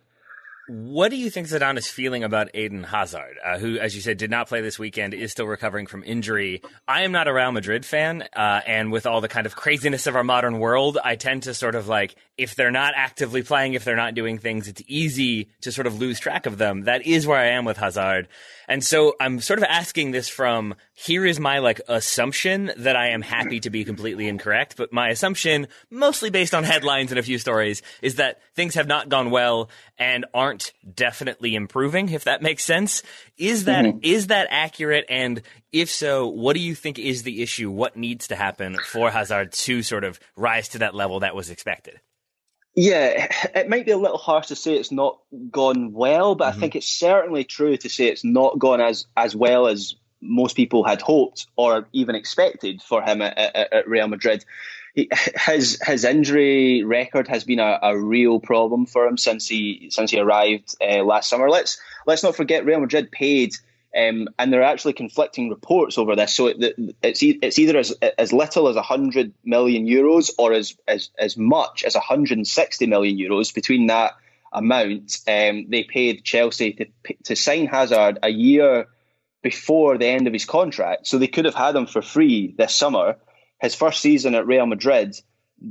What 0.67 1.10
do 1.10 1.17
you 1.17 1.30
think 1.30 1.47
Zidane 1.47 1.78
is 1.78 1.88
feeling 1.88 2.23
about 2.23 2.56
Eden 2.56 2.84
Hazard, 2.84 3.38
uh, 3.43 3.58
who, 3.60 3.78
as 3.80 3.95
you 3.95 4.02
said, 4.02 4.17
did 4.17 4.32
not 4.32 4.47
play 4.47 4.62
this 4.62 4.80
weekend, 4.80 5.13
is 5.13 5.34
still 5.34 5.45
recovering 5.45 5.88
from 5.88 6.06
injury? 6.06 6.62
I 6.88 7.02
am 7.04 7.12
not 7.12 7.28
a 7.28 7.34
Real 7.34 7.52
Madrid 7.52 7.86
fan, 7.86 8.23
uh, 8.34 8.62
and 8.65 8.89
with 8.89 9.06
all 9.06 9.19
the 9.19 9.28
kind 9.28 9.45
of 9.45 9.58
craziness 9.58 10.08
of 10.08 10.15
our 10.15 10.23
modern 10.23 10.60
world, 10.60 10.97
I 11.04 11.17
tend 11.17 11.43
to 11.43 11.54
sort 11.54 11.76
of 11.76 11.89
like, 11.89 12.15
if 12.38 12.56
they're 12.56 12.71
not 12.71 12.93
actively 12.95 13.43
playing, 13.43 13.73
if 13.73 13.84
they're 13.84 13.97
not 13.97 14.15
doing 14.15 14.38
things, 14.38 14.69
it's 14.69 14.82
easy 14.88 15.49
to 15.62 15.71
sort 15.73 15.86
of 15.86 15.99
lose 15.99 16.17
track 16.17 16.45
of 16.45 16.58
them. 16.58 16.84
That 16.84 17.06
is 17.06 17.28
where 17.28 17.38
I 17.38 17.47
am 17.47 17.65
with 17.65 17.76
Hazard. 17.76 18.30
And 18.69 18.82
so 18.84 19.15
I'm 19.19 19.41
sort 19.41 19.60
of 19.60 19.65
asking 19.65 20.12
this 20.12 20.30
from 20.30 20.76
here 20.93 21.26
is 21.26 21.39
my 21.39 21.60
like 21.60 21.82
assumption 21.88 22.71
that 22.78 22.95
I 22.95 23.10
am 23.10 23.21
happy 23.21 23.60
to 23.60 23.69
be 23.69 23.84
completely 23.84 24.28
incorrect, 24.28 24.78
but 24.78 24.93
my 24.93 25.10
assumption, 25.10 25.67
mostly 25.91 26.30
based 26.30 26.56
on 26.56 26.63
headlines 26.63 27.12
and 27.12 27.19
a 27.19 27.23
few 27.23 27.38
stories, 27.38 27.82
is 28.02 28.15
that 28.15 28.39
things 28.56 28.76
have 28.76 28.88
not 28.88 29.10
gone 29.10 29.30
well 29.30 29.69
and 29.97 30.25
aren't 30.34 30.71
definitely 30.93 31.56
improving, 31.56 32.10
if 32.10 32.23
that 32.23 32.41
makes 32.41 32.63
sense. 32.63 33.03
Is 33.38 33.65
that 33.65 33.86
mm-hmm. 33.86 33.99
is 34.01 34.27
that 34.27 34.47
accurate? 34.49 35.06
And 35.10 35.41
if 35.71 35.89
so, 35.89 36.27
what 36.27 36.56
do 36.56 36.60
you 36.60 36.75
think 36.75 36.99
is 36.99 37.23
the 37.23 37.41
issue? 37.41 37.69
What 37.69 37.95
needs 37.95 38.27
to 38.27 38.36
happen 38.36 38.77
for 38.86 39.12
Hazard 39.12 39.51
to 39.51 39.84
sort 39.84 40.03
of 40.03 40.19
rise 40.36 40.69
to 40.69 40.79
that 40.79 40.95
level 40.95 41.21
that 41.21 41.36
was 41.36 41.49
expected? 41.49 41.99
Yeah, 42.75 43.27
it 43.56 43.69
might 43.69 43.86
be 43.86 43.91
a 43.91 43.97
little 43.97 44.17
harsh 44.17 44.47
to 44.47 44.56
say 44.56 44.73
it's 44.73 44.91
not 44.91 45.19
gone 45.51 45.93
well, 45.93 46.36
but 46.36 46.49
mm-hmm. 46.49 46.58
I 46.58 46.60
think 46.60 46.75
it's 46.75 46.89
certainly 46.89 47.43
true 47.43 47.77
to 47.77 47.89
say 47.89 48.08
it's 48.08 48.23
not 48.23 48.58
gone 48.58 48.82
as 48.82 49.06
as 49.15 49.36
well 49.36 49.67
as 49.67 49.95
most 50.21 50.56
people 50.56 50.84
had 50.84 51.01
hoped 51.01 51.47
or 51.58 51.88
even 51.91 52.15
expected 52.15 52.82
for 52.82 53.01
him 53.01 53.21
at, 53.21 53.38
at, 53.38 53.73
at 53.73 53.88
Real 53.88 54.08
Madrid. 54.08 54.45
His 54.95 55.79
his 55.84 56.06
injury 56.06 56.84
record 56.84 57.27
has 57.27 57.43
been 57.43 57.60
a, 57.60 57.79
a, 57.82 57.97
real 57.97 58.39
problem 58.39 58.86
for 58.86 59.08
him 59.08 59.17
since 59.17 59.47
he 59.47 59.88
since 59.89 60.12
he 60.12 60.19
arrived 60.19 60.75
uh, 60.79 61.03
last 61.03 61.29
summer. 61.29 61.49
Let's 61.49 61.79
let's 62.06 62.21
not 62.21 62.36
forget 62.36 62.63
Real 62.63 62.79
Madrid 62.79 63.12
paid 63.12 63.53
um, 63.95 64.27
and 64.39 64.51
there 64.51 64.62
are 64.62 64.71
actually 64.71 64.93
conflicting 64.93 65.49
reports 65.49 65.97
over 65.97 66.15
this. 66.15 66.34
So 66.34 66.47
it, 66.47 66.75
it's 67.03 67.21
it's 67.21 67.60
either 67.60 67.77
as 67.77 67.91
as 68.17 68.34
little 68.34 68.67
as 68.67 68.75
100 68.75 69.34
million 69.43 69.86
euros 69.86 70.32
or 70.38 70.51
as 70.53 70.75
as 70.88 71.12
as 71.19 71.38
much 71.38 71.84
as 71.84 71.93
160 71.93 72.88
million 72.88 73.17
euros. 73.17 73.53
Between 73.53 73.88
that 73.88 74.13
amount, 74.51 75.19
um, 75.27 75.69
they 75.69 75.84
paid 75.84 76.23
Chelsea 76.23 76.73
to 76.73 77.13
to 77.25 77.36
sign 77.36 77.67
Hazard 77.67 78.17
a 78.23 78.29
year 78.29 78.88
before 79.43 79.97
the 79.97 80.08
end 80.08 80.25
of 80.25 80.34
his 80.34 80.45
contract. 80.45 81.06
So 81.06 81.19
they 81.19 81.27
could 81.27 81.45
have 81.45 81.56
had 81.56 81.75
him 81.75 81.86
for 81.86 82.01
free 82.01 82.56
this 82.58 82.73
summer. 82.73 83.17
His 83.63 83.76
first 83.76 84.02
season 84.02 84.36
at 84.36 84.45
Real 84.45 84.65
Madrid 84.65 85.15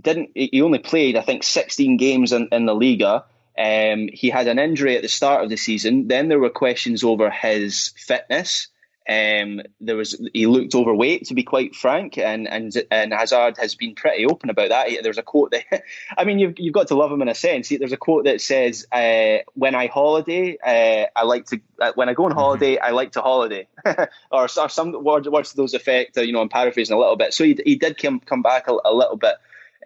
didn't. 0.00 0.30
He 0.34 0.62
only 0.62 0.78
played, 0.78 1.14
I 1.14 1.20
think, 1.20 1.42
16 1.42 1.98
games 1.98 2.32
in, 2.32 2.48
in 2.50 2.64
the 2.64 2.74
Liga. 2.74 3.26
Um, 3.58 4.08
he 4.10 4.30
had 4.30 4.48
an 4.48 4.58
injury 4.58 4.96
at 4.96 5.02
the 5.02 5.08
start 5.08 5.44
of 5.44 5.50
the 5.50 5.58
season. 5.58 6.08
Then 6.08 6.28
there 6.28 6.38
were 6.38 6.48
questions 6.48 7.04
over 7.04 7.30
his 7.30 7.92
fitness. 7.98 8.68
Um, 9.08 9.62
there 9.80 9.96
was 9.96 10.20
he 10.32 10.46
looked 10.46 10.74
overweight, 10.74 11.26
to 11.26 11.34
be 11.34 11.42
quite 11.42 11.74
frank, 11.74 12.18
and 12.18 12.48
and 12.48 12.72
and 12.90 13.12
Hazard 13.12 13.56
has 13.58 13.74
been 13.74 13.94
pretty 13.94 14.26
open 14.26 14.50
about 14.50 14.68
that. 14.68 14.88
There's 15.02 15.18
a 15.18 15.22
quote 15.22 15.52
that, 15.52 15.82
I 16.16 16.24
mean, 16.24 16.38
you've 16.38 16.54
you've 16.58 16.74
got 16.74 16.88
to 16.88 16.94
love 16.94 17.10
him 17.10 17.22
in 17.22 17.28
a 17.28 17.34
sense. 17.34 17.68
There's 17.68 17.92
a 17.92 17.96
quote 17.96 18.24
that 18.24 18.40
says, 18.40 18.86
uh, 18.92 19.38
"When 19.54 19.74
I 19.74 19.88
holiday, 19.88 20.56
uh, 20.58 21.06
I 21.16 21.24
like 21.24 21.46
to. 21.46 21.60
Uh, 21.80 21.92
when 21.94 22.08
I 22.08 22.14
go 22.14 22.24
on 22.24 22.30
mm-hmm. 22.30 22.38
holiday, 22.38 22.78
I 22.78 22.90
like 22.90 23.12
to 23.12 23.22
holiday," 23.22 23.66
or, 23.84 24.08
or 24.30 24.48
some 24.48 25.04
words, 25.04 25.28
words 25.28 25.50
to 25.50 25.56
those 25.56 25.74
effect. 25.74 26.16
Uh, 26.16 26.20
you 26.20 26.32
know, 26.32 26.40
I'm 26.40 26.48
paraphrasing 26.48 26.94
a 26.94 26.98
little 26.98 27.16
bit. 27.16 27.34
So 27.34 27.44
he 27.44 27.58
he 27.64 27.76
did 27.76 27.98
come 27.98 28.20
come 28.20 28.42
back 28.42 28.68
a, 28.68 28.76
a 28.84 28.94
little 28.94 29.16
bit 29.16 29.34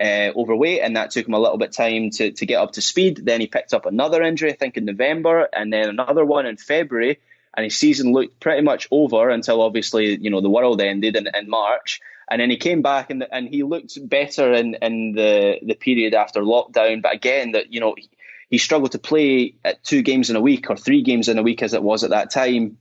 uh, 0.01 0.31
overweight, 0.37 0.81
and 0.83 0.97
that 0.97 1.11
took 1.11 1.27
him 1.27 1.35
a 1.35 1.39
little 1.39 1.59
bit 1.59 1.73
time 1.73 2.11
to, 2.11 2.33
to 2.33 2.47
get 2.47 2.61
up 2.61 2.73
to 2.73 2.83
speed. 2.83 3.21
Then 3.25 3.41
he 3.41 3.47
picked 3.47 3.73
up 3.73 3.87
another 3.87 4.23
injury, 4.23 4.53
I 4.53 4.57
think, 4.57 4.77
in 4.77 4.85
November, 4.85 5.49
and 5.53 5.73
then 5.73 5.89
another 5.89 6.25
one 6.25 6.47
in 6.47 6.57
February, 6.57 7.19
and 7.57 7.65
his 7.65 7.79
season 7.79 8.13
looked 8.13 8.39
pretty 8.41 8.63
much 8.63 8.87
over 8.91 9.31
until 9.31 9.63
obviously 9.63 10.19
you 10.21 10.31
know 10.31 10.41
the 10.41 10.51
world 10.51 10.81
ended 10.81 11.17
in, 11.17 11.29
in 11.35 11.49
March. 11.49 12.01
And 12.29 12.41
then 12.41 12.51
he 12.51 12.57
came 12.57 12.83
back 12.83 13.11
and 13.11 13.25
and 13.31 13.49
he 13.49 13.63
looked 13.63 13.99
better 14.09 14.53
in, 14.53 14.75
in 14.83 15.13
the, 15.13 15.59
the 15.63 15.75
period 15.75 16.13
after 16.13 16.43
lockdown. 16.43 17.03
But 17.03 17.15
again, 17.15 17.53
that 17.53 17.73
you 17.73 17.81
know 17.81 17.95
he, 17.97 18.11
he 18.51 18.59
struggled 18.59 18.93
to 18.93 18.99
play 18.99 19.55
at 19.65 19.83
two 19.85 20.03
games 20.03 20.29
in 20.29 20.37
a 20.37 20.41
week 20.41 20.69
or 20.69 20.77
three 20.77 21.03
games 21.03 21.29
in 21.29 21.39
a 21.39 21.43
week 21.43 21.63
as 21.63 21.73
it 21.73 21.83
was 21.83 22.05
at 22.05 22.11
that 22.11 22.31
time. 22.31 22.79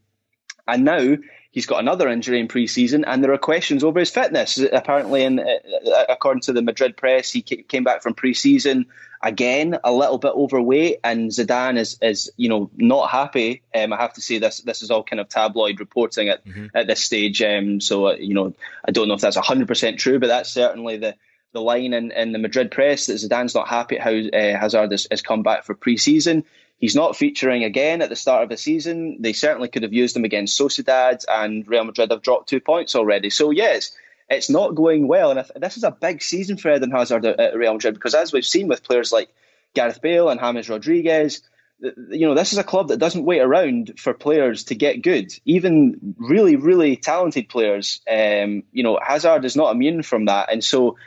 And 0.67 0.83
now 0.83 1.17
He's 1.55 1.65
got 1.65 1.79
another 1.79 2.09
injury 2.09 2.41
in 2.41 2.49
pre-season, 2.49 3.05
and 3.05 3.23
there 3.23 3.31
are 3.31 3.37
questions 3.37 3.85
over 3.85 3.97
his 4.01 4.11
fitness. 4.11 4.57
Apparently, 4.57 5.23
in, 5.23 5.39
uh, 5.39 6.03
according 6.09 6.41
to 6.41 6.51
the 6.51 6.61
Madrid 6.61 6.97
press, 6.97 7.31
he 7.31 7.41
came 7.41 7.85
back 7.85 8.03
from 8.03 8.13
pre-season 8.13 8.87
again 9.23 9.79
a 9.81 9.93
little 9.93 10.17
bit 10.17 10.33
overweight, 10.33 10.99
and 11.01 11.29
Zidane 11.29 11.77
is 11.77 11.97
is 12.01 12.29
you 12.35 12.49
know 12.49 12.69
not 12.75 13.09
happy. 13.09 13.61
Um, 13.73 13.93
I 13.93 14.01
have 14.01 14.11
to 14.15 14.21
say 14.21 14.39
this 14.39 14.57
this 14.57 14.81
is 14.81 14.91
all 14.91 15.03
kind 15.03 15.21
of 15.21 15.29
tabloid 15.29 15.79
reporting 15.79 16.27
at 16.27 16.45
mm-hmm. 16.45 16.67
at 16.75 16.87
this 16.87 17.05
stage. 17.05 17.41
Um, 17.41 17.79
so 17.79 18.07
uh, 18.09 18.15
you 18.15 18.33
know 18.33 18.53
I 18.83 18.91
don't 18.91 19.07
know 19.07 19.13
if 19.13 19.21
that's 19.21 19.37
hundred 19.37 19.69
percent 19.69 19.97
true, 19.97 20.19
but 20.19 20.27
that's 20.27 20.51
certainly 20.51 20.97
the 20.97 21.15
the 21.53 21.61
line 21.61 21.93
in, 21.93 22.11
in 22.11 22.33
the 22.33 22.37
Madrid 22.37 22.69
press 22.69 23.05
that 23.05 23.13
Zidane's 23.13 23.55
not 23.55 23.69
happy 23.69 23.97
at 23.97 24.01
how 24.01 24.11
uh, 24.11 24.59
Hazard 24.59 24.91
has, 24.91 25.07
has 25.09 25.21
come 25.21 25.41
back 25.41 25.63
for 25.63 25.73
pre-season. 25.73 26.43
He's 26.77 26.95
not 26.95 27.15
featuring 27.15 27.63
again 27.63 28.01
at 28.01 28.09
the 28.09 28.15
start 28.15 28.43
of 28.43 28.49
the 28.49 28.57
season. 28.57 29.17
They 29.21 29.33
certainly 29.33 29.69
could 29.69 29.83
have 29.83 29.93
used 29.93 30.15
him 30.15 30.25
against 30.25 30.59
Sociedad, 30.59 31.23
and 31.27 31.67
Real 31.67 31.85
Madrid 31.85 32.11
have 32.11 32.21
dropped 32.21 32.49
two 32.49 32.59
points 32.59 32.95
already. 32.95 33.29
So, 33.29 33.51
yes, 33.51 33.91
it's 34.29 34.49
not 34.49 34.75
going 34.75 35.07
well. 35.07 35.31
And 35.31 35.45
this 35.61 35.77
is 35.77 35.83
a 35.83 35.91
big 35.91 36.21
season 36.21 36.57
for 36.57 36.73
Eden 36.73 36.91
Hazard 36.91 37.25
at 37.25 37.55
Real 37.55 37.73
Madrid 37.73 37.93
because, 37.93 38.15
as 38.15 38.33
we've 38.33 38.45
seen 38.45 38.67
with 38.67 38.83
players 38.83 39.11
like 39.11 39.29
Gareth 39.73 40.01
Bale 40.01 40.29
and 40.29 40.39
James 40.39 40.69
Rodriguez, 40.69 41.41
you 41.79 42.27
know, 42.27 42.35
this 42.35 42.53
is 42.53 42.57
a 42.57 42.63
club 42.63 42.87
that 42.87 42.99
doesn't 42.99 43.25
wait 43.25 43.41
around 43.41 43.99
for 43.99 44.13
players 44.13 44.65
to 44.65 44.75
get 44.75 45.01
good. 45.01 45.31
Even 45.45 46.15
really, 46.17 46.55
really 46.55 46.95
talented 46.95 47.49
players, 47.49 48.01
um, 48.09 48.63
you 48.71 48.83
know, 48.83 48.97
Hazard 49.01 49.45
is 49.45 49.55
not 49.55 49.73
immune 49.75 50.01
from 50.01 50.25
that. 50.25 50.51
And 50.51 50.63
so 50.63 50.97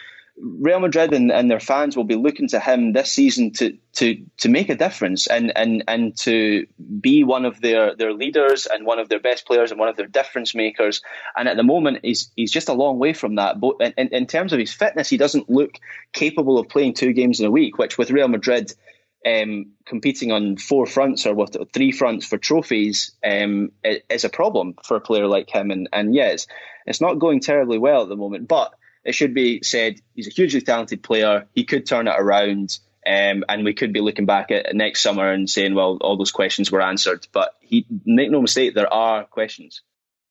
Real 0.40 0.80
Madrid 0.80 1.12
and, 1.12 1.32
and 1.32 1.50
their 1.50 1.60
fans 1.60 1.96
will 1.96 2.04
be 2.04 2.14
looking 2.14 2.48
to 2.48 2.60
him 2.60 2.92
this 2.92 3.10
season 3.10 3.52
to 3.54 3.76
to 3.94 4.24
to 4.38 4.48
make 4.48 4.68
a 4.68 4.76
difference 4.76 5.26
and 5.26 5.56
and 5.56 5.84
and 5.88 6.16
to 6.18 6.66
be 7.00 7.24
one 7.24 7.44
of 7.44 7.60
their 7.60 7.94
their 7.96 8.12
leaders 8.12 8.66
and 8.66 8.86
one 8.86 8.98
of 8.98 9.08
their 9.08 9.20
best 9.20 9.46
players 9.46 9.70
and 9.70 9.80
one 9.80 9.88
of 9.88 9.96
their 9.96 10.06
difference 10.06 10.54
makers. 10.54 11.02
And 11.36 11.48
at 11.48 11.56
the 11.56 11.62
moment, 11.62 12.00
he's 12.02 12.30
he's 12.36 12.52
just 12.52 12.68
a 12.68 12.74
long 12.74 12.98
way 12.98 13.12
from 13.12 13.36
that. 13.36 13.60
But 13.60 13.76
in, 13.80 14.08
in 14.08 14.26
terms 14.26 14.52
of 14.52 14.58
his 14.58 14.72
fitness, 14.72 15.08
he 15.08 15.16
doesn't 15.16 15.50
look 15.50 15.78
capable 16.12 16.58
of 16.58 16.68
playing 16.68 16.94
two 16.94 17.12
games 17.12 17.40
in 17.40 17.46
a 17.46 17.50
week, 17.50 17.78
which 17.78 17.98
with 17.98 18.10
Real 18.10 18.28
Madrid. 18.28 18.72
Um, 19.26 19.72
competing 19.84 20.30
on 20.30 20.56
four 20.56 20.86
fronts 20.86 21.26
or 21.26 21.34
what 21.34 21.56
three 21.74 21.90
fronts 21.90 22.24
for 22.24 22.38
trophies 22.38 23.16
um, 23.26 23.72
is 24.08 24.22
a 24.22 24.28
problem 24.28 24.76
for 24.84 24.96
a 24.96 25.00
player 25.00 25.26
like 25.26 25.50
him. 25.50 25.72
And, 25.72 25.88
and 25.92 26.14
yes, 26.14 26.46
it's 26.86 27.00
not 27.00 27.18
going 27.18 27.40
terribly 27.40 27.78
well 27.78 28.04
at 28.04 28.08
the 28.08 28.16
moment. 28.16 28.46
But 28.46 28.72
it 29.08 29.14
should 29.14 29.32
be 29.32 29.62
said 29.62 30.02
he's 30.14 30.28
a 30.28 30.30
hugely 30.30 30.60
talented 30.60 31.02
player. 31.02 31.46
He 31.54 31.64
could 31.64 31.86
turn 31.86 32.08
it 32.08 32.14
around. 32.18 32.78
Um, 33.06 33.42
and 33.48 33.64
we 33.64 33.72
could 33.72 33.94
be 33.94 34.02
looking 34.02 34.26
back 34.26 34.50
at 34.50 34.74
next 34.74 35.02
summer 35.02 35.32
and 35.32 35.48
saying, 35.48 35.74
well, 35.74 35.96
all 36.02 36.18
those 36.18 36.30
questions 36.30 36.70
were 36.70 36.82
answered. 36.82 37.26
But 37.32 37.54
he 37.60 37.86
make 38.04 38.30
no 38.30 38.42
mistake, 38.42 38.74
there 38.74 38.92
are 38.92 39.24
questions. 39.24 39.80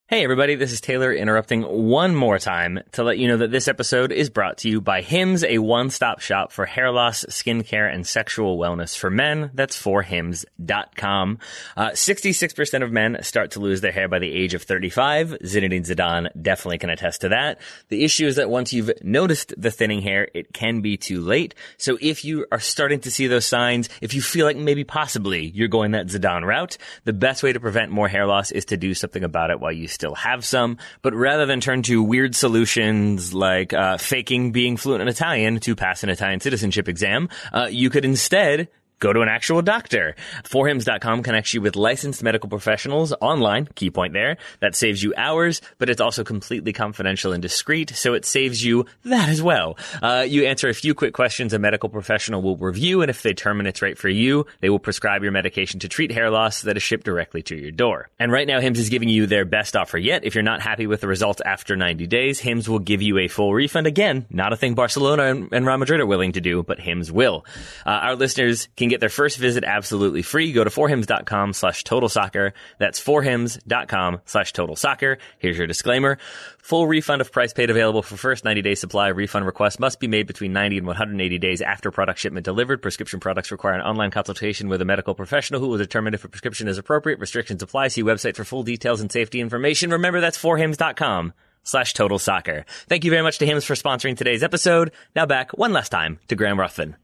Hey 0.09 0.23
everybody, 0.23 0.55
this 0.55 0.71
is 0.71 0.79
Taylor 0.79 1.13
interrupting 1.13 1.63
one 1.63 2.15
more 2.15 2.39
time 2.39 2.79
to 2.93 3.03
let 3.03 3.17
you 3.17 3.27
know 3.27 3.35
that 3.35 3.51
this 3.51 3.67
episode 3.67 4.13
is 4.13 4.29
brought 4.29 4.59
to 4.59 4.69
you 4.69 4.79
by 4.79 5.01
Hims, 5.01 5.43
a 5.43 5.57
one-stop 5.57 6.21
shop 6.21 6.53
for 6.53 6.65
hair 6.65 6.91
loss, 6.91 7.25
skincare, 7.25 7.93
and 7.93 8.07
sexual 8.07 8.57
wellness 8.57 8.97
for 8.97 9.09
men. 9.09 9.51
That's 9.53 9.75
forhims.com. 9.75 11.39
Uh, 11.75 11.89
66% 11.89 12.83
of 12.83 12.91
men 12.93 13.17
start 13.21 13.51
to 13.51 13.59
lose 13.59 13.81
their 13.81 13.91
hair 13.91 14.07
by 14.07 14.19
the 14.19 14.31
age 14.31 14.53
of 14.53 14.63
35. 14.63 15.39
Zinedine 15.43 15.85
Zidane 15.85 16.29
definitely 16.41 16.77
can 16.77 16.89
attest 16.89 17.19
to 17.19 17.29
that. 17.29 17.59
The 17.89 18.05
issue 18.05 18.27
is 18.27 18.37
that 18.37 18.49
once 18.49 18.71
you've 18.71 18.91
noticed 19.03 19.55
the 19.57 19.71
thinning 19.71 20.01
hair, 20.01 20.29
it 20.33 20.53
can 20.53 20.79
be 20.79 20.95
too 20.95 21.19
late. 21.19 21.53
So 21.75 21.97
if 21.99 22.23
you 22.23 22.45
are 22.49 22.61
starting 22.61 23.01
to 23.01 23.11
see 23.11 23.27
those 23.27 23.45
signs, 23.45 23.89
if 23.99 24.13
you 24.13 24.21
feel 24.21 24.45
like 24.45 24.55
maybe 24.55 24.85
possibly 24.85 25.47
you're 25.47 25.67
going 25.67 25.91
that 25.91 26.07
Zidane 26.07 26.45
route, 26.45 26.77
the 27.03 27.11
best 27.11 27.43
way 27.43 27.51
to 27.51 27.59
prevent 27.59 27.91
more 27.91 28.07
hair 28.07 28.25
loss 28.25 28.51
is 28.51 28.63
to 28.65 28.77
do 28.77 28.93
something 28.93 29.25
about 29.25 29.49
it 29.49 29.59
while 29.59 29.73
you 29.73 29.89
still 29.97 30.13
have 30.13 30.45
some, 30.45 30.77
but 31.01 31.15
rather 31.15 31.47
than 31.47 31.59
turn 31.59 31.81
to 31.81 32.03
weird 32.03 32.35
solutions 32.35 33.33
like 33.33 33.73
uh, 33.73 33.97
faking 33.97 34.51
being 34.51 34.77
fluent 34.77 35.01
in 35.01 35.07
Italian 35.07 35.59
to 35.61 35.75
pass 35.75 36.03
an 36.03 36.09
Italian 36.09 36.39
citizenship 36.39 36.87
exam, 36.87 37.29
uh, 37.51 37.67
you 37.71 37.89
could 37.89 38.05
instead 38.05 38.67
go 38.99 39.13
to 39.13 39.21
an 39.21 39.29
actual 39.29 39.61
doctor. 39.61 40.15
Forhims.com 40.43 41.23
connects 41.23 41.53
you 41.53 41.61
with 41.61 41.75
licensed 41.75 42.23
medical 42.23 42.49
professionals 42.49 43.13
online. 43.21 43.67
Key 43.75 43.89
point 43.89 44.13
there. 44.13 44.37
That 44.59 44.75
saves 44.75 45.01
you 45.01 45.13
hours, 45.15 45.61
but 45.77 45.89
it's 45.89 46.01
also 46.01 46.23
completely 46.23 46.73
confidential 46.73 47.33
and 47.33 47.41
discreet, 47.41 47.91
so 47.91 48.13
it 48.13 48.25
saves 48.25 48.63
you 48.63 48.85
that 49.05 49.29
as 49.29 49.41
well. 49.41 49.77
Uh, 50.01 50.25
you 50.27 50.45
answer 50.45 50.69
a 50.69 50.73
few 50.73 50.93
quick 50.93 51.13
questions 51.13 51.53
a 51.53 51.59
medical 51.59 51.89
professional 51.89 52.41
will 52.41 52.57
review, 52.57 53.01
and 53.01 53.09
if 53.09 53.21
they 53.21 53.29
determine 53.29 53.67
it's 53.67 53.81
right 53.81 53.97
for 53.97 54.09
you, 54.09 54.45
they 54.61 54.69
will 54.69 54.79
prescribe 54.79 55.23
your 55.23 55.31
medication 55.31 55.79
to 55.79 55.87
treat 55.87 56.11
hair 56.11 56.29
loss 56.29 56.63
that 56.63 56.75
is 56.75 56.83
shipped 56.83 57.05
directly 57.05 57.41
to 57.43 57.55
your 57.55 57.71
door. 57.71 58.09
And 58.19 58.31
right 58.31 58.47
now, 58.47 58.59
Hims 58.59 58.79
is 58.79 58.89
giving 58.89 59.09
you 59.09 59.27
their 59.27 59.45
best 59.45 59.75
offer 59.75 59.97
yet. 59.97 60.23
If 60.25 60.35
you're 60.35 60.43
not 60.43 60.61
happy 60.61 60.87
with 60.87 61.01
the 61.01 61.07
results 61.07 61.41
after 61.45 61.75
90 61.75 62.07
days, 62.07 62.39
Hims 62.39 62.67
will 62.67 62.79
give 62.79 63.01
you 63.01 63.19
a 63.19 63.27
full 63.27 63.53
refund. 63.53 63.87
Again, 63.87 64.25
not 64.29 64.53
a 64.53 64.57
thing 64.57 64.73
Barcelona 64.73 65.23
and, 65.25 65.49
and 65.51 65.65
Real 65.65 65.77
Madrid 65.77 65.99
are 65.99 66.05
willing 66.05 66.33
to 66.33 66.41
do, 66.41 66.63
but 66.63 66.79
Hims 66.79 67.11
will. 67.11 67.45
Uh, 67.85 67.89
our 67.89 68.15
listeners 68.15 68.67
can 68.75 68.86
can 68.87 68.91
get 68.91 69.01
their 69.01 69.09
first 69.09 69.37
visit 69.37 69.65
absolutely 69.65 70.21
free. 70.21 70.53
Go 70.53 70.63
to 70.63 70.69
forhims.com 70.69 71.53
slash 71.53 71.83
total 71.83 72.07
soccer. 72.07 72.53
That's 72.79 73.03
forhims.com 73.03 74.21
slash 74.25 74.53
total 74.53 74.75
soccer. 74.75 75.17
Here's 75.39 75.57
your 75.57 75.67
disclaimer. 75.67 76.17
Full 76.59 76.87
refund 76.87 77.21
of 77.21 77.31
price 77.31 77.53
paid 77.53 77.69
available 77.69 78.01
for 78.01 78.15
first 78.15 78.45
90 78.45 78.61
day 78.61 78.75
supply. 78.75 79.09
Refund 79.09 79.45
request 79.45 79.79
must 79.79 79.99
be 79.99 80.07
made 80.07 80.25
between 80.27 80.53
90 80.53 80.77
and 80.79 80.87
180 80.87 81.37
days 81.37 81.61
after 81.61 81.91
product 81.91 82.19
shipment 82.19 82.45
delivered. 82.45 82.81
Prescription 82.81 83.19
products 83.19 83.51
require 83.51 83.73
an 83.73 83.81
online 83.81 84.11
consultation 84.11 84.69
with 84.69 84.81
a 84.81 84.85
medical 84.85 85.13
professional 85.13 85.59
who 85.59 85.67
will 85.67 85.77
determine 85.77 86.13
if 86.13 86.23
a 86.23 86.29
prescription 86.29 86.67
is 86.67 86.77
appropriate. 86.77 87.19
Restrictions 87.19 87.61
apply. 87.61 87.89
See 87.89 88.03
website 88.03 88.35
for 88.35 88.45
full 88.45 88.63
details 88.63 89.01
and 89.01 89.11
safety 89.11 89.41
information. 89.41 89.91
Remember 89.91 90.21
that's 90.21 90.41
forhims.com 90.41 91.33
slash 91.63 91.93
total 91.93 92.19
soccer. 92.19 92.65
Thank 92.87 93.03
you 93.03 93.11
very 93.11 93.23
much 93.23 93.39
to 93.39 93.45
Hims 93.45 93.65
for 93.65 93.75
sponsoring 93.75 94.15
today's 94.15 94.43
episode. 94.43 94.91
Now 95.15 95.25
back 95.25 95.57
one 95.57 95.73
last 95.73 95.89
time 95.89 96.19
to 96.29 96.35
Graham 96.35 96.57
Ruthven. 96.57 96.95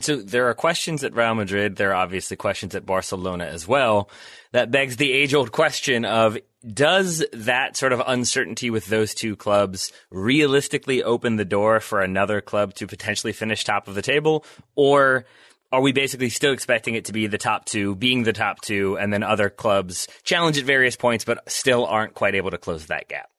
So 0.00 0.16
there 0.16 0.48
are 0.48 0.54
questions 0.54 1.02
at 1.04 1.14
Real 1.14 1.34
Madrid. 1.34 1.76
There 1.76 1.90
are 1.90 2.02
obviously 2.02 2.36
questions 2.36 2.74
at 2.74 2.86
Barcelona 2.86 3.44
as 3.44 3.66
well. 3.66 4.10
That 4.52 4.70
begs 4.70 4.96
the 4.96 5.12
age 5.12 5.34
old 5.34 5.52
question 5.52 6.04
of 6.04 6.38
does 6.66 7.24
that 7.32 7.76
sort 7.76 7.92
of 7.92 8.02
uncertainty 8.06 8.70
with 8.70 8.86
those 8.86 9.14
two 9.14 9.36
clubs 9.36 9.92
realistically 10.10 11.02
open 11.02 11.36
the 11.36 11.44
door 11.44 11.80
for 11.80 12.00
another 12.00 12.40
club 12.40 12.74
to 12.74 12.86
potentially 12.86 13.32
finish 13.32 13.64
top 13.64 13.88
of 13.88 13.94
the 13.94 14.02
table? 14.02 14.44
Or 14.74 15.24
are 15.72 15.80
we 15.80 15.92
basically 15.92 16.30
still 16.30 16.52
expecting 16.52 16.94
it 16.94 17.06
to 17.06 17.12
be 17.12 17.26
the 17.26 17.38
top 17.38 17.64
two, 17.64 17.94
being 17.94 18.22
the 18.22 18.32
top 18.32 18.60
two, 18.60 18.96
and 18.98 19.12
then 19.12 19.22
other 19.22 19.50
clubs 19.50 20.08
challenge 20.22 20.58
at 20.58 20.64
various 20.64 20.96
points, 20.96 21.24
but 21.24 21.50
still 21.50 21.86
aren't 21.86 22.14
quite 22.14 22.34
able 22.34 22.50
to 22.50 22.58
close 22.58 22.86
that 22.86 23.08
gap? 23.08 23.30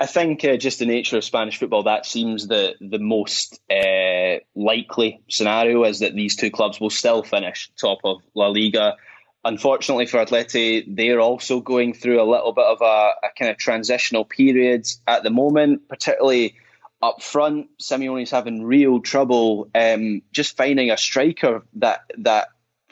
I 0.00 0.06
think 0.06 0.42
uh, 0.46 0.56
just 0.56 0.78
the 0.78 0.86
nature 0.86 1.18
of 1.18 1.24
Spanish 1.24 1.58
football, 1.58 1.82
that 1.82 2.06
seems 2.06 2.46
the 2.46 2.74
the 2.80 2.98
most 2.98 3.60
uh, 3.70 4.38
likely 4.54 5.20
scenario 5.28 5.84
is 5.84 5.98
that 5.98 6.14
these 6.14 6.36
two 6.36 6.50
clubs 6.50 6.80
will 6.80 6.88
still 6.88 7.22
finish 7.22 7.70
top 7.78 7.98
of 8.04 8.22
La 8.34 8.48
Liga. 8.48 8.96
Unfortunately 9.44 10.06
for 10.06 10.24
Atleti, 10.24 10.84
they're 10.88 11.20
also 11.20 11.60
going 11.60 11.92
through 11.92 12.20
a 12.20 12.24
little 12.24 12.52
bit 12.54 12.64
of 12.64 12.80
a, 12.80 13.10
a 13.24 13.28
kind 13.38 13.50
of 13.50 13.58
transitional 13.58 14.24
period 14.24 14.86
at 15.06 15.22
the 15.22 15.30
moment, 15.30 15.86
particularly 15.86 16.54
up 17.02 17.22
front. 17.22 17.68
Simeone's 17.78 18.30
having 18.30 18.62
real 18.62 19.00
trouble 19.00 19.68
um, 19.74 20.22
just 20.32 20.56
finding 20.56 20.90
a 20.90 20.96
striker 20.96 21.62
that 21.74 22.00
that 22.18 22.48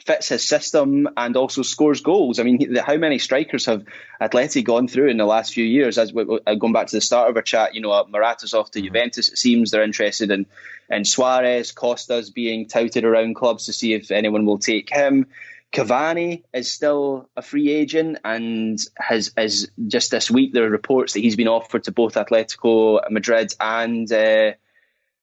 fits 0.09 0.29
his 0.29 0.43
system 0.43 1.07
and 1.15 1.37
also 1.37 1.61
scores 1.61 2.01
goals. 2.01 2.39
I 2.39 2.43
mean, 2.43 2.75
how 2.77 2.97
many 2.97 3.19
strikers 3.19 3.67
have 3.67 3.85
Atleti 4.19 4.63
gone 4.63 4.87
through 4.87 5.09
in 5.09 5.17
the 5.17 5.25
last 5.25 5.53
few 5.53 5.63
years? 5.63 5.99
As 5.99 6.11
we, 6.11 6.25
going 6.25 6.73
back 6.73 6.87
to 6.87 6.95
the 6.95 7.01
start 7.01 7.29
of 7.29 7.35
our 7.35 7.43
chat, 7.43 7.75
you 7.75 7.81
know, 7.81 7.91
uh, 7.91 8.05
Morata's 8.05 8.55
off 8.55 8.71
to 8.71 8.79
mm-hmm. 8.79 8.87
Juventus. 8.87 9.29
It 9.29 9.37
seems 9.37 9.69
they're 9.69 9.83
interested 9.83 10.31
in 10.31 10.47
in 10.89 11.05
Suarez, 11.05 11.71
Costas 11.71 12.31
being 12.31 12.67
touted 12.67 13.03
around 13.03 13.35
clubs 13.35 13.67
to 13.67 13.73
see 13.73 13.93
if 13.93 14.09
anyone 14.09 14.47
will 14.47 14.57
take 14.57 14.89
him. 14.89 15.27
Cavani 15.71 16.41
is 16.51 16.71
still 16.71 17.29
a 17.37 17.43
free 17.43 17.69
agent 17.69 18.17
and 18.25 18.79
has 18.97 19.31
is 19.37 19.69
just 19.85 20.09
this 20.09 20.31
week 20.31 20.53
there 20.53 20.65
are 20.65 20.71
reports 20.71 21.13
that 21.13 21.19
he's 21.19 21.35
been 21.35 21.47
offered 21.47 21.83
to 21.83 21.91
both 21.91 22.15
Atletico 22.15 22.99
Madrid 23.11 23.53
and. 23.59 24.11
Uh, 24.11 24.53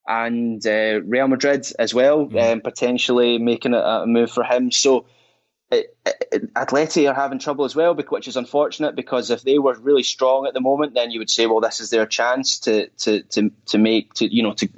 and 0.07 0.64
uh, 0.66 1.00
Real 1.04 1.28
Madrid 1.28 1.66
as 1.78 1.92
well, 1.92 2.26
mm. 2.26 2.52
um, 2.52 2.61
potentially 2.61 3.38
making 3.38 3.74
a, 3.74 3.78
a, 3.78 4.07
move 4.07 4.30
for 4.30 4.44
him. 4.44 4.70
So 4.70 5.07
it, 5.70 5.96
it, 6.04 6.54
Atleti 6.54 7.11
are 7.11 7.14
having 7.14 7.38
trouble 7.38 7.64
as 7.64 7.74
well, 7.74 7.94
which 7.94 8.28
is 8.28 8.36
unfortunate 8.36 8.94
because 8.94 9.30
if 9.30 9.42
they 9.42 9.59
were 9.59 9.76
really 9.80 10.04
strong 10.04 10.46
at 10.46 10.54
the 10.54 10.61
moment, 10.61 10.94
then 10.94 11.11
you 11.11 11.18
would 11.18 11.30
say, 11.30 11.46
well, 11.46 11.61
this 11.61 11.80
is 11.80 11.90
their 11.90 12.07
chance 12.07 12.61
to 12.61 12.88
to 12.98 13.22
to 13.22 13.50
to 13.66 13.78
make 13.78 14.14
to 14.14 14.32
you 14.32 14.42
know 14.42 14.52
to 14.54 14.68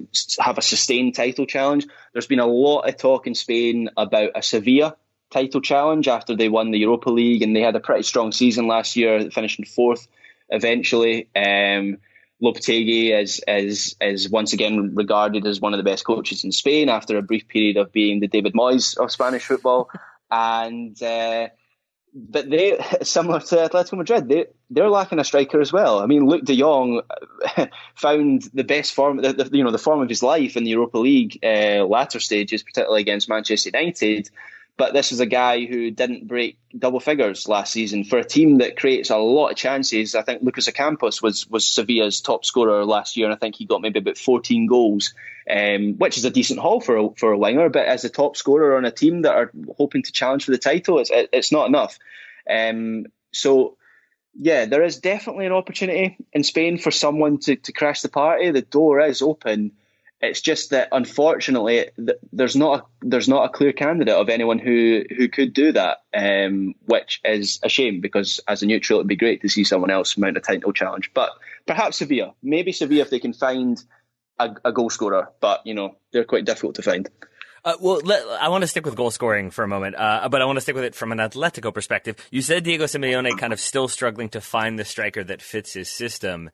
have 0.40 0.58
a 0.58 0.62
sustained 0.62 1.14
title 1.14 1.46
challenge. 1.46 1.86
There's 2.12 2.26
been 2.26 2.38
a 2.38 2.46
lot 2.46 2.88
of 2.88 2.96
talk 2.96 3.26
in 3.26 3.34
Spain 3.34 3.90
about 3.96 4.30
a 4.34 4.42
Sevilla 4.42 4.96
title 5.30 5.60
challenge 5.60 6.08
after 6.08 6.34
they 6.34 6.48
won 6.48 6.70
the 6.70 6.78
Europa 6.78 7.10
League 7.10 7.42
and 7.42 7.54
they 7.54 7.60
had 7.60 7.76
a 7.76 7.80
pretty 7.80 8.02
strong 8.02 8.32
season 8.32 8.66
last 8.66 8.96
year, 8.96 9.30
finishing 9.30 9.66
fourth 9.66 10.08
eventually. 10.48 11.28
Um, 11.36 11.98
Lopetegui 12.42 13.20
is 13.20 13.42
is 13.48 13.96
is 14.00 14.30
once 14.30 14.52
again 14.52 14.94
regarded 14.94 15.46
as 15.46 15.60
one 15.60 15.74
of 15.74 15.78
the 15.78 15.90
best 15.90 16.04
coaches 16.04 16.44
in 16.44 16.52
Spain 16.52 16.88
after 16.88 17.18
a 17.18 17.22
brief 17.22 17.48
period 17.48 17.76
of 17.76 17.92
being 17.92 18.20
the 18.20 18.28
David 18.28 18.54
Moyes 18.54 18.96
of 18.96 19.10
Spanish 19.10 19.44
football, 19.44 19.90
and 20.30 21.00
uh, 21.02 21.48
but 22.14 22.48
they 22.48 22.78
similar 23.02 23.40
to 23.40 23.56
Atletico 23.56 23.98
Madrid, 23.98 24.28
they 24.28 24.46
they're 24.70 24.90
lacking 24.90 25.18
a 25.18 25.24
striker 25.24 25.60
as 25.60 25.72
well. 25.72 26.00
I 26.00 26.06
mean, 26.06 26.26
Luuk 26.26 26.44
De 26.44 26.56
Jong 26.56 27.02
found 27.94 28.42
the 28.54 28.64
best 28.64 28.94
form, 28.94 29.18
the, 29.18 29.32
the, 29.32 29.56
you 29.56 29.64
know, 29.64 29.70
the 29.70 29.78
form 29.78 30.00
of 30.00 30.08
his 30.08 30.22
life 30.22 30.56
in 30.56 30.64
the 30.64 30.70
Europa 30.70 30.98
League 30.98 31.38
uh, 31.42 31.84
latter 31.86 32.20
stages, 32.20 32.62
particularly 32.62 33.00
against 33.00 33.28
Manchester 33.28 33.70
United. 33.72 34.30
But 34.78 34.92
this 34.92 35.10
is 35.10 35.18
a 35.18 35.26
guy 35.26 35.66
who 35.66 35.90
didn't 35.90 36.28
break 36.28 36.56
double 36.78 37.00
figures 37.00 37.48
last 37.48 37.72
season 37.72 38.04
for 38.04 38.16
a 38.16 38.24
team 38.24 38.58
that 38.58 38.78
creates 38.78 39.10
a 39.10 39.16
lot 39.16 39.50
of 39.50 39.56
chances. 39.56 40.14
I 40.14 40.22
think 40.22 40.42
Lucas 40.42 40.68
Ocampos 40.68 41.20
was 41.20 41.48
was 41.50 41.66
Sevilla's 41.66 42.20
top 42.20 42.44
scorer 42.44 42.84
last 42.84 43.16
year, 43.16 43.26
and 43.26 43.34
I 43.34 43.38
think 43.38 43.56
he 43.56 43.66
got 43.66 43.82
maybe 43.82 43.98
about 43.98 44.16
14 44.16 44.66
goals, 44.68 45.14
um, 45.50 45.94
which 45.98 46.16
is 46.16 46.24
a 46.24 46.30
decent 46.30 46.60
haul 46.60 46.80
for 46.80 46.96
a, 46.96 47.10
for 47.16 47.32
a 47.32 47.38
winger. 47.38 47.68
But 47.68 47.86
as 47.86 48.04
a 48.04 48.08
top 48.08 48.36
scorer 48.36 48.76
on 48.76 48.84
a 48.84 48.92
team 48.92 49.22
that 49.22 49.34
are 49.34 49.50
hoping 49.76 50.04
to 50.04 50.12
challenge 50.12 50.44
for 50.44 50.52
the 50.52 50.58
title, 50.58 51.00
it's 51.00 51.10
it's 51.12 51.50
not 51.50 51.66
enough. 51.66 51.98
Um, 52.48 53.06
so 53.32 53.76
yeah, 54.40 54.66
there 54.66 54.84
is 54.84 54.98
definitely 54.98 55.46
an 55.46 55.52
opportunity 55.52 56.16
in 56.32 56.44
Spain 56.44 56.78
for 56.78 56.92
someone 56.92 57.38
to, 57.38 57.56
to 57.56 57.72
crash 57.72 58.02
the 58.02 58.08
party. 58.08 58.52
The 58.52 58.62
door 58.62 59.00
is 59.00 59.22
open. 59.22 59.72
It's 60.20 60.40
just 60.40 60.70
that 60.70 60.88
unfortunately, 60.90 61.90
there's 62.32 62.56
not 62.56 62.80
a, 62.80 63.06
there's 63.06 63.28
not 63.28 63.44
a 63.44 63.48
clear 63.50 63.72
candidate 63.72 64.14
of 64.14 64.28
anyone 64.28 64.58
who, 64.58 65.04
who 65.16 65.28
could 65.28 65.52
do 65.52 65.72
that, 65.72 65.98
um, 66.12 66.74
which 66.86 67.20
is 67.24 67.60
a 67.62 67.68
shame 67.68 68.00
because 68.00 68.40
as 68.48 68.62
a 68.62 68.66
neutral, 68.66 68.98
it'd 68.98 69.08
be 69.08 69.16
great 69.16 69.42
to 69.42 69.48
see 69.48 69.62
someone 69.62 69.90
else 69.90 70.18
mount 70.18 70.36
a 70.36 70.40
title 70.40 70.72
challenge. 70.72 71.12
But 71.14 71.30
perhaps 71.66 71.98
Sevilla, 71.98 72.34
maybe 72.42 72.72
Sevilla 72.72 73.02
if 73.02 73.10
they 73.10 73.20
can 73.20 73.32
find 73.32 73.80
a, 74.38 74.54
a 74.64 74.72
goal 74.72 74.90
scorer, 74.90 75.30
but 75.40 75.62
you 75.64 75.74
know 75.74 75.96
they're 76.12 76.24
quite 76.24 76.44
difficult 76.44 76.76
to 76.76 76.82
find. 76.82 77.08
Uh, 77.64 77.74
well, 77.80 78.00
let, 78.04 78.22
I 78.40 78.48
want 78.48 78.62
to 78.62 78.68
stick 78.68 78.86
with 78.86 78.94
goal 78.96 79.10
scoring 79.10 79.50
for 79.50 79.64
a 79.64 79.68
moment, 79.68 79.96
uh, 79.96 80.28
but 80.28 80.40
I 80.40 80.44
want 80.44 80.56
to 80.56 80.60
stick 80.60 80.74
with 80.74 80.84
it 80.84 80.94
from 80.94 81.12
an 81.12 81.18
Atletico 81.18 81.74
perspective. 81.74 82.16
You 82.30 82.40
said 82.40 82.64
Diego 82.64 82.84
Simeone 82.84 83.36
kind 83.36 83.52
of 83.52 83.60
still 83.60 83.88
struggling 83.88 84.28
to 84.30 84.40
find 84.40 84.78
the 84.78 84.84
striker 84.84 85.24
that 85.24 85.42
fits 85.42 85.74
his 85.74 85.88
system. 85.88 86.50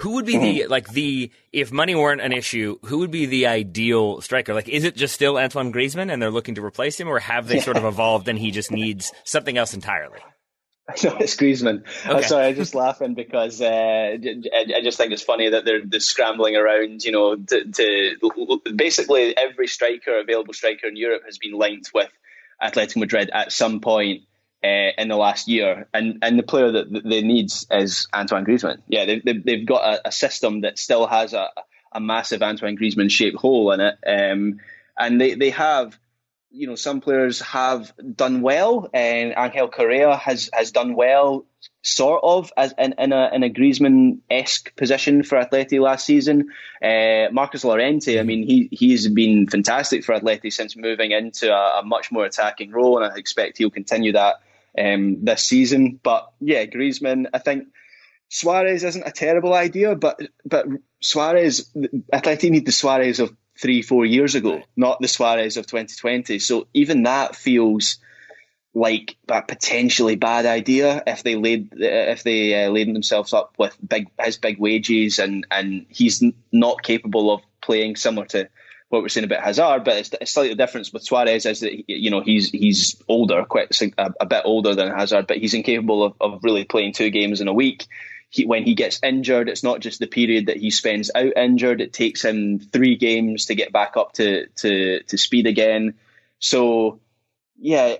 Who 0.00 0.12
would 0.12 0.26
be 0.26 0.36
the 0.36 0.60
mm-hmm. 0.60 0.70
like 0.70 0.88
the 0.88 1.30
if 1.52 1.72
money 1.72 1.94
weren't 1.94 2.20
an 2.20 2.32
issue? 2.32 2.78
Who 2.84 2.98
would 2.98 3.10
be 3.10 3.24
the 3.26 3.46
ideal 3.46 4.20
striker? 4.20 4.52
Like, 4.52 4.68
is 4.68 4.84
it 4.84 4.94
just 4.94 5.14
still 5.14 5.38
Antoine 5.38 5.72
Griezmann 5.72 6.12
and 6.12 6.20
they're 6.20 6.30
looking 6.30 6.56
to 6.56 6.64
replace 6.64 7.00
him, 7.00 7.08
or 7.08 7.18
have 7.18 7.48
they 7.48 7.60
sort 7.60 7.78
of 7.78 7.84
evolved 7.84 8.28
and 8.28 8.38
he 8.38 8.50
just 8.50 8.70
needs 8.70 9.12
something 9.24 9.56
else 9.56 9.74
entirely? 9.74 10.18
No, 11.02 11.16
it's 11.16 11.34
Griezmann. 11.34 11.82
Okay. 12.06 12.14
I'm 12.14 12.22
sorry, 12.22 12.46
I'm 12.46 12.54
just 12.54 12.72
laughing 12.72 13.14
because 13.14 13.60
uh, 13.60 13.66
I 13.66 14.80
just 14.84 14.96
think 14.96 15.12
it's 15.12 15.22
funny 15.22 15.48
that 15.48 15.64
they're, 15.64 15.84
they're 15.84 15.98
scrambling 15.98 16.54
around. 16.54 17.02
You 17.02 17.10
know, 17.10 17.34
to, 17.34 17.64
to, 17.64 18.72
basically 18.72 19.36
every 19.36 19.66
striker, 19.66 20.20
available 20.20 20.54
striker 20.54 20.86
in 20.86 20.94
Europe, 20.94 21.22
has 21.26 21.38
been 21.38 21.54
linked 21.54 21.90
with 21.92 22.08
Atletico 22.62 22.98
Madrid 22.98 23.30
at 23.34 23.50
some 23.50 23.80
point 23.80 24.22
uh, 24.64 24.92
in 24.98 25.08
the 25.08 25.16
last 25.16 25.48
year, 25.48 25.88
and 25.92 26.18
and 26.22 26.38
the 26.38 26.42
player 26.42 26.72
that 26.72 27.02
they 27.04 27.22
need 27.22 27.50
is 27.70 28.08
Antoine 28.14 28.44
Griezmann. 28.44 28.82
Yeah, 28.88 29.04
they, 29.04 29.20
they, 29.20 29.32
they've 29.34 29.66
got 29.66 29.94
a, 29.94 30.08
a 30.08 30.12
system 30.12 30.62
that 30.62 30.78
still 30.78 31.06
has 31.06 31.34
a, 31.34 31.48
a 31.92 32.00
massive 32.00 32.42
Antoine 32.42 32.76
Griezmann 32.76 33.10
shaped 33.10 33.36
hole 33.36 33.72
in 33.72 33.80
it, 33.80 33.98
um, 34.06 34.60
and 34.98 35.20
they 35.20 35.34
they 35.34 35.50
have. 35.50 35.98
You 36.50 36.68
know, 36.68 36.74
some 36.76 37.02
players 37.02 37.40
have 37.40 37.92
done 38.14 38.40
well, 38.40 38.88
and 38.94 39.34
Angel 39.36 39.68
Correa 39.68 40.16
has 40.16 40.48
has 40.54 40.70
done 40.70 40.94
well 40.94 41.44
sort 41.82 42.20
of 42.24 42.52
as 42.56 42.74
in, 42.78 42.94
in 42.98 43.12
a 43.12 43.30
in 43.32 43.42
a 43.42 43.48
Griezmann 43.48 44.18
esque 44.28 44.74
position 44.76 45.22
for 45.22 45.38
Atleti 45.38 45.80
last 45.80 46.04
season. 46.04 46.48
Uh, 46.82 47.26
Marcos 47.30 47.64
Llorente, 47.64 48.18
I 48.18 48.22
mean, 48.22 48.46
he 48.46 48.68
he's 48.72 49.08
been 49.08 49.46
fantastic 49.46 50.04
for 50.04 50.18
Atleti 50.18 50.52
since 50.52 50.76
moving 50.76 51.12
into 51.12 51.52
a, 51.52 51.80
a 51.80 51.82
much 51.84 52.10
more 52.10 52.24
attacking 52.24 52.72
role, 52.72 53.02
and 53.02 53.12
I 53.12 53.16
expect 53.16 53.58
he'll 53.58 53.70
continue 53.70 54.12
that 54.12 54.36
um, 54.78 55.24
this 55.24 55.44
season. 55.44 56.00
But 56.02 56.32
yeah, 56.40 56.64
Griezmann, 56.66 57.26
I 57.32 57.38
think. 57.38 57.68
Suarez 58.28 58.82
isn't 58.82 59.06
a 59.06 59.12
terrible 59.12 59.54
idea, 59.54 59.94
but 59.94 60.20
but 60.44 60.66
Suarez, 61.00 61.70
Atleti 62.12 62.50
need 62.50 62.66
the 62.66 62.72
Suarez 62.72 63.20
of 63.20 63.32
three, 63.56 63.82
four 63.82 64.04
years 64.04 64.34
ago, 64.34 64.62
not 64.76 65.00
the 65.00 65.06
Suarez 65.08 65.56
of 65.56 65.66
2020. 65.66 66.40
So 66.40 66.66
even 66.74 67.04
that 67.04 67.36
feels 67.36 67.98
like 68.76 69.16
a 69.28 69.40
potentially 69.40 70.16
bad 70.16 70.44
idea 70.44 71.02
if 71.06 71.22
they 71.22 71.34
laid 71.34 71.70
if 71.72 72.22
they 72.24 72.66
uh, 72.66 72.68
laden 72.68 72.92
themselves 72.92 73.32
up 73.32 73.54
with 73.56 73.74
big 73.86 74.08
his 74.20 74.36
big 74.36 74.58
wages 74.58 75.18
and 75.18 75.46
and 75.50 75.86
he's 75.88 76.22
not 76.52 76.82
capable 76.82 77.32
of 77.32 77.40
playing 77.62 77.96
similar 77.96 78.26
to 78.26 78.48
what 78.90 79.00
we're 79.00 79.08
saying 79.08 79.24
about 79.24 79.42
Hazard, 79.42 79.82
but 79.82 79.96
it's 79.96 80.10
a 80.20 80.26
slightly 80.26 80.54
difference 80.54 80.92
with 80.92 81.02
Suarez 81.02 81.46
is 81.46 81.60
that 81.60 81.90
you 81.90 82.10
know 82.10 82.20
he's 82.20 82.50
he's 82.50 83.02
older, 83.08 83.44
quite 83.44 83.74
a, 83.80 84.12
a 84.20 84.26
bit 84.26 84.42
older 84.44 84.74
than 84.74 84.92
Hazard, 84.92 85.26
but 85.26 85.38
he's 85.38 85.54
incapable 85.54 86.04
of, 86.04 86.14
of 86.20 86.44
really 86.44 86.64
playing 86.64 86.92
two 86.92 87.10
games 87.10 87.40
in 87.40 87.48
a 87.48 87.54
week. 87.54 87.86
He, 88.28 88.44
when 88.44 88.64
he 88.64 88.74
gets 88.74 89.00
injured, 89.02 89.48
it's 89.48 89.62
not 89.62 89.80
just 89.80 90.00
the 90.00 90.06
period 90.06 90.46
that 90.46 90.58
he 90.58 90.70
spends 90.70 91.10
out 91.14 91.32
injured; 91.36 91.80
it 91.80 91.94
takes 91.94 92.22
him 92.22 92.58
three 92.60 92.96
games 92.96 93.46
to 93.46 93.54
get 93.54 93.72
back 93.72 93.96
up 93.96 94.12
to 94.14 94.46
to 94.56 95.02
to 95.02 95.16
speed 95.16 95.46
again. 95.46 95.94
So, 96.38 97.00
yeah, 97.58 97.96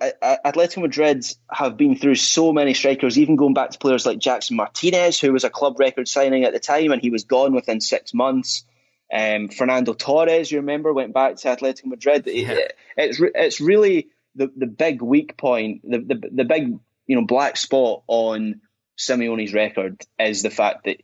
Atletico 0.00 0.82
Madrid 0.82 1.24
have 1.50 1.76
been 1.76 1.96
through 1.96 2.14
so 2.14 2.52
many 2.52 2.74
strikers, 2.74 3.18
even 3.18 3.36
going 3.36 3.54
back 3.54 3.70
to 3.70 3.78
players 3.78 4.06
like 4.06 4.18
Jackson 4.18 4.56
Martinez, 4.56 5.18
who 5.18 5.32
was 5.32 5.44
a 5.44 5.50
club 5.50 5.78
record 5.80 6.06
signing 6.06 6.44
at 6.44 6.52
the 6.52 6.60
time, 6.60 6.92
and 6.92 7.02
he 7.02 7.10
was 7.10 7.24
gone 7.24 7.52
within 7.52 7.80
six 7.80 8.14
months. 8.14 8.64
Um, 9.12 9.48
Fernando 9.48 9.94
Torres, 9.94 10.52
you 10.52 10.58
remember, 10.58 10.92
went 10.92 11.14
back 11.14 11.36
to 11.36 11.48
Atletico 11.48 11.86
Madrid. 11.86 12.24
Yeah. 12.26 12.52
It, 12.52 12.76
it's 12.96 13.20
it's 13.20 13.60
really 13.60 14.08
the, 14.34 14.52
the 14.56 14.66
big 14.66 15.02
weak 15.02 15.36
point, 15.36 15.82
the, 15.82 15.98
the 15.98 16.28
the 16.32 16.44
big 16.44 16.78
you 17.06 17.16
know 17.16 17.26
black 17.26 17.56
spot 17.56 18.02
on 18.06 18.60
Simeone's 18.96 19.52
record 19.52 20.00
is 20.18 20.42
the 20.42 20.50
fact 20.50 20.84
that 20.84 21.02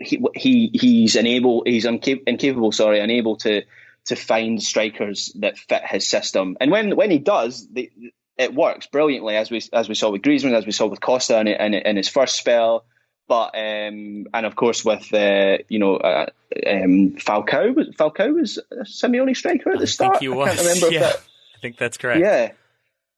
he 0.00 0.20
he 0.34 0.70
he's 0.72 1.14
unable, 1.14 1.62
he's 1.64 1.84
incapable, 1.84 2.72
sorry, 2.72 3.00
unable 3.00 3.36
to 3.36 3.62
to 4.06 4.16
find 4.16 4.62
strikers 4.62 5.32
that 5.40 5.58
fit 5.58 5.82
his 5.84 6.08
system. 6.08 6.56
And 6.60 6.70
when 6.70 6.96
when 6.96 7.10
he 7.10 7.18
does, 7.18 7.66
they, 7.68 7.90
it 8.36 8.54
works 8.54 8.86
brilliantly, 8.86 9.36
as 9.36 9.50
we 9.50 9.62
as 9.72 9.88
we 9.88 9.94
saw 9.94 10.10
with 10.10 10.22
Griezmann, 10.22 10.54
as 10.54 10.66
we 10.66 10.72
saw 10.72 10.86
with 10.86 11.00
Costa 11.00 11.40
in, 11.40 11.48
in, 11.48 11.74
in 11.74 11.96
his 11.96 12.08
first 12.08 12.36
spell. 12.36 12.84
But 13.28 13.56
um, 13.56 14.26
and 14.32 14.46
of 14.46 14.54
course 14.54 14.84
with 14.84 15.12
uh, 15.12 15.58
you 15.68 15.78
know 15.78 15.96
uh, 15.96 16.26
um, 16.66 17.16
Falcao 17.16 17.74
Falcao 17.96 18.34
was 18.34 18.58
a 18.58 18.84
Simeone 18.84 19.36
striker 19.36 19.72
at 19.72 19.80
the 19.80 19.86
start. 19.86 20.16
I 20.16 20.18
think 20.18 20.22
he 20.22 20.28
was. 20.28 20.48
I 20.48 20.54
can't 20.54 20.66
remember 20.68 20.94
yeah, 20.94 21.00
that, 21.00 21.16
I 21.16 21.60
think 21.60 21.76
that's 21.76 21.96
correct. 21.96 22.20
Yeah, 22.20 22.52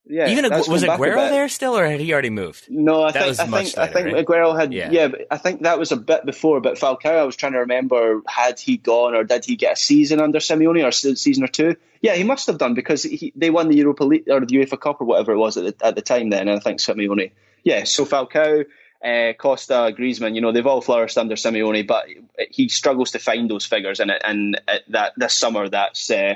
yeah, 0.08 0.28
even 0.28 0.50
was 0.50 0.82
Aguero 0.82 1.28
there 1.28 1.48
still, 1.48 1.76
or 1.76 1.86
had 1.86 2.00
he 2.00 2.12
already 2.12 2.30
moved? 2.30 2.70
No, 2.70 3.02
I 3.02 3.12
that 3.12 3.36
think 3.36 3.40
I 3.40 3.44
think 3.44 3.52
later, 3.52 3.80
I 3.80 3.86
think 3.88 4.14
right? 4.14 4.26
Aguero 4.26 4.58
had. 4.58 4.72
Yeah. 4.72 4.90
yeah, 4.90 5.08
I 5.30 5.36
think 5.36 5.62
that 5.62 5.78
was 5.78 5.92
a 5.92 5.96
bit 5.96 6.24
before. 6.24 6.60
But 6.60 6.78
Falcao, 6.78 7.18
I 7.18 7.24
was 7.24 7.36
trying 7.36 7.52
to 7.52 7.60
remember, 7.60 8.22
had 8.26 8.58
he 8.58 8.78
gone 8.78 9.14
or 9.14 9.24
did 9.24 9.44
he 9.44 9.56
get 9.56 9.74
a 9.74 9.76
season 9.76 10.20
under 10.20 10.38
Simeone 10.38 10.82
or 10.82 10.88
a 10.88 10.92
season 10.92 11.44
or 11.44 11.48
two? 11.48 11.76
Yeah, 12.00 12.14
he 12.14 12.24
must 12.24 12.46
have 12.46 12.58
done 12.58 12.74
because 12.74 13.02
he, 13.02 13.32
they 13.36 13.50
won 13.50 13.68
the 13.68 13.76
Europa 13.76 14.04
League 14.04 14.28
or 14.28 14.40
the 14.40 14.46
UEFA 14.46 14.80
Cup 14.80 15.00
or 15.00 15.04
whatever 15.04 15.32
it 15.32 15.38
was 15.38 15.56
at 15.56 15.78
the, 15.78 15.86
at 15.86 15.94
the 15.94 16.02
time. 16.02 16.30
Then, 16.30 16.48
and 16.48 16.58
I 16.58 16.60
think 16.60 16.78
Simeone. 16.80 17.32
Yeah, 17.62 17.84
so 17.84 18.04
Falcao. 18.04 18.64
Uh, 19.00 19.32
Costa, 19.34 19.94
Griezmann, 19.96 20.34
you 20.34 20.40
know, 20.40 20.50
they've 20.50 20.66
all 20.66 20.80
flourished 20.80 21.16
under 21.18 21.36
Simeone, 21.36 21.86
but 21.86 22.06
he 22.50 22.68
struggles 22.68 23.12
to 23.12 23.20
find 23.20 23.48
those 23.48 23.64
figures, 23.64 24.00
and 24.00 24.10
and 24.10 24.60
that 24.88 25.12
this 25.16 25.34
summer 25.34 25.68
that's 25.68 26.10
uh, 26.10 26.34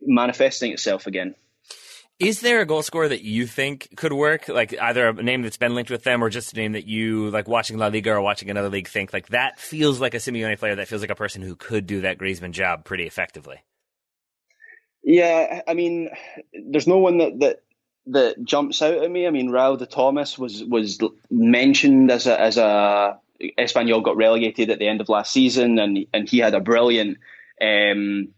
manifesting 0.00 0.70
itself 0.70 1.08
again. 1.08 1.34
Is 2.18 2.40
there 2.40 2.60
a 2.60 2.66
goal 2.66 2.82
scorer 2.82 3.08
that 3.08 3.22
you 3.22 3.46
think 3.46 3.90
could 3.96 4.12
work? 4.12 4.48
Like 4.48 4.74
either 4.80 5.08
a 5.08 5.12
name 5.12 5.42
that's 5.42 5.58
been 5.58 5.74
linked 5.74 5.90
with 5.90 6.02
them 6.02 6.24
or 6.24 6.30
just 6.30 6.54
a 6.54 6.56
name 6.56 6.72
that 6.72 6.86
you 6.86 7.28
like 7.30 7.46
watching 7.46 7.76
La 7.76 7.88
Liga 7.88 8.12
or 8.12 8.22
watching 8.22 8.50
another 8.50 8.70
league 8.70 8.88
think 8.88 9.12
like 9.12 9.28
that 9.28 9.60
feels 9.60 10.00
like 10.00 10.14
a 10.14 10.18
Simeone 10.18 10.58
player 10.58 10.76
that 10.76 10.88
feels 10.88 11.02
like 11.02 11.10
a 11.10 11.14
person 11.14 11.42
who 11.42 11.54
could 11.56 11.86
do 11.86 12.00
that 12.00 12.16
Griezmann 12.16 12.52
job 12.52 12.84
pretty 12.84 13.06
effectively. 13.06 13.62
Yeah, 15.02 15.60
I 15.68 15.74
mean, 15.74 16.08
there's 16.52 16.86
no 16.88 16.98
one 16.98 17.18
that 17.18 17.38
that 17.40 17.62
that 18.06 18.42
jumps 18.42 18.80
out 18.80 18.94
at 18.94 19.10
me. 19.10 19.26
I 19.26 19.30
mean, 19.30 19.50
Raul 19.50 19.78
de 19.78 19.86
Tomas 19.86 20.38
was 20.38 20.64
was 20.64 20.98
mentioned 21.30 22.10
as 22.10 22.26
a 22.26 22.40
as 22.40 22.56
a 22.56 23.18
Espanyol 23.58 24.02
got 24.02 24.16
relegated 24.16 24.70
at 24.70 24.78
the 24.78 24.88
end 24.88 25.02
of 25.02 25.08
last 25.08 25.32
season, 25.32 25.78
and 25.78 26.06
and 26.14 26.28
he 26.28 26.38
had 26.38 26.54
a 26.54 26.60
brilliant 26.60 27.18
um, 27.60 28.28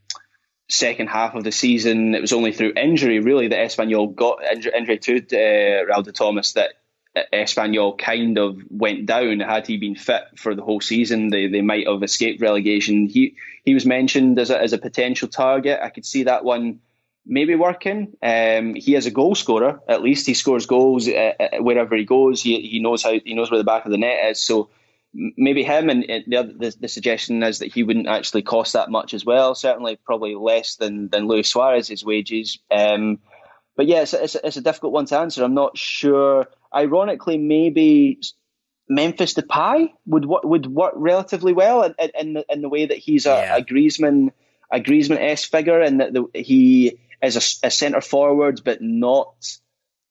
second 0.69 1.09
half 1.09 1.35
of 1.35 1.45
the 1.45 1.53
season. 1.53 2.15
It 2.15 2.21
was 2.21 2.33
only 2.33 2.53
through 2.53 2.75
injury, 2.77 3.21
really, 3.21 3.49
that 3.49 3.59
Espanyol 3.59 4.15
got 4.15 4.43
injury, 4.45 4.73
injury 4.77 4.99
to 4.99 5.17
uh, 5.19 5.87
Raul 5.87 6.05
de 6.05 6.13
Tomas 6.13 6.53
that 6.53 6.75
Espanyol 7.33 7.99
kind 7.99 8.39
of 8.39 8.59
went 8.71 9.07
down. 9.07 9.41
Had 9.41 9.67
he 9.67 9.77
been 9.77 9.95
fit 9.95 10.25
for 10.37 10.55
the 10.55 10.63
whole 10.63 10.81
season, 10.81 11.29
they, 11.29 11.49
they 11.49 11.63
might 11.63 11.89
have 11.89 12.03
escaped 12.03 12.41
relegation. 12.41 13.07
He 13.07 13.37
he 13.65 13.75
was 13.75 13.87
mentioned 13.87 14.39
as 14.39 14.51
a, 14.51 14.61
as 14.61 14.73
a 14.73 14.79
potential 14.79 15.29
target. 15.29 15.81
I 15.83 15.91
could 15.91 16.07
see 16.07 16.25
that 16.25 16.45
one 16.45 16.81
maybe 17.27 17.55
working. 17.55 18.17
Um, 18.23 18.75
he 18.75 18.95
is 18.95 19.07
a 19.07 19.11
goal 19.11 19.35
scorer. 19.35 19.81
At 19.89 20.03
least 20.03 20.27
he 20.27 20.35
scores 20.35 20.67
goals 20.67 21.09
uh, 21.09 21.33
uh 21.39 21.63
wherever 21.63 21.97
he 21.97 22.05
goes. 22.05 22.43
He 22.43 22.61
he 22.61 22.81
knows 22.81 23.03
how 23.03 23.13
he 23.13 23.35
knows 23.35 23.51
where 23.51 23.59
the 23.59 23.65
back 23.65 23.85
of 23.85 23.91
the 23.91 23.99
net 23.99 24.31
is. 24.31 24.41
So 24.41 24.71
maybe 25.37 25.65
him 25.65 25.91
and 25.91 26.05
the, 26.05 26.55
the, 26.59 26.77
the 26.81 26.89
suggestion 26.89 27.43
is 27.43 27.59
that 27.59 27.73
he 27.73 27.83
wouldn't 27.83 28.07
actually 28.07 28.43
cost 28.43 28.75
that 28.75 28.91
much 28.91 29.15
as 29.15 29.25
well. 29.25 29.55
Certainly, 29.55 29.97
probably 30.05 30.35
less 30.35 30.77
than 30.77 31.09
than 31.09 31.27
Luis 31.27 31.51
Suarez's 31.51 32.05
wages. 32.05 32.59
Um, 32.71 33.19
but 33.77 33.87
yeah, 33.87 34.03
it's, 34.03 34.15
it's, 34.15 34.37
it's, 34.37 34.57
a 34.57 34.63
difficult 34.63 34.93
one 34.93 35.07
to 35.07 35.19
answer. 35.19 35.45
I'm 35.45 35.55
not 35.55 35.79
sure. 35.79 36.47
Ironically, 36.75 37.39
maybe 37.39 38.21
Memphis 38.89 39.35
Depay 39.35 39.93
would 40.07 40.25
would 40.27 40.67
work 40.67 40.95
relatively 40.97 41.53
well 41.53 41.83
in, 41.83 41.95
in, 42.19 42.33
the, 42.35 42.45
in 42.49 42.63
the 42.63 42.69
way 42.69 42.87
that 42.87 42.99
he's 42.99 43.27
a, 43.27 43.31
yeah. 43.31 43.57
a 43.57 43.63
Griezmann 43.63 44.31
a 44.71 44.81
Griezmann 44.81 45.19
s 45.19 45.45
figure 45.45 45.81
and 45.81 46.01
that 46.01 46.13
the, 46.13 46.27
he 46.35 46.99
is 47.23 47.37
a, 47.37 47.67
a 47.67 47.71
centre 47.71 48.01
forward, 48.01 48.63
but 48.65 48.83
not 48.83 49.35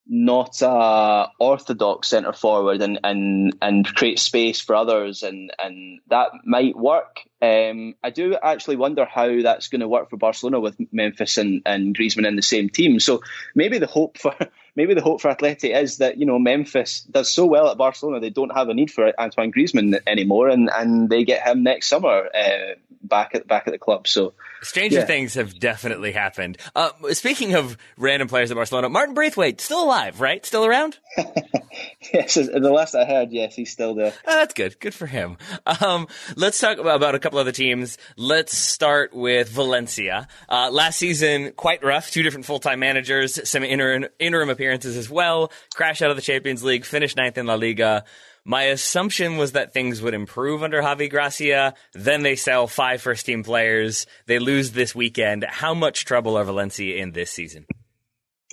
not 0.09 0.61
a 0.61 1.27
orthodox 1.39 2.09
centre 2.09 2.33
forward 2.33 2.81
and, 2.81 2.99
and 3.03 3.55
and 3.61 3.85
create 3.85 4.19
space 4.19 4.61
for 4.61 4.75
others 4.75 5.23
and 5.23 5.51
and 5.59 5.99
that 6.07 6.29
might 6.45 6.75
work. 6.75 7.21
Um, 7.41 7.95
I 8.03 8.09
do 8.09 8.35
actually 8.41 8.77
wonder 8.77 9.05
how 9.05 9.41
that's 9.41 9.67
going 9.67 9.81
to 9.81 9.87
work 9.87 10.09
for 10.09 10.17
Barcelona 10.17 10.59
with 10.59 10.75
Memphis 10.91 11.37
and, 11.37 11.61
and 11.65 11.95
Griezmann 11.95 12.27
in 12.27 12.35
the 12.35 12.41
same 12.41 12.69
team. 12.69 12.99
So 12.99 13.21
maybe 13.53 13.77
the 13.77 13.87
hope 13.87 14.17
for 14.21 14.35
maybe 14.77 14.93
the 14.93 15.01
hope 15.01 15.19
for 15.19 15.33
Atleti 15.33 15.75
is 15.75 15.97
that 15.97 16.17
you 16.17 16.25
know 16.25 16.39
Memphis 16.39 17.01
does 17.01 17.33
so 17.33 17.45
well 17.45 17.69
at 17.69 17.77
Barcelona 17.77 18.21
they 18.21 18.29
don't 18.29 18.51
have 18.51 18.69
a 18.69 18.73
need 18.73 18.91
for 18.91 19.11
Antoine 19.19 19.51
Griezmann 19.51 19.99
anymore 20.07 20.47
and, 20.47 20.69
and 20.73 21.09
they 21.09 21.25
get 21.25 21.45
him 21.45 21.63
next 21.63 21.89
summer 21.89 22.29
uh, 22.33 22.75
back 23.01 23.35
at 23.35 23.47
back 23.47 23.67
at 23.67 23.71
the 23.71 23.79
club. 23.79 24.07
So 24.07 24.33
stranger 24.61 24.99
yeah. 24.99 25.05
things 25.05 25.33
have 25.33 25.59
definitely 25.59 26.11
happened. 26.11 26.57
Uh, 26.75 26.91
speaking 27.11 27.55
of 27.55 27.77
random 27.97 28.27
players 28.27 28.51
at 28.51 28.55
Barcelona, 28.55 28.89
Martin 28.89 29.15
Braithwaite 29.15 29.59
still 29.59 29.83
alive, 29.83 30.21
right? 30.21 30.45
Still 30.45 30.65
around? 30.65 30.97
yes, 32.13 32.35
the 32.35 32.71
last 32.71 32.95
I 32.95 33.05
heard, 33.05 33.31
yes, 33.31 33.55
he's 33.55 33.71
still 33.71 33.95
there. 33.95 34.13
Oh, 34.25 34.35
that's 34.35 34.53
good. 34.53 34.79
Good 34.79 34.93
for 34.93 35.07
him. 35.07 35.37
Um, 35.65 36.07
let's 36.35 36.59
talk 36.59 36.77
about, 36.77 36.95
about, 36.95 37.15
a 37.15 37.19
couple 37.19 37.39
other 37.39 37.51
teams. 37.51 37.97
Let's 38.15 38.57
start 38.57 39.13
with 39.13 39.49
Valencia. 39.49 40.27
Uh, 40.49 40.69
last 40.71 40.97
season, 40.97 41.53
quite 41.53 41.83
rough. 41.83 42.11
Two 42.11 42.23
different 42.23 42.45
full 42.45 42.59
time 42.59 42.79
managers, 42.79 43.49
some 43.49 43.63
interim, 43.63 44.07
interim 44.19 44.49
appearances 44.49 44.66
as 44.71 45.09
well. 45.09 45.51
Crash 45.75 46.01
out 46.01 46.09
of 46.09 46.15
the 46.15 46.21
Champions 46.21 46.63
League, 46.63 46.85
finish 46.85 47.15
ninth 47.15 47.37
in 47.37 47.47
La 47.47 47.55
Liga. 47.55 48.03
My 48.45 48.63
assumption 48.63 49.35
was 49.35 49.51
that 49.51 49.73
things 49.73 50.01
would 50.01 50.13
improve 50.13 50.63
under 50.63 50.81
Javi 50.81 51.09
Gracia. 51.09 51.73
Then 51.93 52.23
they 52.23 52.37
sell 52.37 52.67
five 52.67 53.01
first 53.01 53.25
team 53.25 53.43
players. 53.43 54.05
They 54.25 54.39
lose 54.39 54.71
this 54.71 54.95
weekend. 54.95 55.43
How 55.43 55.73
much 55.73 56.05
trouble 56.05 56.37
are 56.37 56.45
Valencia 56.45 56.95
in 56.95 57.11
this 57.11 57.29
season? 57.29 57.65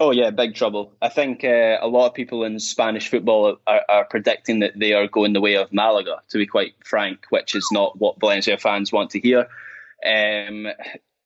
Oh 0.01 0.11
yeah, 0.11 0.31
big 0.31 0.57
trouble. 0.57 0.93
I 1.01 1.09
think 1.09 1.45
uh, 1.45 1.79
a 1.81 1.87
lot 1.87 2.09
of 2.09 2.15
people 2.15 2.43
in 2.43 2.59
Spanish 2.59 3.09
football 3.09 3.59
are, 3.65 3.83
are, 3.89 4.05
predicting 4.05 4.59
that 4.61 4.73
they 4.77 4.93
are 4.93 5.07
going 5.07 5.33
the 5.33 5.41
way 5.41 5.55
of 5.55 5.73
Malaga. 5.73 6.23
To 6.31 6.39
be 6.39 6.47
quite 6.47 6.75
frank, 6.85 7.27
which 7.31 7.55
is 7.55 7.69
not 7.71 7.97
what 7.97 8.19
Valencia 8.19 8.59
fans 8.59 8.91
want 8.91 9.11
to 9.11 9.21
hear. 9.21 9.47
Um, 10.05 10.67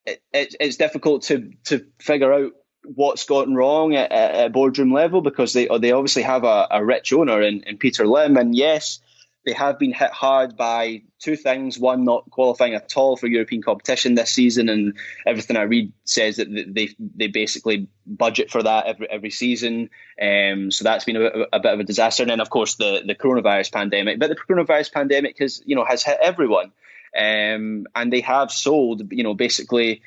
it, 0.04 0.22
it, 0.34 0.54
it's 0.60 0.76
difficult 0.76 1.22
to 1.24 1.52
to 1.64 1.86
figure 1.98 2.32
out 2.32 2.52
what's 2.94 3.24
gone 3.24 3.54
wrong 3.54 3.94
at, 3.94 4.10
at 4.10 4.52
boardroom 4.52 4.92
level 4.92 5.20
because 5.20 5.52
they 5.52 5.68
they 5.78 5.92
obviously 5.92 6.22
have 6.22 6.44
a, 6.44 6.68
a 6.70 6.84
rich 6.84 7.12
owner 7.12 7.42
in, 7.42 7.62
in 7.64 7.78
Peter 7.78 8.06
Lim, 8.06 8.36
and 8.36 8.56
yes, 8.56 9.00
they 9.48 9.52
have 9.52 9.78
been 9.78 9.92
hit 9.92 10.10
hard 10.10 10.56
by 10.56 11.02
two 11.20 11.36
things. 11.36 11.78
One, 11.78 12.04
not 12.04 12.30
qualifying 12.30 12.74
at 12.74 12.94
all 12.96 13.16
for 13.16 13.26
European 13.26 13.62
competition 13.62 14.14
this 14.14 14.30
season, 14.30 14.68
and 14.68 14.98
everything 15.26 15.56
I 15.56 15.62
read 15.62 15.92
says 16.04 16.36
that 16.36 16.48
they 16.48 16.90
they 16.98 17.28
basically 17.28 17.88
budget 18.06 18.50
for 18.50 18.62
that 18.62 18.86
every 18.86 19.08
every 19.08 19.30
season. 19.30 19.90
Um, 20.20 20.70
so 20.70 20.84
that's 20.84 21.04
been 21.04 21.16
a, 21.16 21.46
a, 21.52 21.60
bit 21.60 21.72
of 21.72 21.80
a 21.80 21.84
disaster. 21.84 22.22
And 22.24 22.30
then, 22.30 22.40
of 22.40 22.50
course, 22.50 22.74
the 22.74 23.02
the 23.06 23.14
coronavirus 23.14 23.72
pandemic. 23.72 24.18
But 24.18 24.28
the 24.28 24.36
coronavirus 24.36 24.92
pandemic 24.92 25.38
has 25.38 25.62
you 25.64 25.76
know 25.76 25.84
has 25.84 26.02
hit 26.02 26.18
everyone, 26.20 26.72
um, 27.16 27.86
and 27.94 28.12
they 28.12 28.20
have 28.20 28.50
sold 28.50 29.12
you 29.12 29.24
know 29.24 29.34
basically. 29.34 30.02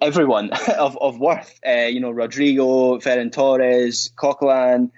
Everyone 0.00 0.50
of, 0.78 0.96
of 0.96 1.18
worth, 1.18 1.58
uh, 1.66 1.86
you 1.86 2.00
know, 2.00 2.10
Rodrigo, 2.10 2.98
Ferran 2.98 3.32
Torres, 3.32 4.10
Coquelin, 4.16 4.90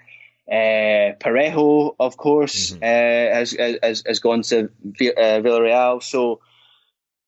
uh, 0.49 1.15
Parejo, 1.19 1.95
of 1.99 2.17
course, 2.17 2.71
mm-hmm. 2.71 2.83
uh, 2.83 3.37
has, 3.37 3.51
has 3.83 4.03
has 4.05 4.19
gone 4.19 4.41
to 4.43 4.63
uh, 4.65 5.41
Villarreal. 5.41 6.01
So 6.01 6.41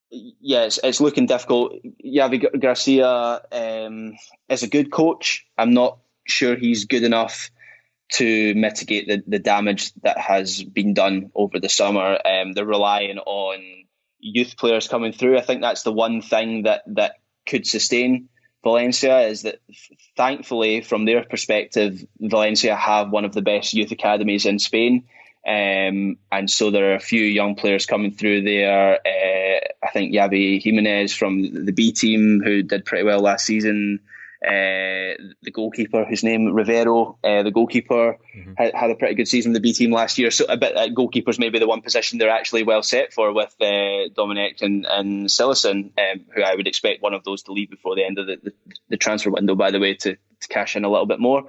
yeah, 0.10 0.64
it's, 0.64 0.80
it's 0.84 1.00
looking 1.00 1.26
difficult. 1.26 1.74
Javi 2.04 2.60
Garcia 2.60 3.42
um, 3.52 4.14
is 4.50 4.64
a 4.64 4.68
good 4.68 4.92
coach. 4.92 5.46
I'm 5.58 5.74
not 5.74 6.00
sure 6.28 6.56
he's 6.56 6.86
good 6.86 7.04
enough 7.04 7.52
to 8.14 8.54
mitigate 8.56 9.08
the, 9.08 9.24
the 9.26 9.40
damage 9.40 9.94
that 10.04 10.18
has 10.18 10.62
been 10.62 10.94
done 10.94 11.32
over 11.34 11.60
the 11.60 11.70
summer. 11.70 12.18
Um, 12.26 12.52
they're 12.54 12.66
relying 12.66 13.20
on 13.20 13.86
youth 14.20 14.58
players 14.58 14.90
coming 14.90 15.14
through. 15.14 15.38
I 15.38 15.42
think 15.42 15.62
that's 15.62 15.84
the 15.84 15.94
one 15.94 16.22
thing 16.22 16.64
that 16.64 16.84
that 16.88 17.16
could 17.46 17.66
sustain 17.68 18.30
Valencia 18.64 19.22
is 19.22 19.44
that 19.44 19.60
thankfully, 20.16 20.82
from 20.82 21.06
their 21.06 21.24
perspective, 21.24 22.06
Valencia 22.20 22.76
have 22.76 23.10
one 23.10 23.26
of 23.26 23.34
the 23.34 23.42
best 23.42 23.74
youth 23.74 23.92
academies 23.92 24.46
in 24.46 24.60
Spain. 24.60 25.06
Um, 25.48 26.18
and 26.32 26.48
so 26.48 26.70
there 26.70 26.92
are 26.92 26.96
a 26.96 27.00
few 27.00 27.24
young 27.24 27.56
players 27.56 27.88
coming 27.88 28.12
through 28.12 28.44
there. 28.44 29.00
Uh, 29.04 29.60
I 29.84 29.90
think 29.92 30.14
Javi 30.14 30.62
Jimenez 30.62 31.16
from 31.16 31.66
the 31.66 31.72
B 31.72 31.92
team, 31.92 32.42
who 32.44 32.62
did 32.62 32.86
pretty 32.86 33.04
well 33.04 33.22
last 33.22 33.46
season. 33.48 34.00
Uh, 34.44 35.14
the 35.44 35.52
goalkeeper, 35.54 36.04
whose 36.04 36.24
name 36.24 36.52
Rivero, 36.52 37.20
uh, 37.24 37.44
the 37.44 37.52
goalkeeper, 37.52 38.18
mm-hmm. 38.36 38.54
had, 38.58 38.74
had, 38.74 38.90
a 38.90 38.96
pretty 38.96 39.14
good 39.14 39.28
season 39.28 39.52
with 39.52 39.62
the 39.62 39.70
B 39.70 39.72
team 39.72 39.92
last 39.92 40.18
year. 40.18 40.32
So 40.32 40.46
a 40.50 40.58
bit 40.58 40.76
uh, 40.76 40.88
goalkeepers 40.88 41.38
maybe 41.38 41.60
the 41.60 41.68
one 41.68 41.84
position 41.84 42.18
they're 42.18 42.32
actually 42.32 42.64
well 42.64 42.82
set 42.82 43.14
for 43.14 43.32
with 43.34 43.56
uh, 43.62 44.10
Domenech 44.18 44.64
and 44.64 44.88
and 44.88 45.30
um, 45.30 46.26
who 46.34 46.42
I 46.42 46.56
would 46.56 46.68
expect 46.68 47.04
one 47.04 47.14
of 47.14 47.24
those 47.24 47.44
to 47.44 47.52
leave 47.52 47.70
before 47.70 47.96
the 47.96 48.04
end 48.04 48.18
of 48.18 48.26
the, 48.26 48.38
the, 48.42 48.54
the 48.90 48.98
transfer 48.98 49.30
window. 49.30 49.54
By 49.54 49.70
the 49.70 49.80
way, 49.80 49.94
to, 49.94 50.16
to 50.16 50.48
cash 50.50 50.76
in 50.76 50.86
a 50.86 50.90
little 50.90 51.06
bit 51.06 51.20
more. 51.20 51.44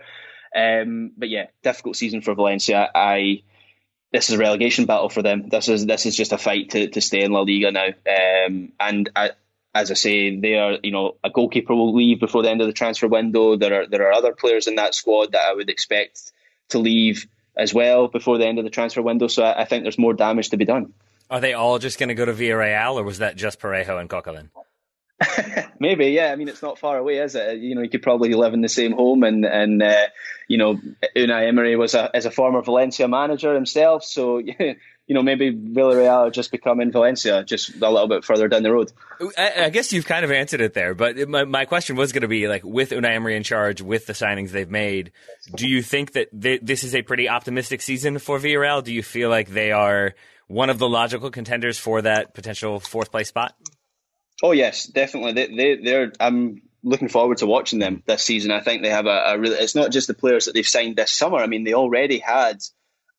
Um, 0.54 1.12
but 1.16 1.30
yeah, 1.30 1.46
difficult 1.62 1.96
season 1.96 2.20
for 2.20 2.34
Valencia. 2.34 2.90
I 2.94 3.42
this 4.12 4.28
is 4.28 4.34
a 4.34 4.38
relegation 4.38 4.84
battle 4.84 5.08
for 5.08 5.22
them. 5.22 5.48
This 5.48 5.68
is 5.68 5.86
this 5.86 6.04
is 6.04 6.14
just 6.14 6.32
a 6.32 6.38
fight 6.38 6.70
to, 6.70 6.88
to 6.88 7.00
stay 7.00 7.22
in 7.22 7.32
La 7.32 7.40
Liga 7.40 7.72
now. 7.72 7.86
Um, 7.86 8.72
and 8.78 9.10
I, 9.16 9.30
as 9.74 9.90
I 9.90 9.94
say, 9.94 10.36
they 10.36 10.54
are 10.54 10.78
you 10.82 10.92
know 10.92 11.16
a 11.24 11.30
goalkeeper 11.30 11.74
will 11.74 11.94
leave 11.94 12.20
before 12.20 12.42
the 12.42 12.50
end 12.50 12.60
of 12.60 12.66
the 12.66 12.72
transfer 12.72 13.08
window. 13.08 13.56
There 13.56 13.82
are 13.82 13.86
there 13.86 14.08
are 14.08 14.12
other 14.12 14.32
players 14.32 14.66
in 14.66 14.76
that 14.76 14.94
squad 14.94 15.32
that 15.32 15.42
I 15.42 15.54
would 15.54 15.70
expect 15.70 16.32
to 16.70 16.78
leave 16.78 17.26
as 17.56 17.72
well 17.72 18.08
before 18.08 18.38
the 18.38 18.46
end 18.46 18.58
of 18.58 18.64
the 18.64 18.70
transfer 18.70 19.02
window. 19.02 19.28
So 19.28 19.42
I, 19.42 19.62
I 19.62 19.64
think 19.64 19.84
there's 19.84 19.98
more 19.98 20.14
damage 20.14 20.50
to 20.50 20.56
be 20.56 20.64
done. 20.64 20.94
Are 21.30 21.40
they 21.40 21.54
all 21.54 21.78
just 21.78 21.98
going 21.98 22.08
to 22.08 22.14
go 22.14 22.26
to 22.26 22.32
Villarreal, 22.32 22.96
or 22.96 23.04
was 23.04 23.18
that 23.18 23.36
just 23.36 23.58
Parejo 23.58 23.98
and 23.98 24.10
Coquelin? 24.10 24.50
Maybe, 25.78 26.08
yeah. 26.08 26.32
I 26.32 26.36
mean, 26.36 26.48
it's 26.48 26.62
not 26.62 26.78
far 26.78 26.98
away, 26.98 27.18
is 27.18 27.34
it? 27.34 27.58
You 27.58 27.74
know, 27.74 27.82
you 27.82 27.88
could 27.88 28.02
probably 28.02 28.34
live 28.34 28.54
in 28.54 28.60
the 28.60 28.68
same 28.68 28.92
home, 28.92 29.22
and 29.22 29.44
and 29.44 29.82
uh, 29.82 30.06
you 30.48 30.58
know, 30.58 30.78
Unai 31.16 31.48
Emery 31.48 31.76
was 31.76 31.94
a 31.94 32.14
as 32.14 32.26
a 32.26 32.30
former 32.30 32.60
Valencia 32.62 33.08
manager 33.08 33.54
himself, 33.54 34.04
so 34.04 34.42
you 35.06 35.14
know, 35.14 35.22
maybe 35.22 35.52
Villarreal 35.52 36.32
just 36.32 36.52
becoming 36.52 36.92
Valencia, 36.92 37.44
just 37.44 37.74
a 37.74 37.90
little 37.90 38.08
bit 38.08 38.24
further 38.24 38.48
down 38.48 38.62
the 38.62 38.72
road. 38.72 38.92
I, 39.36 39.64
I 39.64 39.70
guess 39.70 39.92
you've 39.92 40.06
kind 40.06 40.24
of 40.24 40.30
answered 40.30 40.60
it 40.60 40.74
there, 40.74 40.94
but 40.94 41.28
my, 41.28 41.44
my 41.44 41.64
question 41.64 41.96
was 41.96 42.12
going 42.12 42.22
to 42.22 42.28
be 42.28 42.48
like, 42.48 42.64
with 42.64 42.90
Unai 42.90 43.14
Emery 43.14 43.36
in 43.36 43.42
charge, 43.42 43.82
with 43.82 44.06
the 44.06 44.12
signings 44.12 44.50
they've 44.50 44.70
made, 44.70 45.12
do 45.54 45.68
you 45.68 45.82
think 45.82 46.12
that 46.12 46.28
they, 46.32 46.58
this 46.58 46.84
is 46.84 46.94
a 46.94 47.02
pretty 47.02 47.28
optimistic 47.28 47.82
season 47.82 48.18
for 48.18 48.38
Villarreal? 48.38 48.82
Do 48.82 48.94
you 48.94 49.02
feel 49.02 49.28
like 49.28 49.48
they 49.48 49.72
are 49.72 50.14
one 50.46 50.70
of 50.70 50.78
the 50.78 50.88
logical 50.88 51.30
contenders 51.30 51.78
for 51.78 52.02
that 52.02 52.34
potential 52.34 52.78
fourth 52.78 53.10
place 53.10 53.28
spot? 53.28 53.54
Oh 54.42 54.52
yes, 54.52 54.86
definitely. 54.86 55.32
They, 55.32 55.46
they 55.54 55.82
they're. 55.82 56.12
I'm 56.18 56.62
looking 56.82 57.08
forward 57.08 57.38
to 57.38 57.46
watching 57.46 57.78
them 57.78 58.02
this 58.06 58.24
season. 58.24 58.50
I 58.50 58.60
think 58.60 58.82
they 58.82 58.90
have 58.90 59.06
a, 59.06 59.22
a 59.26 59.38
really. 59.38 59.56
It's 59.56 59.76
not 59.76 59.92
just 59.92 60.08
the 60.08 60.14
players 60.14 60.46
that 60.46 60.54
they've 60.54 60.66
signed 60.66 60.96
this 60.96 61.12
summer. 61.12 61.38
I 61.38 61.46
mean, 61.46 61.62
they 61.62 61.74
already 61.74 62.18
had 62.18 62.58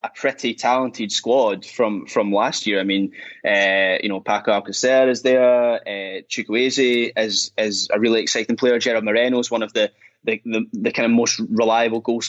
a 0.04 0.10
pretty 0.10 0.54
talented 0.54 1.12
squad 1.12 1.66
from 1.66 2.06
from 2.08 2.32
last 2.32 2.68
year. 2.68 2.80
I 2.80 2.84
mean, 2.84 3.14
uh, 3.48 3.98
you 4.04 4.10
know, 4.10 4.20
Paco 4.20 4.52
Alcacer 4.52 5.10
is 5.10 5.22
there, 5.22 5.76
uh, 5.76 6.22
Chukwueze 6.30 7.14
is 7.16 7.52
is 7.58 7.90
a 7.92 8.00
really 8.00 8.22
exciting 8.22 8.58
player. 8.58 8.80
Gerard 8.80 9.04
Moreno 9.04 9.40
is 9.40 9.50
one 9.50 9.64
of 9.64 9.72
the 9.74 9.92
the, 10.26 10.42
the, 10.46 10.66
the 10.74 10.92
kind 10.92 11.06
of 11.06 11.12
most 11.12 11.40
reliable 11.40 12.00
goal, 12.00 12.22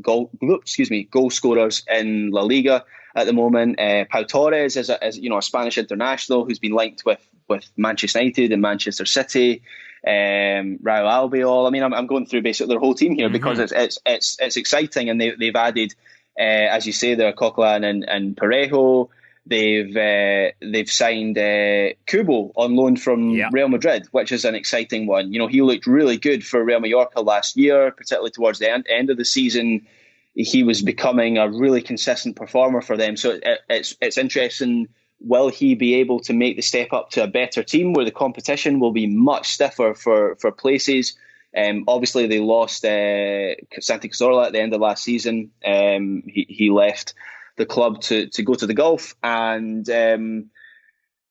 goal 0.00 0.30
excuse 0.40 0.90
me 0.90 1.04
goal 1.04 1.30
scorers 1.30 1.84
in 1.88 2.30
La 2.30 2.42
Liga 2.42 2.84
at 3.14 3.26
the 3.26 3.32
moment. 3.32 3.80
Uh, 3.80 4.04
Pau 4.10 4.22
Torres 4.22 4.76
is 4.76 4.90
a 4.90 5.06
is, 5.06 5.18
you 5.18 5.30
know 5.30 5.38
a 5.38 5.42
Spanish 5.42 5.78
international 5.78 6.44
who's 6.44 6.58
been 6.58 6.72
linked 6.72 7.04
with 7.04 7.24
with 7.48 7.68
Manchester 7.76 8.20
United 8.20 8.52
and 8.52 8.62
Manchester 8.62 9.06
City. 9.06 9.62
Um, 10.06 10.78
Raul 10.78 11.10
Albiol. 11.10 11.66
I 11.66 11.70
mean, 11.70 11.82
I'm, 11.82 11.92
I'm 11.92 12.06
going 12.06 12.26
through 12.26 12.42
basically 12.42 12.72
their 12.72 12.78
whole 12.78 12.94
team 12.94 13.16
here 13.16 13.26
mm-hmm. 13.26 13.32
because 13.32 13.58
it's 13.58 13.72
it's 13.72 13.98
it's 14.06 14.36
it's 14.38 14.56
exciting, 14.56 15.10
and 15.10 15.20
they 15.20 15.32
they've 15.32 15.56
added 15.56 15.94
as 16.42 16.86
you 16.86 16.92
say, 16.92 17.14
there 17.14 17.28
are 17.28 17.32
Coquelin 17.32 17.84
and, 17.84 18.08
and 18.08 18.36
Parejo. 18.36 19.08
They've 19.46 19.96
uh, 19.96 20.52
they've 20.60 20.90
signed 20.90 21.38
uh, 21.38 21.94
Kubo 22.06 22.52
on 22.54 22.76
loan 22.76 22.96
from. 22.96 23.32
Real 23.50 23.68
Madrid, 23.68 24.06
which 24.10 24.30
is 24.30 24.44
an 24.44 24.54
exciting 24.54 25.06
one. 25.06 25.32
You 25.32 25.38
know, 25.38 25.46
he 25.46 25.62
looked 25.62 25.86
really 25.86 26.18
good 26.18 26.44
for 26.44 26.62
Real 26.62 26.80
Mallorca 26.80 27.22
last 27.22 27.56
year, 27.56 27.90
particularly 27.90 28.30
towards 28.30 28.58
the 28.58 28.70
end, 28.70 28.86
end 28.90 29.08
of 29.08 29.16
the 29.16 29.24
season. 29.24 29.86
He 30.34 30.64
was 30.64 30.82
becoming 30.82 31.38
a 31.38 31.48
really 31.48 31.80
consistent 31.80 32.36
performer 32.36 32.82
for 32.82 32.96
them. 32.96 33.16
So 33.16 33.30
it, 33.42 33.60
it's 33.70 33.96
it's 34.02 34.18
interesting. 34.18 34.88
Will 35.20 35.48
he 35.48 35.74
be 35.74 35.94
able 35.94 36.20
to 36.20 36.34
make 36.34 36.56
the 36.56 36.62
step 36.62 36.92
up 36.92 37.10
to 37.12 37.24
a 37.24 37.26
better 37.26 37.62
team 37.64 37.94
where 37.94 38.04
the 38.04 38.12
competition 38.12 38.78
will 38.78 38.92
be 38.92 39.06
much 39.06 39.48
stiffer 39.48 39.94
for 39.94 40.36
for 40.36 40.52
places? 40.52 41.16
Um, 41.56 41.84
obviously, 41.88 42.26
they 42.26 42.40
lost 42.40 42.84
uh, 42.84 43.54
Santi 43.80 44.08
Cazorla 44.08 44.46
at 44.46 44.52
the 44.52 44.60
end 44.60 44.74
of 44.74 44.80
last 44.80 45.02
season. 45.02 45.50
Um, 45.64 46.22
he, 46.26 46.46
he 46.48 46.70
left 46.70 47.14
the 47.56 47.66
club 47.66 48.00
to, 48.02 48.28
to 48.28 48.42
go 48.42 48.54
to 48.54 48.66
the 48.66 48.74
Gulf. 48.74 49.14
And 49.22 49.88
um, 49.90 50.50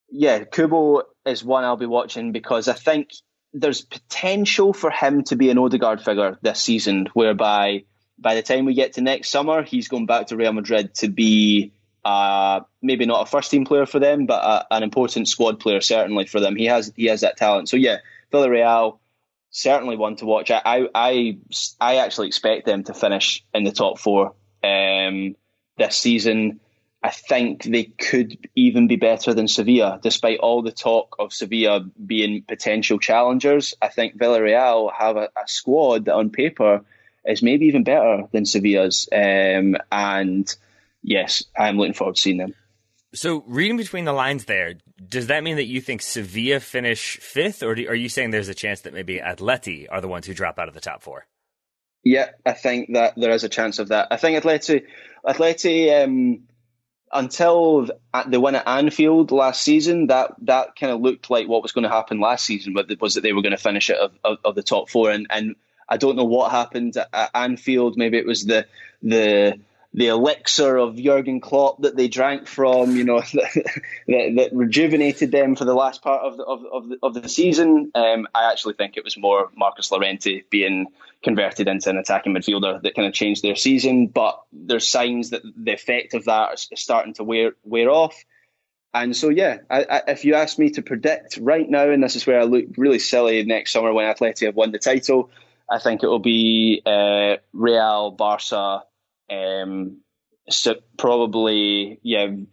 yeah, 0.09 0.43
Kubo 0.43 1.03
is 1.25 1.43
one 1.43 1.63
I'll 1.63 1.77
be 1.77 1.85
watching 1.85 2.31
because 2.31 2.67
I 2.67 2.73
think 2.73 3.09
there's 3.53 3.81
potential 3.81 4.73
for 4.73 4.91
him 4.91 5.23
to 5.25 5.35
be 5.35 5.49
an 5.49 5.57
Odegaard 5.57 6.01
figure 6.01 6.37
this 6.41 6.61
season, 6.61 7.07
whereby 7.13 7.85
by 8.19 8.35
the 8.35 8.41
time 8.41 8.65
we 8.65 8.73
get 8.73 8.93
to 8.93 9.01
next 9.01 9.29
summer, 9.29 9.63
he's 9.63 9.87
going 9.87 10.05
back 10.05 10.27
to 10.27 10.35
Real 10.35 10.53
Madrid 10.53 10.93
to 10.95 11.07
be 11.07 11.71
uh, 12.03 12.61
maybe 12.81 13.05
not 13.05 13.27
a 13.27 13.29
first 13.29 13.51
team 13.51 13.65
player 13.65 13.85
for 13.85 13.99
them, 13.99 14.25
but 14.25 14.43
a, 14.43 14.75
an 14.75 14.83
important 14.83 15.27
squad 15.27 15.59
player 15.59 15.81
certainly 15.81 16.25
for 16.25 16.39
them. 16.39 16.55
He 16.55 16.65
has 16.65 16.91
he 16.95 17.05
has 17.05 17.21
that 17.21 17.37
talent. 17.37 17.69
So 17.69 17.77
yeah, 17.77 17.97
Villarreal 18.31 18.99
certainly 19.49 19.97
one 19.97 20.15
to 20.17 20.25
watch. 20.25 20.51
I, 20.51 20.87
I, 20.93 21.37
I 21.79 21.97
actually 21.97 22.27
expect 22.27 22.65
them 22.65 22.83
to 22.85 22.93
finish 22.93 23.43
in 23.53 23.63
the 23.63 23.71
top 23.71 23.99
four 23.99 24.33
um, 24.63 25.35
this 25.77 25.97
season. 25.97 26.59
I 27.03 27.11
think 27.11 27.63
they 27.63 27.83
could 27.83 28.37
even 28.55 28.87
be 28.87 28.95
better 28.95 29.33
than 29.33 29.47
Sevilla, 29.47 29.99
despite 30.01 30.39
all 30.39 30.61
the 30.61 30.71
talk 30.71 31.15
of 31.19 31.31
Sevilla 31.31 31.81
being 32.05 32.43
potential 32.43 32.99
challengers. 32.99 33.75
I 33.81 33.89
think 33.89 34.17
Villarreal 34.17 34.91
have 34.97 35.15
a, 35.15 35.29
a 35.37 35.47
squad 35.47 36.05
that, 36.05 36.15
on 36.15 36.31
paper, 36.31 36.83
is 37.23 37.43
maybe 37.43 37.67
even 37.67 37.83
better 37.83 38.23
than 38.31 38.45
Sevilla's. 38.45 39.07
Um, 39.11 39.77
and 39.91 40.53
yes, 41.03 41.43
I'm 41.57 41.77
looking 41.77 41.93
forward 41.93 42.15
to 42.15 42.21
seeing 42.21 42.37
them. 42.37 42.55
So, 43.17 43.43
reading 43.47 43.77
between 43.77 44.05
the 44.05 44.13
lines 44.13 44.45
there, 44.45 44.75
does 45.09 45.27
that 45.27 45.43
mean 45.43 45.55
that 45.55 45.65
you 45.65 45.81
think 45.81 46.03
Sevilla 46.03 46.59
finish 46.59 47.17
fifth, 47.17 47.63
or 47.63 47.73
do, 47.73 47.87
are 47.87 47.95
you 47.95 48.09
saying 48.09 48.29
there's 48.29 48.47
a 48.47 48.53
chance 48.53 48.81
that 48.81 48.93
maybe 48.93 49.17
Atleti 49.17 49.87
are 49.89 50.01
the 50.01 50.07
ones 50.07 50.27
who 50.27 50.35
drop 50.35 50.59
out 50.59 50.67
of 50.67 50.75
the 50.75 50.79
top 50.79 51.01
four? 51.01 51.25
Yeah, 52.03 52.29
I 52.45 52.53
think 52.53 52.93
that 52.93 53.15
there 53.17 53.31
is 53.31 53.43
a 53.43 53.49
chance 53.49 53.79
of 53.79 53.87
that. 53.87 54.09
I 54.11 54.17
think 54.17 54.41
Atleti, 54.41 54.83
Atleti, 55.25 56.03
um, 56.03 56.43
until 57.11 57.89
the 58.27 58.39
win 58.39 58.53
at 58.53 58.67
Anfield 58.67 59.31
last 59.31 59.63
season, 59.63 60.07
that 60.07 60.35
that 60.43 60.75
kind 60.79 60.91
of 60.91 61.01
looked 61.01 61.31
like 61.31 61.47
what 61.47 61.63
was 61.63 61.71
going 61.71 61.85
to 61.85 61.89
happen 61.89 62.19
last 62.19 62.45
season, 62.45 62.75
was 63.01 63.15
that 63.15 63.23
they 63.23 63.33
were 63.33 63.41
going 63.41 63.49
to 63.49 63.57
finish 63.57 63.89
it 63.89 63.97
of, 63.97 64.11
of, 64.23 64.37
of, 64.45 64.53
the 64.53 64.61
top 64.61 64.91
four, 64.91 65.09
and 65.09 65.25
and 65.31 65.55
I 65.89 65.97
don't 65.97 66.17
know 66.17 66.25
what 66.25 66.51
happened 66.51 66.95
at, 66.97 67.09
at 67.11 67.31
Anfield. 67.33 67.97
Maybe 67.97 68.19
it 68.19 68.27
was 68.27 68.45
the 68.45 68.67
the 69.01 69.59
the 69.93 70.07
elixir 70.07 70.77
of 70.77 70.95
Jurgen 70.95 71.39
Klopp 71.39 71.81
that 71.81 71.95
they 71.95 72.07
drank 72.07 72.47
from, 72.47 72.95
you 72.95 73.03
know, 73.03 73.19
that, 73.33 73.73
that, 74.07 74.49
rejuvenated 74.53 75.31
them 75.31 75.55
for 75.55 75.65
the 75.65 75.73
last 75.73 76.01
part 76.01 76.23
of 76.23 76.37
the, 76.37 76.43
of, 76.43 76.65
of 76.71 76.89
the, 76.89 76.97
of 77.01 77.13
the 77.13 77.29
season. 77.29 77.91
Um, 77.95 78.27
I 78.35 78.51
actually 78.51 78.75
think 78.75 78.97
it 78.97 79.03
was 79.03 79.17
more 79.17 79.49
Marcos 79.55 79.91
Llorente 79.91 80.43
being 80.49 80.87
converted 81.23 81.67
into 81.67 81.89
an 81.89 81.97
attacking 81.97 82.33
midfielder 82.33 82.81
that 82.81 82.95
kind 82.95 83.07
of 83.07 83.13
changed 83.13 83.41
their 83.43 83.55
season. 83.55 84.07
But 84.07 84.41
there's 84.51 84.87
signs 84.87 85.31
that 85.31 85.41
the 85.43 85.73
effect 85.73 86.13
of 86.13 86.25
that 86.25 86.53
is 86.53 86.69
starting 86.75 87.13
to 87.15 87.23
wear 87.23 87.53
wear 87.63 87.89
off. 87.89 88.23
And 88.93 89.15
so, 89.15 89.29
yeah, 89.29 89.59
I, 89.69 89.83
I, 89.83 90.01
if 90.07 90.25
you 90.25 90.35
ask 90.35 90.57
me 90.57 90.71
to 90.71 90.81
predict 90.81 91.37
right 91.37 91.69
now, 91.69 91.89
and 91.89 92.01
this 92.01 92.15
is 92.15 92.25
where 92.25 92.39
I 92.39 92.43
look 92.43 92.65
really 92.77 92.99
silly 92.99 93.43
next 93.43 93.71
summer 93.71 93.93
when 93.93 94.05
Atleti 94.05 94.45
have 94.45 94.55
won 94.55 94.71
the 94.71 94.79
title, 94.79 95.29
I 95.69 95.79
think 95.79 96.03
it 96.03 96.07
will 96.07 96.19
be 96.19 96.81
uh, 96.85 97.37
Real, 97.53 98.11
Barca, 98.11 98.83
um, 99.31 100.01
so 100.49 100.75
probably 100.97 101.99
yeah, 102.03 102.23
and 102.23 102.49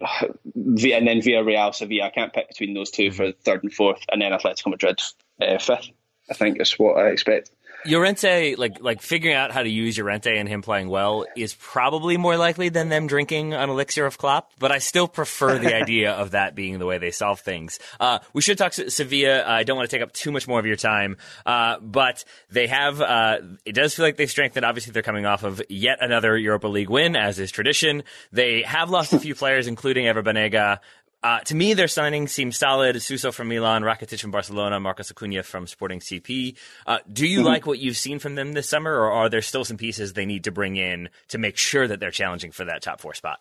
then 0.54 1.22
via 1.22 1.42
Villarreal, 1.42 1.74
Sevilla. 1.74 2.06
I 2.06 2.10
can't 2.10 2.32
pick 2.32 2.48
between 2.48 2.74
those 2.74 2.90
two 2.90 3.10
for 3.10 3.32
third 3.32 3.62
and 3.62 3.72
fourth, 3.72 4.04
and 4.10 4.20
then 4.20 4.32
Atletico 4.32 4.70
Madrid 4.70 5.00
uh, 5.40 5.58
fifth. 5.58 5.90
I 6.30 6.34
think 6.34 6.60
is 6.60 6.78
what 6.78 6.98
I 6.98 7.08
expect. 7.08 7.50
Llorente, 7.86 8.54
like 8.56 8.80
like 8.80 9.02
figuring 9.02 9.36
out 9.36 9.52
how 9.52 9.62
to 9.62 9.68
use 9.68 9.98
Llorente 9.98 10.36
and 10.36 10.48
him 10.48 10.62
playing 10.62 10.88
well 10.88 11.26
is 11.36 11.54
probably 11.54 12.16
more 12.16 12.36
likely 12.36 12.68
than 12.68 12.88
them 12.88 13.06
drinking 13.06 13.52
an 13.52 13.68
elixir 13.70 14.06
of 14.06 14.18
Klopp. 14.18 14.52
But 14.58 14.72
I 14.72 14.78
still 14.78 15.08
prefer 15.08 15.58
the 15.58 15.74
idea 15.82 16.12
of 16.12 16.32
that 16.32 16.54
being 16.54 16.78
the 16.78 16.86
way 16.86 16.98
they 16.98 17.10
solve 17.10 17.40
things. 17.40 17.78
Uh, 18.00 18.20
we 18.32 18.42
should 18.42 18.58
talk 18.58 18.72
to 18.72 18.90
Sevilla. 18.90 19.44
I 19.46 19.64
don't 19.64 19.76
want 19.76 19.90
to 19.90 19.96
take 19.96 20.02
up 20.02 20.12
too 20.12 20.32
much 20.32 20.48
more 20.48 20.58
of 20.58 20.66
your 20.66 20.76
time, 20.76 21.16
uh, 21.44 21.78
but 21.80 22.24
they 22.50 22.66
have. 22.66 23.00
Uh, 23.00 23.38
it 23.64 23.72
does 23.74 23.94
feel 23.94 24.04
like 24.04 24.16
they've 24.16 24.30
strengthened. 24.30 24.64
Obviously, 24.64 24.92
they're 24.92 25.02
coming 25.02 25.26
off 25.26 25.42
of 25.44 25.62
yet 25.68 25.98
another 26.00 26.36
Europa 26.36 26.68
League 26.68 26.90
win, 26.90 27.16
as 27.16 27.38
is 27.38 27.50
tradition. 27.50 28.02
They 28.32 28.62
have 28.62 28.90
lost 28.90 29.12
a 29.12 29.20
few 29.24 29.34
players, 29.34 29.66
including 29.66 30.06
Ever 30.06 30.22
Banega. 30.22 30.78
Uh, 31.24 31.40
to 31.40 31.54
me, 31.54 31.72
their 31.72 31.86
signings 31.86 32.28
seem 32.28 32.52
solid. 32.52 33.00
Suso 33.00 33.32
from 33.32 33.48
Milan, 33.48 33.82
Rakitic 33.82 34.20
from 34.20 34.30
Barcelona, 34.30 34.78
Marcos 34.78 35.10
Acuna 35.10 35.42
from 35.42 35.66
Sporting 35.66 36.00
CP. 36.00 36.54
Uh, 36.86 36.98
do 37.10 37.26
you 37.26 37.38
mm-hmm. 37.38 37.46
like 37.46 37.66
what 37.66 37.78
you've 37.78 37.96
seen 37.96 38.18
from 38.18 38.34
them 38.34 38.52
this 38.52 38.68
summer, 38.68 38.92
or 38.92 39.10
are 39.10 39.30
there 39.30 39.40
still 39.40 39.64
some 39.64 39.78
pieces 39.78 40.12
they 40.12 40.26
need 40.26 40.44
to 40.44 40.52
bring 40.52 40.76
in 40.76 41.08
to 41.28 41.38
make 41.38 41.56
sure 41.56 41.88
that 41.88 41.98
they're 41.98 42.10
challenging 42.10 42.52
for 42.52 42.66
that 42.66 42.82
top 42.82 43.00
four 43.00 43.14
spot? 43.14 43.38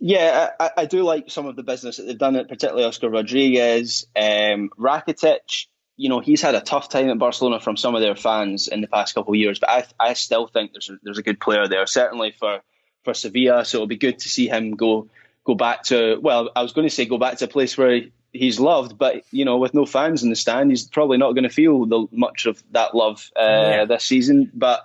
Yeah, 0.00 0.50
I, 0.58 0.70
I 0.76 0.84
do 0.86 1.04
like 1.04 1.30
some 1.30 1.46
of 1.46 1.54
the 1.54 1.62
business 1.62 1.98
that 1.98 2.02
they've 2.02 2.18
done, 2.18 2.34
it 2.34 2.48
particularly 2.48 2.84
Oscar 2.84 3.08
Rodriguez, 3.08 4.04
um, 4.16 4.70
Rakitic. 4.76 5.66
You 5.96 6.08
know, 6.08 6.18
he's 6.18 6.42
had 6.42 6.56
a 6.56 6.60
tough 6.60 6.88
time 6.88 7.10
at 7.10 7.18
Barcelona 7.18 7.60
from 7.60 7.76
some 7.76 7.94
of 7.94 8.00
their 8.00 8.16
fans 8.16 8.66
in 8.66 8.80
the 8.80 8.88
past 8.88 9.14
couple 9.14 9.34
of 9.34 9.38
years, 9.38 9.60
but 9.60 9.70
I, 9.70 9.84
I 10.00 10.12
still 10.14 10.48
think 10.48 10.72
there's 10.72 10.90
a, 10.90 10.98
there's 11.04 11.18
a 11.18 11.22
good 11.22 11.38
player 11.38 11.68
there, 11.68 11.86
certainly 11.86 12.34
for 12.36 12.58
for 13.04 13.14
Sevilla. 13.14 13.64
So 13.64 13.78
it'll 13.78 13.86
be 13.86 13.96
good 13.96 14.18
to 14.18 14.28
see 14.28 14.48
him 14.48 14.72
go 14.72 15.08
go 15.48 15.54
back 15.54 15.82
to 15.84 16.18
well, 16.20 16.50
I 16.54 16.62
was 16.62 16.72
going 16.72 16.86
to 16.86 16.94
say 16.94 17.06
go 17.06 17.18
back 17.18 17.38
to 17.38 17.46
a 17.46 17.48
place 17.48 17.76
where 17.76 18.02
he's 18.32 18.60
loved, 18.60 18.98
but 18.98 19.24
you 19.32 19.46
know, 19.46 19.56
with 19.56 19.72
no 19.72 19.86
fans 19.86 20.22
in 20.22 20.28
the 20.28 20.36
stand, 20.36 20.70
he's 20.70 20.86
probably 20.86 21.16
not 21.16 21.32
going 21.32 21.44
to 21.44 21.50
feel 21.50 21.86
the, 21.86 22.06
much 22.12 22.44
of 22.44 22.62
that 22.72 22.94
love 22.94 23.30
uh, 23.34 23.42
yeah. 23.42 23.84
this 23.86 24.04
season. 24.04 24.50
But 24.54 24.84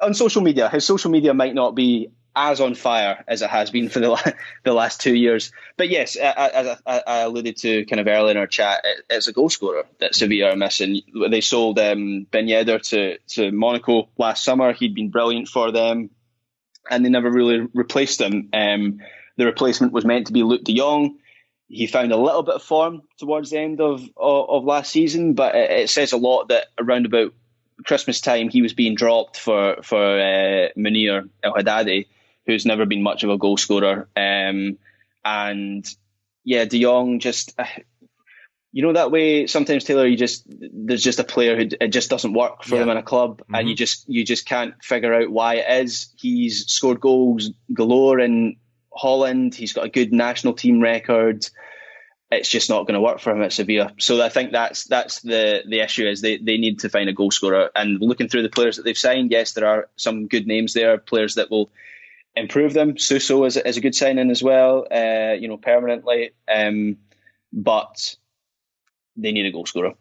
on 0.00 0.12
social 0.14 0.42
media, 0.42 0.68
his 0.68 0.84
social 0.84 1.10
media 1.10 1.32
might 1.32 1.54
not 1.54 1.76
be 1.76 2.10
as 2.34 2.60
on 2.60 2.74
fire 2.74 3.22
as 3.28 3.42
it 3.42 3.50
has 3.50 3.70
been 3.70 3.88
for 3.94 4.00
the 4.00 4.34
the 4.64 4.72
last 4.72 5.00
two 5.00 5.14
years. 5.14 5.52
But 5.76 5.88
yes, 5.88 6.16
as 6.16 6.78
I, 6.84 7.02
I, 7.06 7.18
alluded 7.20 7.56
to 7.58 7.84
kind 7.86 8.00
of 8.00 8.08
earlier 8.08 8.32
in 8.32 8.36
our 8.36 8.48
chat, 8.48 8.80
it, 8.82 9.04
it's 9.08 9.28
a 9.28 9.32
goal 9.32 9.50
scorer 9.50 9.84
that 10.00 10.16
Sevilla 10.16 10.50
are 10.50 10.56
missing. 10.56 11.02
They 11.30 11.40
sold 11.42 11.78
um, 11.78 12.26
Ben 12.28 12.48
Yedder 12.48 12.82
to 12.88 13.18
to 13.34 13.52
Monaco 13.52 14.08
last 14.18 14.42
summer. 14.42 14.72
He'd 14.72 14.96
been 14.96 15.10
brilliant 15.10 15.46
for 15.46 15.70
them, 15.70 16.10
and 16.90 17.04
they 17.04 17.10
never 17.10 17.30
really 17.30 17.68
replaced 17.72 18.20
him. 18.20 18.48
Um, 18.52 18.98
the 19.36 19.46
replacement 19.46 19.92
was 19.92 20.04
meant 20.04 20.26
to 20.26 20.32
be 20.32 20.42
Luuk 20.42 20.64
de 20.64 20.74
Jong. 20.74 21.18
He 21.68 21.86
found 21.86 22.12
a 22.12 22.18
little 22.18 22.42
bit 22.42 22.56
of 22.56 22.62
form 22.62 23.02
towards 23.18 23.50
the 23.50 23.58
end 23.58 23.80
of 23.80 24.02
of, 24.16 24.50
of 24.50 24.64
last 24.64 24.90
season, 24.90 25.34
but 25.34 25.54
it, 25.54 25.70
it, 25.70 25.90
says 25.90 26.12
a 26.12 26.18
lot 26.18 26.48
that 26.48 26.66
around 26.78 27.06
about 27.06 27.32
Christmas 27.86 28.20
time 28.20 28.50
he 28.50 28.62
was 28.62 28.74
being 28.74 28.94
dropped 28.94 29.38
for 29.38 29.76
for 29.82 30.02
uh, 30.02 30.68
Munir 30.76 31.28
El 31.42 31.54
Haddadi, 31.54 32.08
who's 32.46 32.66
never 32.66 32.84
been 32.84 33.02
much 33.02 33.24
of 33.24 33.30
a 33.30 33.38
goal 33.38 33.56
scorer. 33.56 34.08
Um, 34.16 34.78
and 35.24 35.86
yeah, 36.44 36.64
De 36.64 36.80
Jong 36.82 37.20
just. 37.20 37.54
Uh, 37.58 37.64
you 38.74 38.82
know 38.82 38.94
that 38.94 39.10
way 39.10 39.46
sometimes 39.46 39.84
Taylor 39.84 40.06
you 40.06 40.16
just 40.16 40.44
there's 40.48 41.02
just 41.02 41.20
a 41.20 41.24
player 41.24 41.56
who 41.56 41.68
it 41.78 41.88
just 41.88 42.08
doesn't 42.08 42.32
work 42.32 42.64
for 42.64 42.76
yeah. 42.76 42.80
them 42.80 42.88
in 42.88 42.96
a 42.96 43.02
club 43.02 43.42
mm-hmm. 43.42 43.54
and 43.54 43.68
you 43.68 43.74
just 43.76 44.08
you 44.08 44.24
just 44.24 44.46
can't 44.46 44.82
figure 44.82 45.12
out 45.12 45.30
why 45.30 45.56
it 45.56 45.84
is 45.84 46.12
he's 46.16 46.66
scored 46.68 46.98
goals 46.98 47.50
galore 47.72 48.18
in 48.18 48.56
Holland. 48.94 49.54
He's 49.54 49.72
got 49.72 49.86
a 49.86 49.90
good 49.90 50.12
national 50.12 50.54
team 50.54 50.80
record. 50.80 51.46
It's 52.30 52.48
just 52.48 52.70
not 52.70 52.86
going 52.86 52.94
to 52.94 53.00
work 53.00 53.20
for 53.20 53.30
him 53.30 53.42
at 53.42 53.52
Sevilla. 53.52 53.92
So 53.98 54.22
I 54.22 54.30
think 54.30 54.52
that's 54.52 54.84
that's 54.84 55.20
the 55.20 55.62
the 55.68 55.80
issue 55.80 56.08
is 56.08 56.20
they, 56.20 56.38
they 56.38 56.56
need 56.56 56.80
to 56.80 56.88
find 56.88 57.08
a 57.08 57.12
goal 57.12 57.30
scorer. 57.30 57.70
And 57.76 58.00
looking 58.00 58.28
through 58.28 58.42
the 58.42 58.48
players 58.48 58.76
that 58.76 58.84
they've 58.84 58.96
signed, 58.96 59.30
yes, 59.30 59.52
there 59.52 59.66
are 59.66 59.88
some 59.96 60.28
good 60.28 60.46
names 60.46 60.72
there, 60.72 60.96
players 60.96 61.34
that 61.34 61.50
will 61.50 61.70
improve 62.34 62.72
them. 62.72 62.96
Suso 62.96 63.44
is, 63.44 63.58
is 63.58 63.76
a 63.76 63.82
good 63.82 63.94
signing 63.94 64.30
as 64.30 64.42
well, 64.42 64.86
uh, 64.90 65.34
you 65.38 65.48
know, 65.48 65.58
permanently. 65.58 66.30
Um, 66.52 66.96
but 67.52 68.16
they 69.16 69.32
need 69.32 69.46
a 69.46 69.52
goal 69.52 69.66
scorer. 69.66 69.92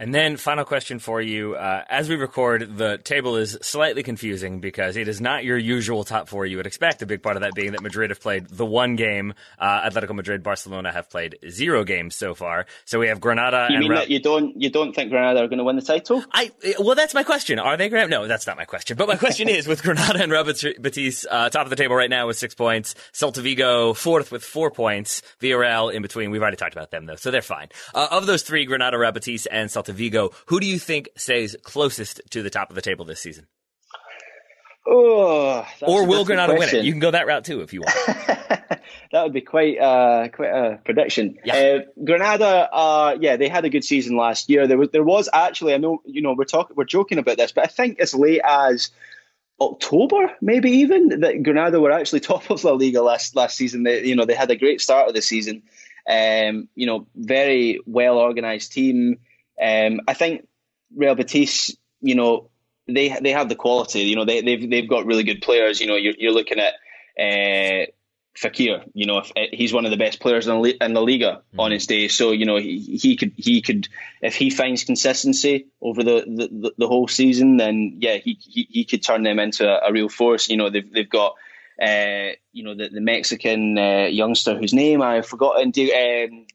And 0.00 0.14
then, 0.14 0.36
final 0.36 0.64
question 0.64 1.00
for 1.00 1.20
you. 1.20 1.56
Uh, 1.56 1.82
as 1.88 2.08
we 2.08 2.14
record, 2.14 2.76
the 2.76 2.98
table 2.98 3.34
is 3.34 3.58
slightly 3.62 4.04
confusing 4.04 4.60
because 4.60 4.96
it 4.96 5.08
is 5.08 5.20
not 5.20 5.42
your 5.42 5.58
usual 5.58 6.04
top 6.04 6.28
four 6.28 6.46
you 6.46 6.56
would 6.56 6.68
expect. 6.68 7.02
A 7.02 7.06
big 7.06 7.20
part 7.20 7.34
of 7.34 7.42
that 7.42 7.52
being 7.54 7.72
that 7.72 7.82
Madrid 7.82 8.10
have 8.10 8.20
played 8.20 8.46
the 8.46 8.64
one 8.64 8.94
game. 8.94 9.34
Uh, 9.58 9.90
Atletico 9.90 10.14
Madrid, 10.14 10.44
Barcelona 10.44 10.92
have 10.92 11.10
played 11.10 11.38
zero 11.50 11.82
games 11.82 12.14
so 12.14 12.36
far. 12.36 12.66
So 12.84 13.00
we 13.00 13.08
have 13.08 13.20
Granada. 13.20 13.66
You 13.70 13.80
mean 13.80 13.90
Ra- 13.90 13.98
that 13.98 14.08
you 14.08 14.20
don't 14.20 14.60
you 14.60 14.70
don't 14.70 14.94
think 14.94 15.10
Granada 15.10 15.40
are 15.40 15.48
going 15.48 15.58
to 15.58 15.64
win 15.64 15.74
the 15.74 15.82
title? 15.82 16.24
I 16.32 16.52
well, 16.78 16.94
that's 16.94 17.12
my 17.12 17.24
question. 17.24 17.58
Are 17.58 17.76
they 17.76 17.88
Granada? 17.88 18.08
No, 18.10 18.28
that's 18.28 18.46
not 18.46 18.56
my 18.56 18.66
question. 18.66 18.96
But 18.96 19.08
my 19.08 19.16
question 19.16 19.48
is, 19.48 19.66
with 19.66 19.82
Granada 19.82 20.22
and 20.22 20.30
Real 20.30 20.44
Betis 20.44 21.26
uh, 21.28 21.50
top 21.50 21.64
of 21.64 21.70
the 21.70 21.76
table 21.76 21.96
right 21.96 22.10
now 22.10 22.28
with 22.28 22.36
six 22.36 22.54
points, 22.54 22.94
Celta 23.12 23.42
Vigo 23.42 23.94
fourth 23.94 24.30
with 24.30 24.44
four 24.44 24.70
points, 24.70 25.22
Villarreal 25.40 25.92
in 25.92 26.02
between. 26.02 26.30
We've 26.30 26.42
already 26.42 26.56
talked 26.56 26.74
about 26.74 26.92
them 26.92 27.06
though, 27.06 27.16
so 27.16 27.32
they're 27.32 27.42
fine. 27.42 27.66
Uh, 27.92 28.06
of 28.12 28.26
those 28.26 28.42
three, 28.44 28.64
Granada, 28.64 28.96
Real 28.96 29.10
Betis, 29.10 29.46
and 29.46 29.68
Celta 29.68 29.87
Vigo. 29.92 30.30
Who 30.46 30.60
do 30.60 30.66
you 30.66 30.78
think 30.78 31.08
stays 31.16 31.56
closest 31.62 32.20
to 32.30 32.42
the 32.42 32.50
top 32.50 32.70
of 32.70 32.76
the 32.76 32.82
table 32.82 33.04
this 33.04 33.20
season? 33.20 33.46
Oh, 34.90 35.66
or 35.82 36.06
will 36.06 36.24
Granada 36.24 36.54
win 36.54 36.68
it? 36.74 36.84
You 36.84 36.92
can 36.92 37.00
go 37.00 37.10
that 37.10 37.26
route 37.26 37.44
too 37.44 37.60
if 37.60 37.74
you 37.74 37.82
want. 37.82 37.94
that 39.12 39.22
would 39.22 39.34
be 39.34 39.42
quite 39.42 39.78
uh, 39.78 40.28
quite 40.28 40.48
a 40.48 40.80
prediction. 40.82 41.38
Yeah. 41.44 41.54
Uh, 41.54 41.78
Granada, 42.02 42.68
uh, 42.72 43.16
yeah, 43.20 43.36
they 43.36 43.48
had 43.48 43.66
a 43.66 43.70
good 43.70 43.84
season 43.84 44.16
last 44.16 44.48
year. 44.48 44.66
There 44.66 44.78
was 44.78 44.88
there 44.90 45.04
was 45.04 45.28
actually, 45.30 45.74
I 45.74 45.76
know, 45.76 46.00
you 46.06 46.22
know, 46.22 46.32
we're 46.32 46.44
talking, 46.44 46.74
we're 46.74 46.84
joking 46.84 47.18
about 47.18 47.36
this, 47.36 47.52
but 47.52 47.64
I 47.64 47.66
think 47.66 48.00
as 48.00 48.14
late 48.14 48.40
as 48.42 48.90
October, 49.60 50.32
maybe 50.40 50.70
even 50.70 51.20
that 51.20 51.42
Granada 51.42 51.80
were 51.80 51.92
actually 51.92 52.20
top 52.20 52.50
of 52.50 52.64
La 52.64 52.72
Liga 52.72 53.02
last 53.02 53.36
last 53.36 53.56
season. 53.56 53.82
They, 53.82 54.04
you 54.04 54.16
know, 54.16 54.24
they 54.24 54.34
had 54.34 54.50
a 54.50 54.56
great 54.56 54.80
start 54.80 55.08
of 55.08 55.14
the 55.14 55.22
season. 55.22 55.62
Um, 56.08 56.68
you 56.74 56.86
know, 56.86 57.06
very 57.14 57.80
well 57.84 58.16
organized 58.16 58.72
team. 58.72 59.18
Um, 59.60 60.00
I 60.06 60.14
think 60.14 60.46
Real 60.94 61.14
Betis, 61.14 61.76
you 62.00 62.14
know, 62.14 62.50
they 62.86 63.16
they 63.20 63.32
have 63.32 63.48
the 63.48 63.56
quality. 63.56 64.00
You 64.00 64.16
know, 64.16 64.24
they 64.24 64.40
they've 64.40 64.68
they've 64.68 64.88
got 64.88 65.06
really 65.06 65.24
good 65.24 65.42
players. 65.42 65.80
You 65.80 65.86
know, 65.86 65.96
you're 65.96 66.14
you're 66.18 66.32
looking 66.32 66.58
at 66.58 66.74
uh, 67.18 67.86
Fekir. 68.36 68.84
You 68.94 69.06
know, 69.06 69.18
if, 69.18 69.32
he's 69.52 69.72
one 69.72 69.84
of 69.84 69.90
the 69.90 69.96
best 69.96 70.20
players 70.20 70.46
in 70.46 70.62
the, 70.62 70.84
in 70.84 70.94
the 70.94 71.02
Liga 71.02 71.42
mm-hmm. 71.50 71.60
on 71.60 71.70
his 71.70 71.86
day. 71.86 72.08
So 72.08 72.32
you 72.32 72.46
know, 72.46 72.56
he, 72.56 72.78
he 72.78 73.16
could 73.16 73.32
he 73.36 73.60
could 73.60 73.88
if 74.22 74.34
he 74.34 74.50
finds 74.50 74.84
consistency 74.84 75.66
over 75.82 76.02
the 76.02 76.24
the, 76.26 76.72
the 76.78 76.88
whole 76.88 77.08
season, 77.08 77.58
then 77.58 77.98
yeah, 78.00 78.16
he, 78.16 78.38
he 78.40 78.66
he 78.70 78.84
could 78.84 79.02
turn 79.02 79.22
them 79.22 79.38
into 79.38 79.68
a, 79.68 79.88
a 79.88 79.92
real 79.92 80.08
force. 80.08 80.48
You 80.48 80.56
know, 80.56 80.70
they've 80.70 80.90
they've 80.90 81.10
got. 81.10 81.34
Uh, 81.80 82.32
you 82.52 82.64
know 82.64 82.74
the, 82.74 82.88
the 82.88 83.00
Mexican 83.00 83.78
uh, 83.78 84.08
youngster 84.10 84.58
whose 84.58 84.74
name 84.74 85.00
I've 85.00 85.26
forgotten. 85.26 85.68
Um, 85.68 86.46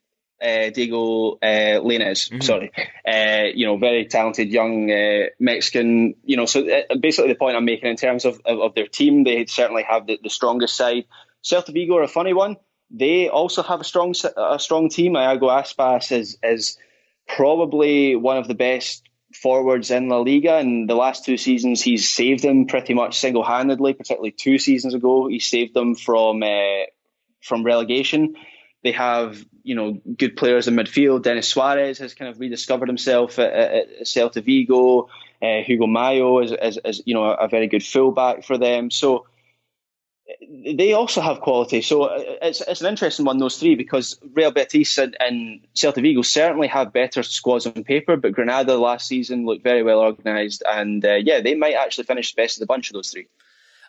uh, 0.43 0.69
Diego 0.71 1.33
uh, 1.33 1.79
Lainez, 1.81 2.29
mm-hmm. 2.29 2.41
sorry, 2.41 2.71
uh, 3.07 3.47
you 3.53 3.65
know, 3.65 3.77
very 3.77 4.05
talented 4.05 4.49
young 4.49 4.91
uh, 4.91 5.27
Mexican. 5.39 6.15
You 6.23 6.37
know, 6.37 6.45
so 6.45 6.67
uh, 6.69 6.95
basically 6.99 7.31
the 7.31 7.37
point 7.37 7.55
I'm 7.55 7.65
making 7.65 7.89
in 7.89 7.95
terms 7.95 8.25
of, 8.25 8.41
of, 8.45 8.59
of 8.59 8.75
their 8.75 8.87
team, 8.87 9.23
they 9.23 9.45
certainly 9.45 9.83
have 9.83 10.07
the, 10.07 10.19
the, 10.21 10.29
strongest 10.29 10.75
side. 10.75 11.05
Celta 11.43 11.73
Vigo 11.73 11.97
are 11.97 12.03
a 12.03 12.07
funny 12.07 12.33
one. 12.33 12.57
They 12.91 13.29
also 13.29 13.63
have 13.63 13.81
a 13.81 13.83
strong 13.83 14.13
a 14.35 14.59
strong 14.59 14.89
team. 14.89 15.15
Iago 15.15 15.47
Aspas 15.47 16.11
is 16.11 16.37
is 16.43 16.77
probably 17.27 18.15
one 18.15 18.37
of 18.37 18.47
the 18.47 18.55
best 18.55 19.03
forwards 19.33 19.91
in 19.91 20.09
La 20.09 20.17
Liga. 20.17 20.59
In 20.59 20.85
the 20.87 20.95
last 20.95 21.25
two 21.25 21.37
seasons, 21.37 21.81
he's 21.81 22.09
saved 22.09 22.43
them 22.43 22.67
pretty 22.67 22.93
much 22.93 23.19
single 23.19 23.43
handedly. 23.43 23.93
Particularly 23.93 24.31
two 24.31 24.57
seasons 24.57 24.93
ago, 24.93 25.27
he 25.27 25.39
saved 25.39 25.73
them 25.73 25.95
from 25.95 26.43
uh, 26.43 26.85
from 27.41 27.63
relegation. 27.63 28.35
They 28.83 28.91
have, 28.91 29.43
you 29.63 29.75
know, 29.75 30.01
good 30.17 30.35
players 30.35 30.67
in 30.67 30.75
midfield. 30.75 31.23
Denis 31.23 31.47
Suarez 31.47 31.99
has 31.99 32.13
kind 32.13 32.29
of 32.29 32.39
rediscovered 32.39 32.89
himself 32.89 33.39
at, 33.39 33.53
at 33.53 34.01
Celta 34.03 34.43
Vigo. 34.43 35.09
Uh, 35.41 35.61
Hugo 35.61 35.87
Mayo 35.87 36.39
is, 36.39 36.51
is, 36.51 36.79
is, 36.83 37.01
you 37.05 37.13
know, 37.13 37.25
a 37.25 37.47
very 37.47 37.67
good 37.67 37.83
fullback 37.83 38.43
for 38.43 38.57
them. 38.57 38.91
So 38.91 39.25
they 40.65 40.93
also 40.93 41.21
have 41.21 41.41
quality. 41.41 41.81
So 41.81 42.03
uh, 42.03 42.23
it's 42.41 42.61
it's 42.61 42.81
an 42.81 42.87
interesting 42.87 43.25
one, 43.25 43.37
those 43.37 43.57
three, 43.57 43.75
because 43.75 44.19
Real 44.33 44.51
Betis 44.51 44.97
and, 44.97 45.15
and 45.19 45.61
Celta 45.75 46.01
Vigo 46.01 46.21
certainly 46.21 46.67
have 46.67 46.93
better 46.93 47.23
squads 47.23 47.65
on 47.65 47.83
paper, 47.83 48.15
but 48.15 48.31
Granada 48.31 48.77
last 48.77 49.07
season 49.07 49.45
looked 49.45 49.63
very 49.63 49.83
well 49.83 49.99
organised, 49.99 50.63
and 50.67 51.03
uh, 51.05 51.15
yeah, 51.15 51.41
they 51.41 51.55
might 51.55 51.73
actually 51.75 52.05
finish 52.05 52.35
best 52.35 52.57
of 52.57 52.59
the 52.61 52.65
bunch 52.65 52.89
of 52.89 52.93
those 52.93 53.11
three. 53.11 53.27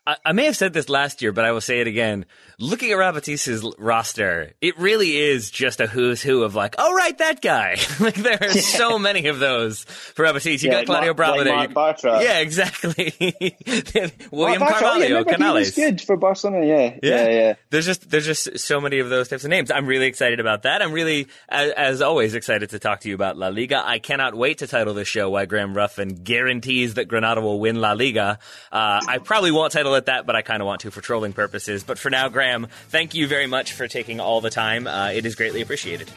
I, 0.07 0.17
I, 0.27 0.33
may 0.33 0.45
have 0.45 0.57
said 0.57 0.75
this 0.75 0.89
last 0.91 1.23
year, 1.23 1.33
but 1.33 1.45
I 1.45 1.53
will 1.53 1.63
say 1.63 1.81
it 1.81 1.87
again. 1.87 2.27
Looking 2.59 2.91
at 2.91 2.97
Real 2.97 3.13
Betis's 3.13 3.65
roster, 3.79 4.53
it 4.61 4.79
really 4.79 5.17
is 5.17 5.51
just 5.51 5.81
a 5.81 5.87
who's 5.87 6.23
who 6.23 6.43
of 6.43 6.55
like, 6.55 6.75
oh 6.79 6.93
right, 6.93 7.17
that 7.19 7.41
guy. 7.41 7.77
like 8.01 8.15
there 8.15 8.39
are 8.41 8.51
so 8.51 8.99
many 8.99 9.29
of 9.29 9.39
those 9.39 9.85
for 9.85 10.27
Rabatis. 10.27 10.63
You 10.63 10.71
yeah, 10.71 10.85
got 10.85 10.87
Claudio 10.87 11.15
Bravo 11.15 11.39
like 11.39 11.45
there. 11.45 11.69
Bartra. 11.69 12.23
Yeah, 12.23 12.41
exactly. 12.41 13.15
William 14.31 14.61
Bartra, 14.61 14.69
Carvalho, 14.69 15.07
yeah, 15.07 15.23
Canales. 15.25 15.75
good 15.75 16.01
for 16.01 16.17
Barcelona. 16.17 16.67
Yeah. 16.67 16.77
yeah, 16.77 16.99
yeah, 17.03 17.29
yeah. 17.29 17.55
There's 17.71 17.87
just 17.87 18.11
there's 18.11 18.27
just 18.27 18.59
so 18.59 18.81
many 18.81 18.99
of 18.99 19.09
those 19.09 19.29
types 19.29 19.45
of 19.45 19.51
names. 19.51 19.71
I'm 19.71 19.87
really 19.87 20.07
excited 20.07 20.39
about 20.39 20.63
that. 20.65 20.83
I'm 20.83 20.93
really, 20.93 21.29
as, 21.49 21.73
as 21.73 22.03
always, 22.03 22.35
excited 22.35 22.71
to 22.71 22.79
talk 22.79 23.01
to 23.01 23.09
you 23.09 23.15
about 23.15 23.39
La 23.39 23.49
Liga. 23.49 23.83
I 23.85 24.01
cannot 24.01 24.35
wait 24.35 24.59
to 24.59 24.67
title 24.67 24.93
this 24.93 25.09
show 25.09 25.31
"Why 25.31 25.47
Graham 25.47 25.75
Ruthven 25.75 26.23
Guarantees 26.23 26.95
That 26.95 27.07
Granada 27.07 27.41
Will 27.41 27.59
Win 27.59 27.81
La 27.81 27.93
Liga." 27.93 28.39
Uh, 28.71 29.01
I 29.09 29.19
probably 29.19 29.51
won't 29.51 29.73
title 29.73 29.94
it 29.97 30.07
that, 30.07 30.27
but 30.27 30.37
I 30.37 30.43
kind 30.43 30.63
of 30.63 30.67
want 30.67 30.83
to 30.83 30.91
for 30.91 31.01
trolling 31.01 31.33
purposes. 31.33 31.85
But 31.85 31.99
for 31.99 32.11
now, 32.11 32.29
Graham, 32.29 32.69
thank 32.89 33.15
you 33.15 33.27
very 33.27 33.47
much 33.47 33.73
for 33.73 33.89
taking 33.89 34.21
all 34.21 34.41
the 34.41 34.51
time. 34.51 34.87
Uh, 34.87 35.11
it 35.11 35.27
is 35.27 35.35
greatly 35.35 35.63
appreciated. 35.63 36.09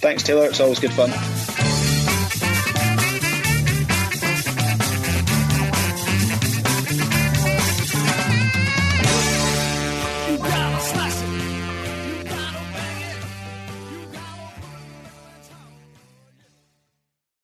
Thanks, 0.00 0.22
Taylor. 0.22 0.46
It's 0.46 0.60
always 0.60 0.78
good 0.78 0.92
fun. 0.92 1.67